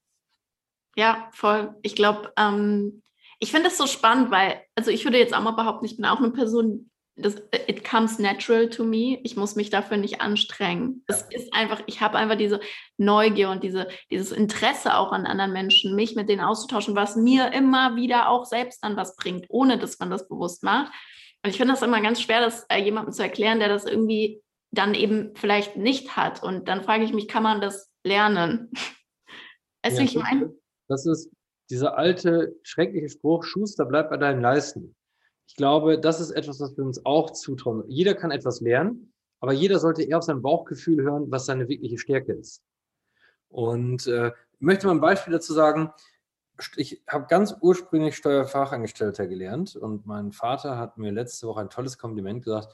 [0.96, 1.74] ja, voll.
[1.82, 3.02] Ich glaube, ähm,
[3.38, 6.04] ich finde das so spannend, weil, also ich würde jetzt auch mal behaupten, ich bin
[6.04, 6.89] auch eine Person,
[7.20, 9.20] das, it comes natural to me.
[9.22, 11.04] Ich muss mich dafür nicht anstrengen.
[11.06, 12.60] Es ist einfach, ich habe einfach diese
[12.96, 17.52] Neugier und diese, dieses Interesse auch an anderen Menschen, mich mit denen auszutauschen, was mir
[17.52, 20.92] immer wieder auch selbst dann was bringt, ohne dass man das bewusst macht.
[21.44, 24.42] Und ich finde das immer ganz schwer, das äh, jemandem zu erklären, der das irgendwie
[24.72, 26.42] dann eben vielleicht nicht hat.
[26.42, 28.70] Und dann frage ich mich, kann man das lernen?
[29.84, 30.54] Weißt ja, ich meine?
[30.88, 31.30] Das ist
[31.70, 34.94] dieser alte, schreckliche Spruch, Schuster, bleib bei deinen Leisten
[35.50, 37.82] ich glaube, das ist etwas, was wir uns auch zutrauen.
[37.88, 41.98] Jeder kann etwas lernen, aber jeder sollte eher auf sein Bauchgefühl hören, was seine wirkliche
[41.98, 42.62] Stärke ist.
[43.48, 45.90] Und äh, ich möchte mal ein Beispiel dazu sagen.
[46.76, 51.98] Ich habe ganz ursprünglich Steuerfachangestellter gelernt und mein Vater hat mir letzte Woche ein tolles
[51.98, 52.72] Kompliment gesagt.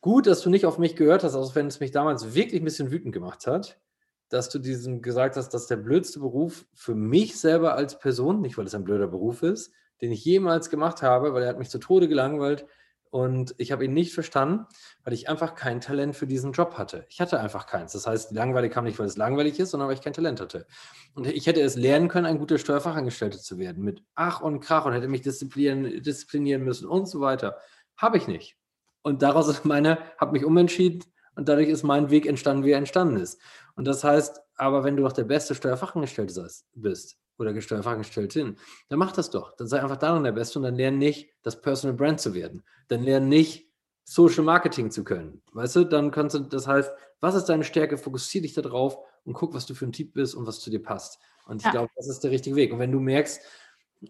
[0.00, 2.66] Gut, dass du nicht auf mich gehört hast, auch wenn es mich damals wirklich ein
[2.66, 3.80] bisschen wütend gemacht hat,
[4.28, 8.56] dass du diesen gesagt hast, dass der blödste Beruf für mich selber als Person, nicht
[8.56, 11.70] weil es ein blöder Beruf ist, den ich jemals gemacht habe, weil er hat mich
[11.70, 12.66] zu Tode gelangweilt
[13.10, 14.66] und ich habe ihn nicht verstanden,
[15.04, 17.06] weil ich einfach kein Talent für diesen Job hatte.
[17.08, 17.92] Ich hatte einfach keins.
[17.92, 20.40] Das heißt, die Langweile kam nicht, weil es langweilig ist, sondern weil ich kein Talent
[20.40, 20.66] hatte.
[21.14, 24.84] Und ich hätte es lernen können, ein guter Steuerfachangestellter zu werden, mit Ach und Krach
[24.84, 27.56] und hätte mich disziplinieren, disziplinieren müssen und so weiter.
[27.96, 28.56] Habe ich nicht.
[29.02, 31.04] Und daraus ist meine, habe mich umentschieden
[31.36, 33.40] und dadurch ist mein Weg entstanden, wie er entstanden ist.
[33.76, 38.58] Und das heißt, aber wenn du doch der beste Steuerfachangestellte bist, oder Fachangestellten,
[38.88, 39.54] dann mach das doch.
[39.56, 42.62] Dann sei einfach darin der Beste und dann lern nicht, das Personal Brand zu werden.
[42.88, 43.66] Dann lern nicht,
[44.08, 45.42] Social Marketing zu können.
[45.52, 47.98] Weißt du, dann kannst du, das heißt, was ist deine Stärke?
[47.98, 50.80] Fokussiere dich darauf und guck, was du für ein Typ bist und was zu dir
[50.80, 51.18] passt.
[51.46, 51.72] Und ich ja.
[51.72, 52.72] glaube, das ist der richtige Weg.
[52.72, 53.40] Und wenn du merkst,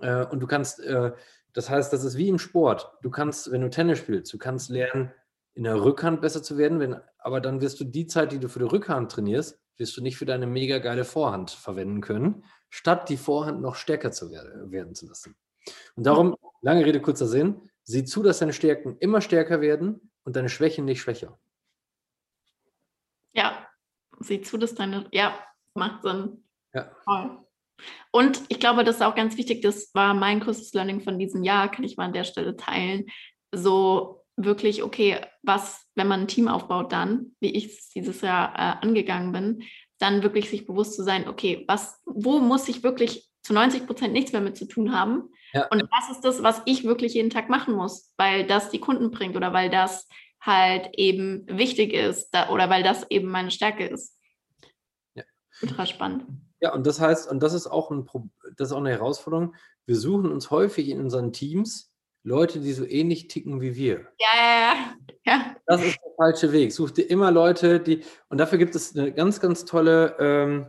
[0.01, 1.13] äh, und du kannst, äh,
[1.55, 2.93] das heißt, das ist wie im Sport.
[3.03, 5.13] Du kannst, wenn du Tennis spielst, du kannst lernen,
[5.55, 8.51] in der Rückhand besser zu werden, wenn, aber dann wirst du die Zeit, die du
[8.51, 13.09] für die Rückhand trainierst, wirst du nicht für deine mega geile Vorhand verwenden können, statt
[13.09, 15.37] die Vorhand noch stärker zu werden, werden zu lassen.
[15.95, 20.37] Und darum, lange Rede, kurzer Sinn, sieh zu, dass deine Stärken immer stärker werden und
[20.37, 21.39] deine Schwächen nicht schwächer.
[23.33, 23.67] Ja,
[24.21, 25.39] sieh zu, dass deine, ja,
[25.75, 26.45] macht Sinn.
[26.75, 26.91] Ja.
[27.05, 27.39] Voll.
[28.11, 31.45] Und ich glaube, das ist auch ganz wichtig, das war mein kurzes Learning von diesem
[31.45, 33.07] Jahr, kann ich mal an der Stelle teilen.
[33.53, 38.55] So wirklich, okay, was, wenn man ein Team aufbaut, dann, wie ich es dieses Jahr
[38.55, 39.63] äh, angegangen bin,
[39.99, 44.13] dann wirklich sich bewusst zu sein, okay, was, wo muss ich wirklich zu 90 Prozent
[44.13, 45.31] nichts mehr mit zu tun haben?
[45.53, 45.69] Ja.
[45.69, 49.11] Und was ist das, was ich wirklich jeden Tag machen muss, weil das die Kunden
[49.11, 50.09] bringt oder weil das
[50.41, 54.19] halt eben wichtig ist da, oder weil das eben meine Stärke ist.
[55.15, 55.25] Ja.
[55.63, 56.27] Ultra spannend.
[56.61, 58.09] Ja, und das heißt, und das ist auch, ein,
[58.57, 59.55] das ist auch eine Herausforderung,
[59.87, 61.93] wir suchen uns häufig in unseren Teams
[62.27, 64.09] Leute, die so ähnlich ticken wie wir.
[64.19, 64.75] Ja, ja,
[65.25, 65.57] ja.
[65.67, 66.73] Das ist der falsche Weg.
[66.73, 70.67] Such dir immer Leute, die, und dafür gibt es eine ganz, ganz tolle, ähm,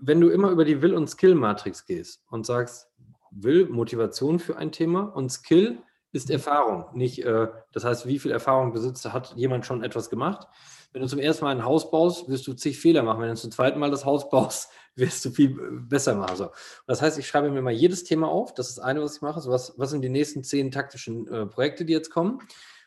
[0.00, 2.88] wenn du immer über die Will- und Skill-Matrix gehst und sagst,
[3.30, 6.86] Will, Motivation für ein Thema und Skill ist Erfahrung.
[6.94, 10.48] Nicht, äh, das heißt, wie viel Erfahrung besitzt, hat jemand schon etwas gemacht.
[10.92, 13.20] Wenn du zum ersten Mal ein Haus baust, wirst du zig Fehler machen.
[13.20, 15.56] Wenn du zum zweiten Mal das Haus baust, wirst du viel
[15.88, 16.36] besser machen.
[16.36, 16.50] So.
[16.86, 18.54] Das heißt, ich schreibe mir mal jedes Thema auf.
[18.54, 19.40] Das ist das eine, was ich mache.
[19.40, 22.40] So was, was sind die nächsten zehn taktischen äh, Projekte, die jetzt kommen?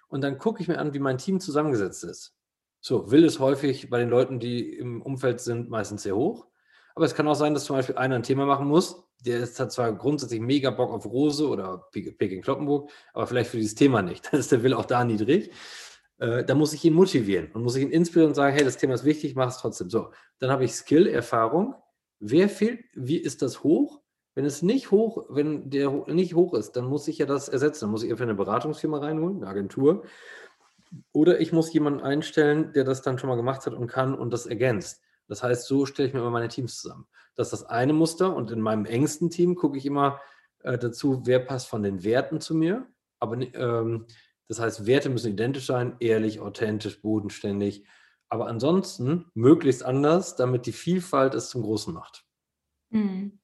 [0.08, 2.34] Und dann gucke ich mir an, wie mein Team zusammengesetzt ist.
[2.80, 6.48] So, will ist häufig bei den Leuten, die im Umfeld sind, meistens sehr hoch.
[6.96, 9.04] Aber es kann auch sein, dass zum Beispiel einer ein Thema machen muss.
[9.26, 13.58] Der ist, hat zwar grundsätzlich mega Bock auf Rose oder Peking Kloppenburg, aber vielleicht für
[13.58, 14.28] dieses Thema nicht.
[14.32, 15.52] Dann ist der Will auch da niedrig.
[16.20, 18.78] Äh, da muss ich ihn motivieren und muss ich ihn inspirieren und sagen, hey, das
[18.78, 19.90] Thema ist wichtig, mach es trotzdem.
[19.90, 21.76] So, dann habe ich Skill, Erfahrung.
[22.20, 24.02] Wer fehlt, wie ist das hoch?
[24.36, 27.86] Wenn es nicht hoch, wenn der nicht hoch ist, dann muss ich ja das ersetzen.
[27.86, 30.04] Dann muss ich entweder eine Beratungsfirma reinholen, eine Agentur,
[31.12, 34.32] oder ich muss jemanden einstellen, der das dann schon mal gemacht hat und kann und
[34.32, 35.02] das ergänzt.
[35.28, 37.08] Das heißt, so stelle ich mir immer meine Teams zusammen.
[37.36, 40.20] Das ist das eine Muster und in meinem engsten Team gucke ich immer
[40.64, 42.88] äh, dazu, wer passt von den Werten zu mir.
[43.20, 44.06] Aber ähm,
[44.48, 47.86] das heißt, Werte müssen identisch sein, ehrlich, authentisch, bodenständig
[48.30, 52.26] aber ansonsten möglichst anders, damit die Vielfalt es zum Großen macht.
[52.90, 53.40] Mhm.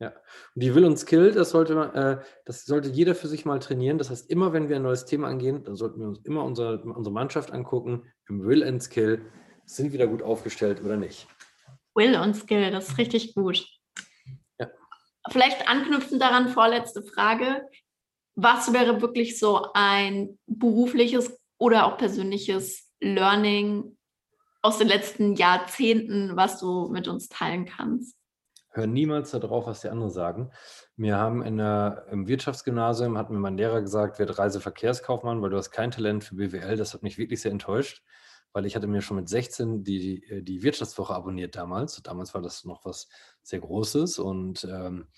[0.00, 0.10] Ja,
[0.54, 3.58] und die Will und Skill, das sollte, man, äh, das sollte jeder für sich mal
[3.58, 3.98] trainieren.
[3.98, 6.84] Das heißt, immer wenn wir ein neues Thema angehen, dann sollten wir uns immer unser,
[6.84, 9.24] unsere Mannschaft angucken, im Will and Skill,
[9.64, 11.26] sind wir da gut aufgestellt oder nicht.
[11.94, 13.66] Will und Skill, das ist richtig gut.
[14.60, 14.68] Ja.
[15.30, 17.68] Vielleicht anknüpfend daran, vorletzte Frage.
[18.36, 23.96] Was wäre wirklich so ein berufliches oder auch persönliches Learning
[24.62, 28.16] aus den letzten Jahrzehnten, was du mit uns teilen kannst?
[28.70, 30.50] Hör niemals darauf, was die anderen sagen.
[30.96, 35.56] Wir haben in der, im Wirtschaftsgymnasium, hat mir mein Lehrer gesagt, werd Reiseverkehrskaufmann, weil du
[35.56, 36.76] hast kein Talent für BWL.
[36.76, 38.02] Das hat mich wirklich sehr enttäuscht,
[38.52, 42.00] weil ich hatte mir schon mit 16 die, die, die Wirtschaftswoche abonniert damals.
[42.02, 43.08] Damals war das noch was
[43.42, 45.08] sehr Großes und ähm,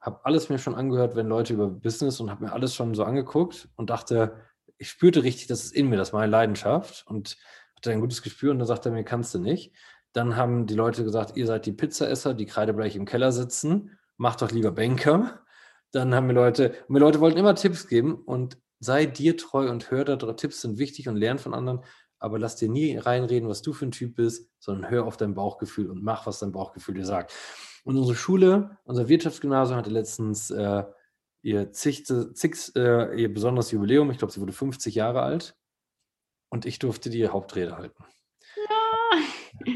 [0.00, 3.04] habe alles mir schon angehört, wenn Leute über Business und habe mir alles schon so
[3.04, 4.40] angeguckt und dachte,
[4.78, 7.36] ich spürte richtig, das ist in mir, das ist meine Leidenschaft und
[7.76, 9.72] hatte ein gutes Gespür und dann sagte er mir, kannst du nicht.
[10.12, 14.42] Dann haben die Leute gesagt, ihr seid die Pizzaesser, die kreidebleich im Keller sitzen, macht
[14.42, 15.42] doch lieber Banker.
[15.92, 19.90] Dann haben mir Leute, mir Leute wollten immer Tipps geben und sei dir treu und
[19.90, 21.80] hör da, Tipps sind wichtig und lern von anderen,
[22.18, 25.34] aber lass dir nie reinreden, was du für ein Typ bist, sondern hör auf dein
[25.34, 27.32] Bauchgefühl und mach, was dein Bauchgefühl dir sagt.
[27.84, 30.84] Und unsere Schule, unser Wirtschaftsgymnasium hatte letztens äh,
[31.46, 34.10] ihr, zigte, zig, äh, ihr besonderes Jubiläum.
[34.10, 35.54] Ich glaube, sie wurde 50 Jahre alt.
[36.48, 38.04] Und ich durfte die Hauptrede halten.
[38.56, 39.72] Ja.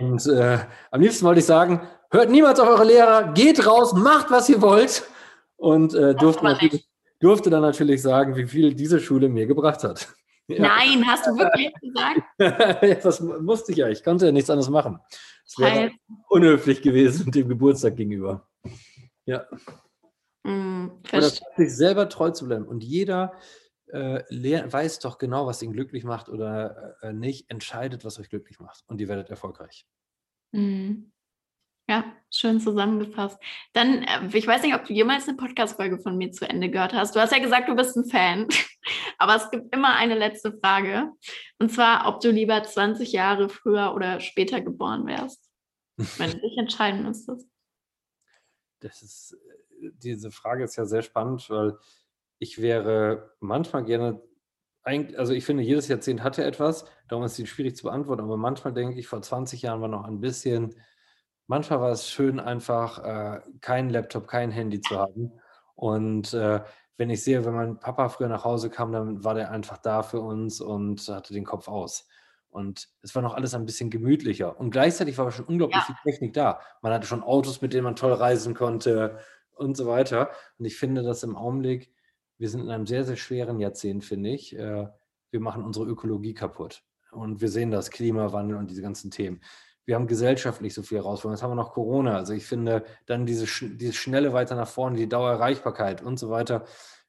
[0.00, 0.58] Und äh,
[0.90, 4.60] am liebsten wollte ich sagen, hört niemals auf eure Lehrer, geht raus, macht, was ihr
[4.60, 5.04] wollt.
[5.56, 6.82] Und äh, durfte,
[7.20, 10.08] durfte dann natürlich sagen, wie viel diese Schule mir gebracht hat.
[10.46, 10.60] Ja.
[10.60, 13.02] Nein, hast du wirklich gesagt?
[13.02, 13.88] das musste ich ja.
[13.88, 15.00] Ich konnte ja nichts anderes machen.
[15.46, 15.90] Es wäre
[16.28, 18.46] unhöflich gewesen dem Geburtstag gegenüber.
[19.24, 19.46] Ja.
[20.44, 20.88] Mm,
[21.56, 22.66] sich selber treu zu bleiben.
[22.66, 23.32] Und jeder
[23.88, 27.50] äh, weiß doch genau, was ihn glücklich macht oder äh, nicht.
[27.50, 28.84] Entscheidet, was euch glücklich macht.
[28.86, 29.86] Und ihr werdet erfolgreich.
[30.52, 31.10] Mm.
[31.86, 33.38] Ja, schön zusammengefasst.
[33.74, 36.94] Dann, äh, ich weiß nicht, ob du jemals eine Podcast-Folge von mir zu Ende gehört
[36.94, 37.14] hast.
[37.14, 38.48] Du hast ja gesagt, du bist ein Fan.
[39.18, 41.10] Aber es gibt immer eine letzte Frage.
[41.58, 45.50] Und zwar, ob du lieber 20 Jahre früher oder später geboren wärst,
[45.96, 47.46] wenn du dich entscheiden müsstest.
[48.80, 49.36] das ist,
[49.92, 51.76] diese Frage ist ja sehr spannend, weil
[52.38, 54.20] ich wäre manchmal gerne,
[55.16, 58.74] also ich finde, jedes Jahrzehnt hatte etwas, darum ist es schwierig zu beantworten, aber manchmal
[58.74, 60.74] denke ich, vor 20 Jahren war noch ein bisschen,
[61.46, 65.32] manchmal war es schön, einfach äh, keinen Laptop, kein Handy zu haben.
[65.74, 66.60] Und äh,
[66.96, 70.02] wenn ich sehe, wenn mein Papa früher nach Hause kam, dann war der einfach da
[70.02, 72.06] für uns und hatte den Kopf aus.
[72.50, 74.58] Und es war noch alles ein bisschen gemütlicher.
[74.60, 75.82] Und gleichzeitig war schon unglaublich ja.
[75.82, 76.60] viel Technik da.
[76.82, 79.18] Man hatte schon Autos, mit denen man toll reisen konnte
[79.56, 80.30] und so weiter.
[80.58, 81.92] Und ich finde, dass im Augenblick,
[82.38, 84.56] wir sind in einem sehr, sehr schweren Jahrzehnt, finde ich.
[84.56, 84.88] Äh,
[85.30, 86.82] wir machen unsere Ökologie kaputt.
[87.10, 89.40] Und wir sehen das, Klimawandel und diese ganzen Themen.
[89.86, 91.36] Wir haben gesellschaftlich so viel Herausforderungen.
[91.36, 92.16] Jetzt haben wir noch Corona.
[92.16, 93.46] Also ich finde dann diese,
[93.76, 96.64] diese schnelle weiter nach vorne, die Dauererreichbarkeit und so weiter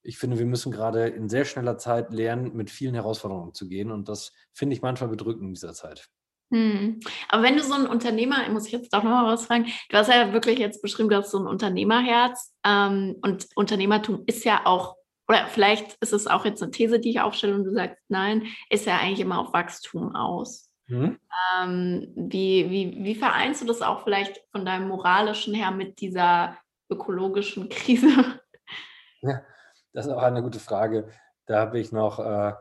[0.05, 3.91] ich finde, wir müssen gerade in sehr schneller Zeit lernen, mit vielen Herausforderungen zu gehen.
[3.91, 6.09] Und das finde ich manchmal bedrückend in dieser Zeit.
[6.51, 6.99] Hm.
[7.29, 10.09] Aber wenn du so ein Unternehmer, muss ich jetzt doch nochmal was fragen, du hast
[10.09, 14.95] ja wirklich jetzt beschrieben, du hast so ein Unternehmerherz ähm, und Unternehmertum ist ja auch,
[15.27, 18.43] oder vielleicht ist es auch jetzt eine These, die ich aufstelle und du sagst, nein,
[18.69, 20.69] ist ja eigentlich immer auf Wachstum aus.
[20.87, 21.19] Hm.
[21.59, 26.57] Ähm, wie, wie, wie vereinst du das auch vielleicht von deinem moralischen her mit dieser
[26.89, 28.39] ökologischen Krise?
[29.21, 29.41] Ja,
[29.93, 31.09] das ist auch eine gute Frage.
[31.47, 32.53] Da habe ich noch äh,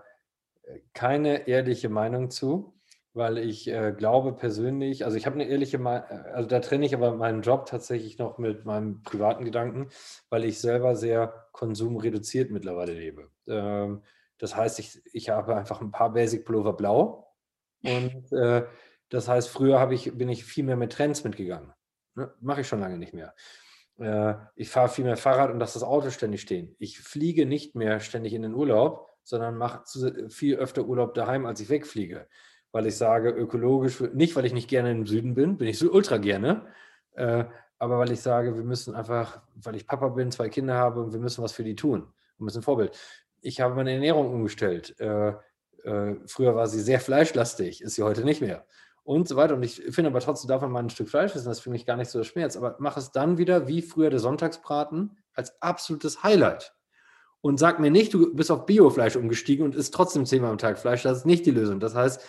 [0.95, 2.74] keine ehrliche Meinung zu,
[3.15, 6.85] weil ich äh, glaube persönlich, also ich habe eine ehrliche Meinung, äh, also da trenne
[6.85, 9.89] ich aber meinen Job tatsächlich noch mit meinem privaten Gedanken,
[10.29, 13.31] weil ich selber sehr konsumreduziert mittlerweile lebe.
[13.47, 14.03] Ähm,
[14.39, 17.33] das heißt, ich, ich habe einfach ein paar Basic Pullover blau
[17.83, 18.67] und äh,
[19.09, 21.73] das heißt, früher ich, bin ich viel mehr mit Trends mitgegangen.
[22.17, 22.33] Ne?
[22.41, 23.35] Mache ich schon lange nicht mehr.
[23.99, 26.75] Äh, ich fahre viel mehr Fahrrad und lasse das Auto ständig stehen.
[26.81, 29.85] Ich fliege nicht mehr ständig in den Urlaub, sondern mache
[30.29, 32.27] viel öfter Urlaub daheim, als ich wegfliege.
[32.75, 35.93] Weil ich sage, ökologisch, nicht weil ich nicht gerne im Süden bin, bin ich so
[35.93, 36.67] ultra gerne,
[37.15, 37.45] äh,
[37.79, 41.13] aber weil ich sage, wir müssen einfach, weil ich Papa bin, zwei Kinder habe und
[41.13, 42.09] wir müssen was für die tun.
[42.39, 42.99] Wir müssen Vorbild.
[43.41, 44.99] Ich habe meine Ernährung umgestellt.
[44.99, 45.35] Äh,
[46.27, 48.65] früher war sie sehr fleischlastig, ist sie heute nicht mehr
[49.05, 49.55] und so weiter.
[49.55, 51.71] Und ich finde aber trotzdem darf man mal ein Stück Fleisch essen, das ist für
[51.71, 52.57] mich gar nicht so der Schmerz.
[52.57, 56.75] Aber mach es dann wieder wie früher der Sonntagsbraten als absolutes Highlight.
[57.41, 60.79] Und sag mir nicht, du bist auf Biofleisch umgestiegen und isst trotzdem zehnmal am Tag
[60.79, 61.03] Fleisch.
[61.03, 61.79] Das ist nicht die Lösung.
[61.79, 62.25] Das heißt,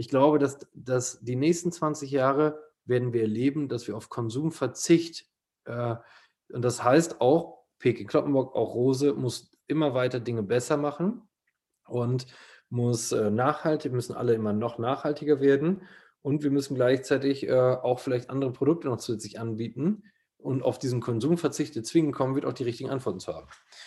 [0.00, 5.26] ich glaube, dass, dass die nächsten 20 Jahre werden wir erleben, dass wir auf Konsumverzicht,
[5.66, 5.96] äh,
[6.50, 11.28] und das heißt auch, Peking Kloppenburg, auch Rose muss immer weiter Dinge besser machen
[11.86, 12.26] und
[12.70, 15.82] muss äh, nachhaltig, müssen alle immer noch nachhaltiger werden.
[16.22, 20.04] Und wir müssen gleichzeitig äh, auch vielleicht andere Produkte noch zusätzlich anbieten.
[20.42, 23.46] Und auf diesen Konsumverzicht zwingen kommen, wird auch die richtigen Antworten zu haben.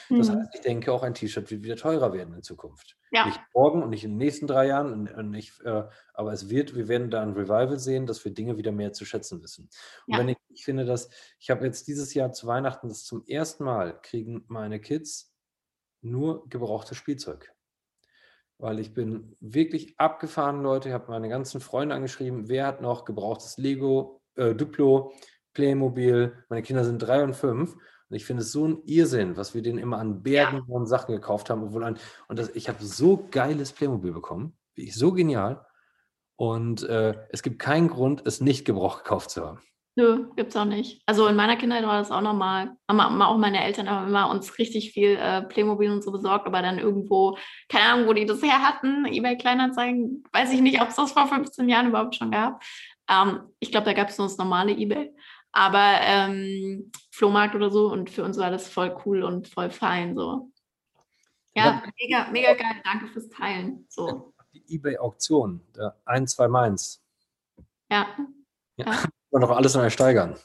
[0.09, 0.17] Mhm.
[0.19, 2.95] Das heißt, ich denke, auch ein T-Shirt wird wieder teurer werden in Zukunft.
[3.11, 3.25] Ja.
[3.25, 5.83] Nicht morgen und nicht in den nächsten drei Jahren, und, nicht, äh,
[6.13, 9.03] aber es wird, wir werden da ein Revival sehen, dass wir Dinge wieder mehr zu
[9.03, 9.69] schätzen wissen.
[10.07, 10.19] Und ja.
[10.19, 13.63] wenn ich, ich finde, dass ich habe jetzt dieses Jahr zu Weihnachten das zum ersten
[13.63, 15.33] Mal kriegen meine Kids
[16.01, 17.53] nur gebrauchtes Spielzeug
[18.63, 20.87] weil ich bin wirklich abgefahren, Leute.
[20.87, 25.13] Ich habe meine ganzen Freunde angeschrieben, wer hat noch gebrauchtes Lego, äh, Duplo,
[25.53, 26.33] Playmobil.
[26.49, 27.73] Meine Kinder sind drei und fünf.
[27.73, 30.75] Und ich finde es so ein Irrsinn, was wir denen immer an Bergen ja.
[30.75, 31.63] und Sachen gekauft haben.
[31.63, 31.97] Obwohl ein,
[32.27, 34.57] und das, ich habe so geiles Playmobil bekommen.
[34.75, 35.65] Ich, so genial.
[36.35, 39.59] Und äh, es gibt keinen Grund, es nicht gebraucht gekauft zu haben.
[39.95, 41.03] Nö, gibt's auch nicht.
[41.05, 42.75] Also in meiner Kindheit war das auch normal.
[42.87, 46.79] auch meine Eltern haben immer uns richtig viel äh, Playmobil und so besorgt, aber dann
[46.79, 47.37] irgendwo,
[47.69, 51.11] keine Ahnung, wo die das her hatten, eBay Kleinanzeigen, weiß ich nicht, ob es das
[51.11, 52.63] vor 15 Jahren überhaupt schon gab.
[53.07, 55.13] Ähm, ich glaube, da gab es nur das normale eBay.
[55.53, 60.15] Aber ähm, Flohmarkt oder so und für uns war das voll cool und voll fein
[60.15, 60.51] so.
[61.55, 62.81] Ja, mega, mega geil.
[62.83, 63.85] Danke fürs Teilen.
[63.87, 64.33] So.
[64.53, 65.61] Die eBay-Auktion,
[66.05, 67.03] ein, zwei Mainz.
[67.91, 68.07] Ja.
[68.77, 68.85] ja.
[68.85, 70.35] ja wir noch alles neu steigern.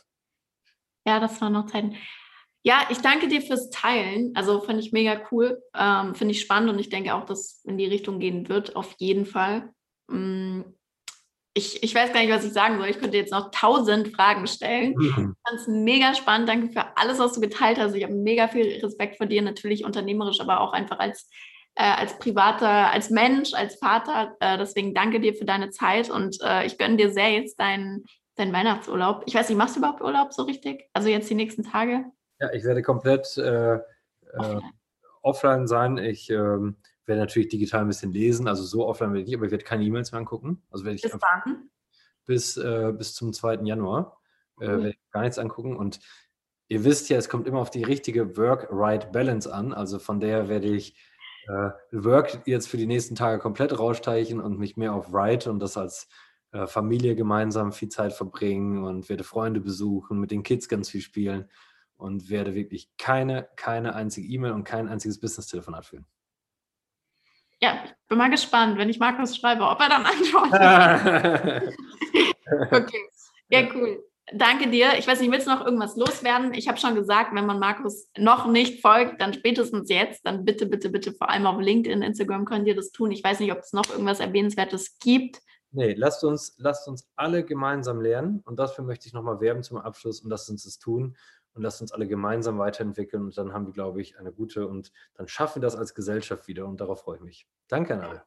[1.06, 1.96] Ja, das waren noch Zeiten.
[2.62, 4.32] Ja, ich danke dir fürs Teilen.
[4.34, 7.78] Also finde ich mega cool, ähm, finde ich spannend und ich denke auch, dass in
[7.78, 9.72] die Richtung gehen wird, auf jeden Fall.
[10.08, 10.62] Mm,
[11.58, 12.88] ich, ich weiß gar nicht, was ich sagen soll.
[12.88, 14.94] Ich könnte jetzt noch tausend Fragen stellen.
[14.96, 15.06] Mhm.
[15.06, 16.48] Ich fand es mega spannend.
[16.48, 17.94] Danke für alles, was du geteilt hast.
[17.94, 21.28] Ich habe mega viel Respekt vor dir, natürlich unternehmerisch, aber auch einfach als,
[21.74, 24.36] äh, als privater, als Mensch, als Vater.
[24.40, 28.04] Äh, deswegen danke dir für deine Zeit und äh, ich gönne dir sehr jetzt deinen
[28.38, 29.24] dein Weihnachtsurlaub?
[29.26, 30.88] Ich weiß nicht, machst du überhaupt Urlaub so richtig?
[30.92, 32.04] Also jetzt die nächsten Tage?
[32.40, 33.80] Ja, ich werde komplett äh, äh
[34.36, 34.62] offline.
[35.22, 35.66] offline.
[35.66, 35.98] sein.
[35.98, 36.76] Ich ähm,
[37.08, 39.84] werde natürlich digital ein bisschen lesen, also so offline werde ich aber ich werde keine
[39.84, 40.62] E-Mails mehr angucken.
[40.70, 41.70] Also werde ich bis wann?
[42.26, 43.62] Bis, äh, bis zum 2.
[43.64, 44.20] Januar
[44.60, 44.68] äh, cool.
[44.68, 46.00] werde ich gar nichts angucken und
[46.68, 49.72] ihr wisst ja, es kommt immer auf die richtige Work-Right-Balance an.
[49.72, 50.96] Also von der werde ich
[51.48, 55.60] äh, Work jetzt für die nächsten Tage komplett raussteichen und mich mehr auf Right und
[55.60, 56.08] das als
[56.52, 61.00] äh, Familie gemeinsam viel Zeit verbringen und werde Freunde besuchen, mit den Kids ganz viel
[61.00, 61.48] spielen.
[61.96, 66.06] und werde wirklich keine, keine einzige E-Mail und kein einziges Business-Telefonat führen.
[67.60, 71.74] Ja, ich bin mal gespannt, wenn ich Markus schreibe, ob er dann antwortet.
[72.72, 73.08] okay,
[73.48, 74.04] ja, cool.
[74.32, 74.98] Danke dir.
[74.98, 76.52] Ich weiß nicht, willst du noch irgendwas loswerden?
[76.52, 80.66] Ich habe schon gesagt, wenn man Markus noch nicht folgt, dann spätestens jetzt, dann bitte,
[80.66, 83.10] bitte, bitte, vor allem auf LinkedIn, Instagram könnt ihr das tun.
[83.10, 85.40] Ich weiß nicht, ob es noch irgendwas Erwähnenswertes gibt.
[85.70, 89.78] Nee, lasst uns, lasst uns alle gemeinsam lernen und dafür möchte ich nochmal werben zum
[89.78, 91.16] Abschluss und lasst uns das tun
[91.58, 94.92] und lasst uns alle gemeinsam weiterentwickeln und dann haben wir, glaube ich, eine gute und
[95.14, 97.46] dann schaffen wir das als Gesellschaft wieder und darauf freue ich mich.
[97.68, 98.22] Danke an alle.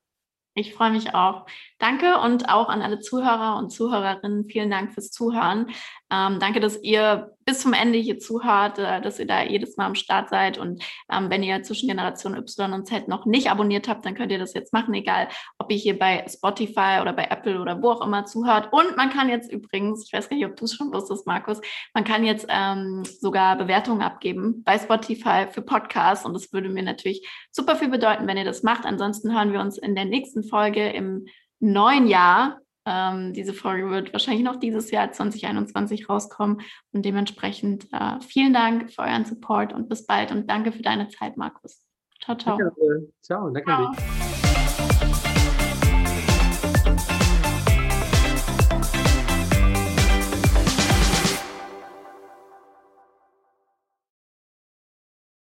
[0.54, 1.46] Ich freue mich auch.
[1.80, 4.46] Danke und auch an alle Zuhörer und Zuhörerinnen.
[4.46, 5.70] Vielen Dank fürs Zuhören.
[6.12, 9.86] Ähm, danke, dass ihr bis zum Ende hier zuhört, äh, dass ihr da jedes Mal
[9.86, 10.58] am Start seid.
[10.58, 14.32] Und ähm, wenn ihr zwischen Generation Y und Z noch nicht abonniert habt, dann könnt
[14.32, 15.28] ihr das jetzt machen, egal
[15.58, 18.72] ob ihr hier bei Spotify oder bei Apple oder wo auch immer zuhört.
[18.72, 21.60] Und man kann jetzt übrigens, ich weiß gar nicht, ob du es schon wusstest, Markus,
[21.94, 26.26] man kann jetzt ähm, sogar Bewertungen abgeben bei Spotify für Podcasts.
[26.26, 28.86] Und das würde mir natürlich super viel bedeuten, wenn ihr das macht.
[28.86, 31.26] Ansonsten hören wir uns in der nächsten Folge im
[31.60, 36.62] neuen Jahr ähm, diese Folge wird wahrscheinlich noch dieses Jahr 2021 rauskommen.
[36.92, 40.32] Und dementsprechend äh, vielen Dank für euren Support und bis bald.
[40.32, 41.86] Und danke für deine Zeit, Markus.
[42.24, 42.58] Ciao, ciao.
[42.58, 43.66] Danke, ciao, danke.
[43.66, 44.21] Ciao.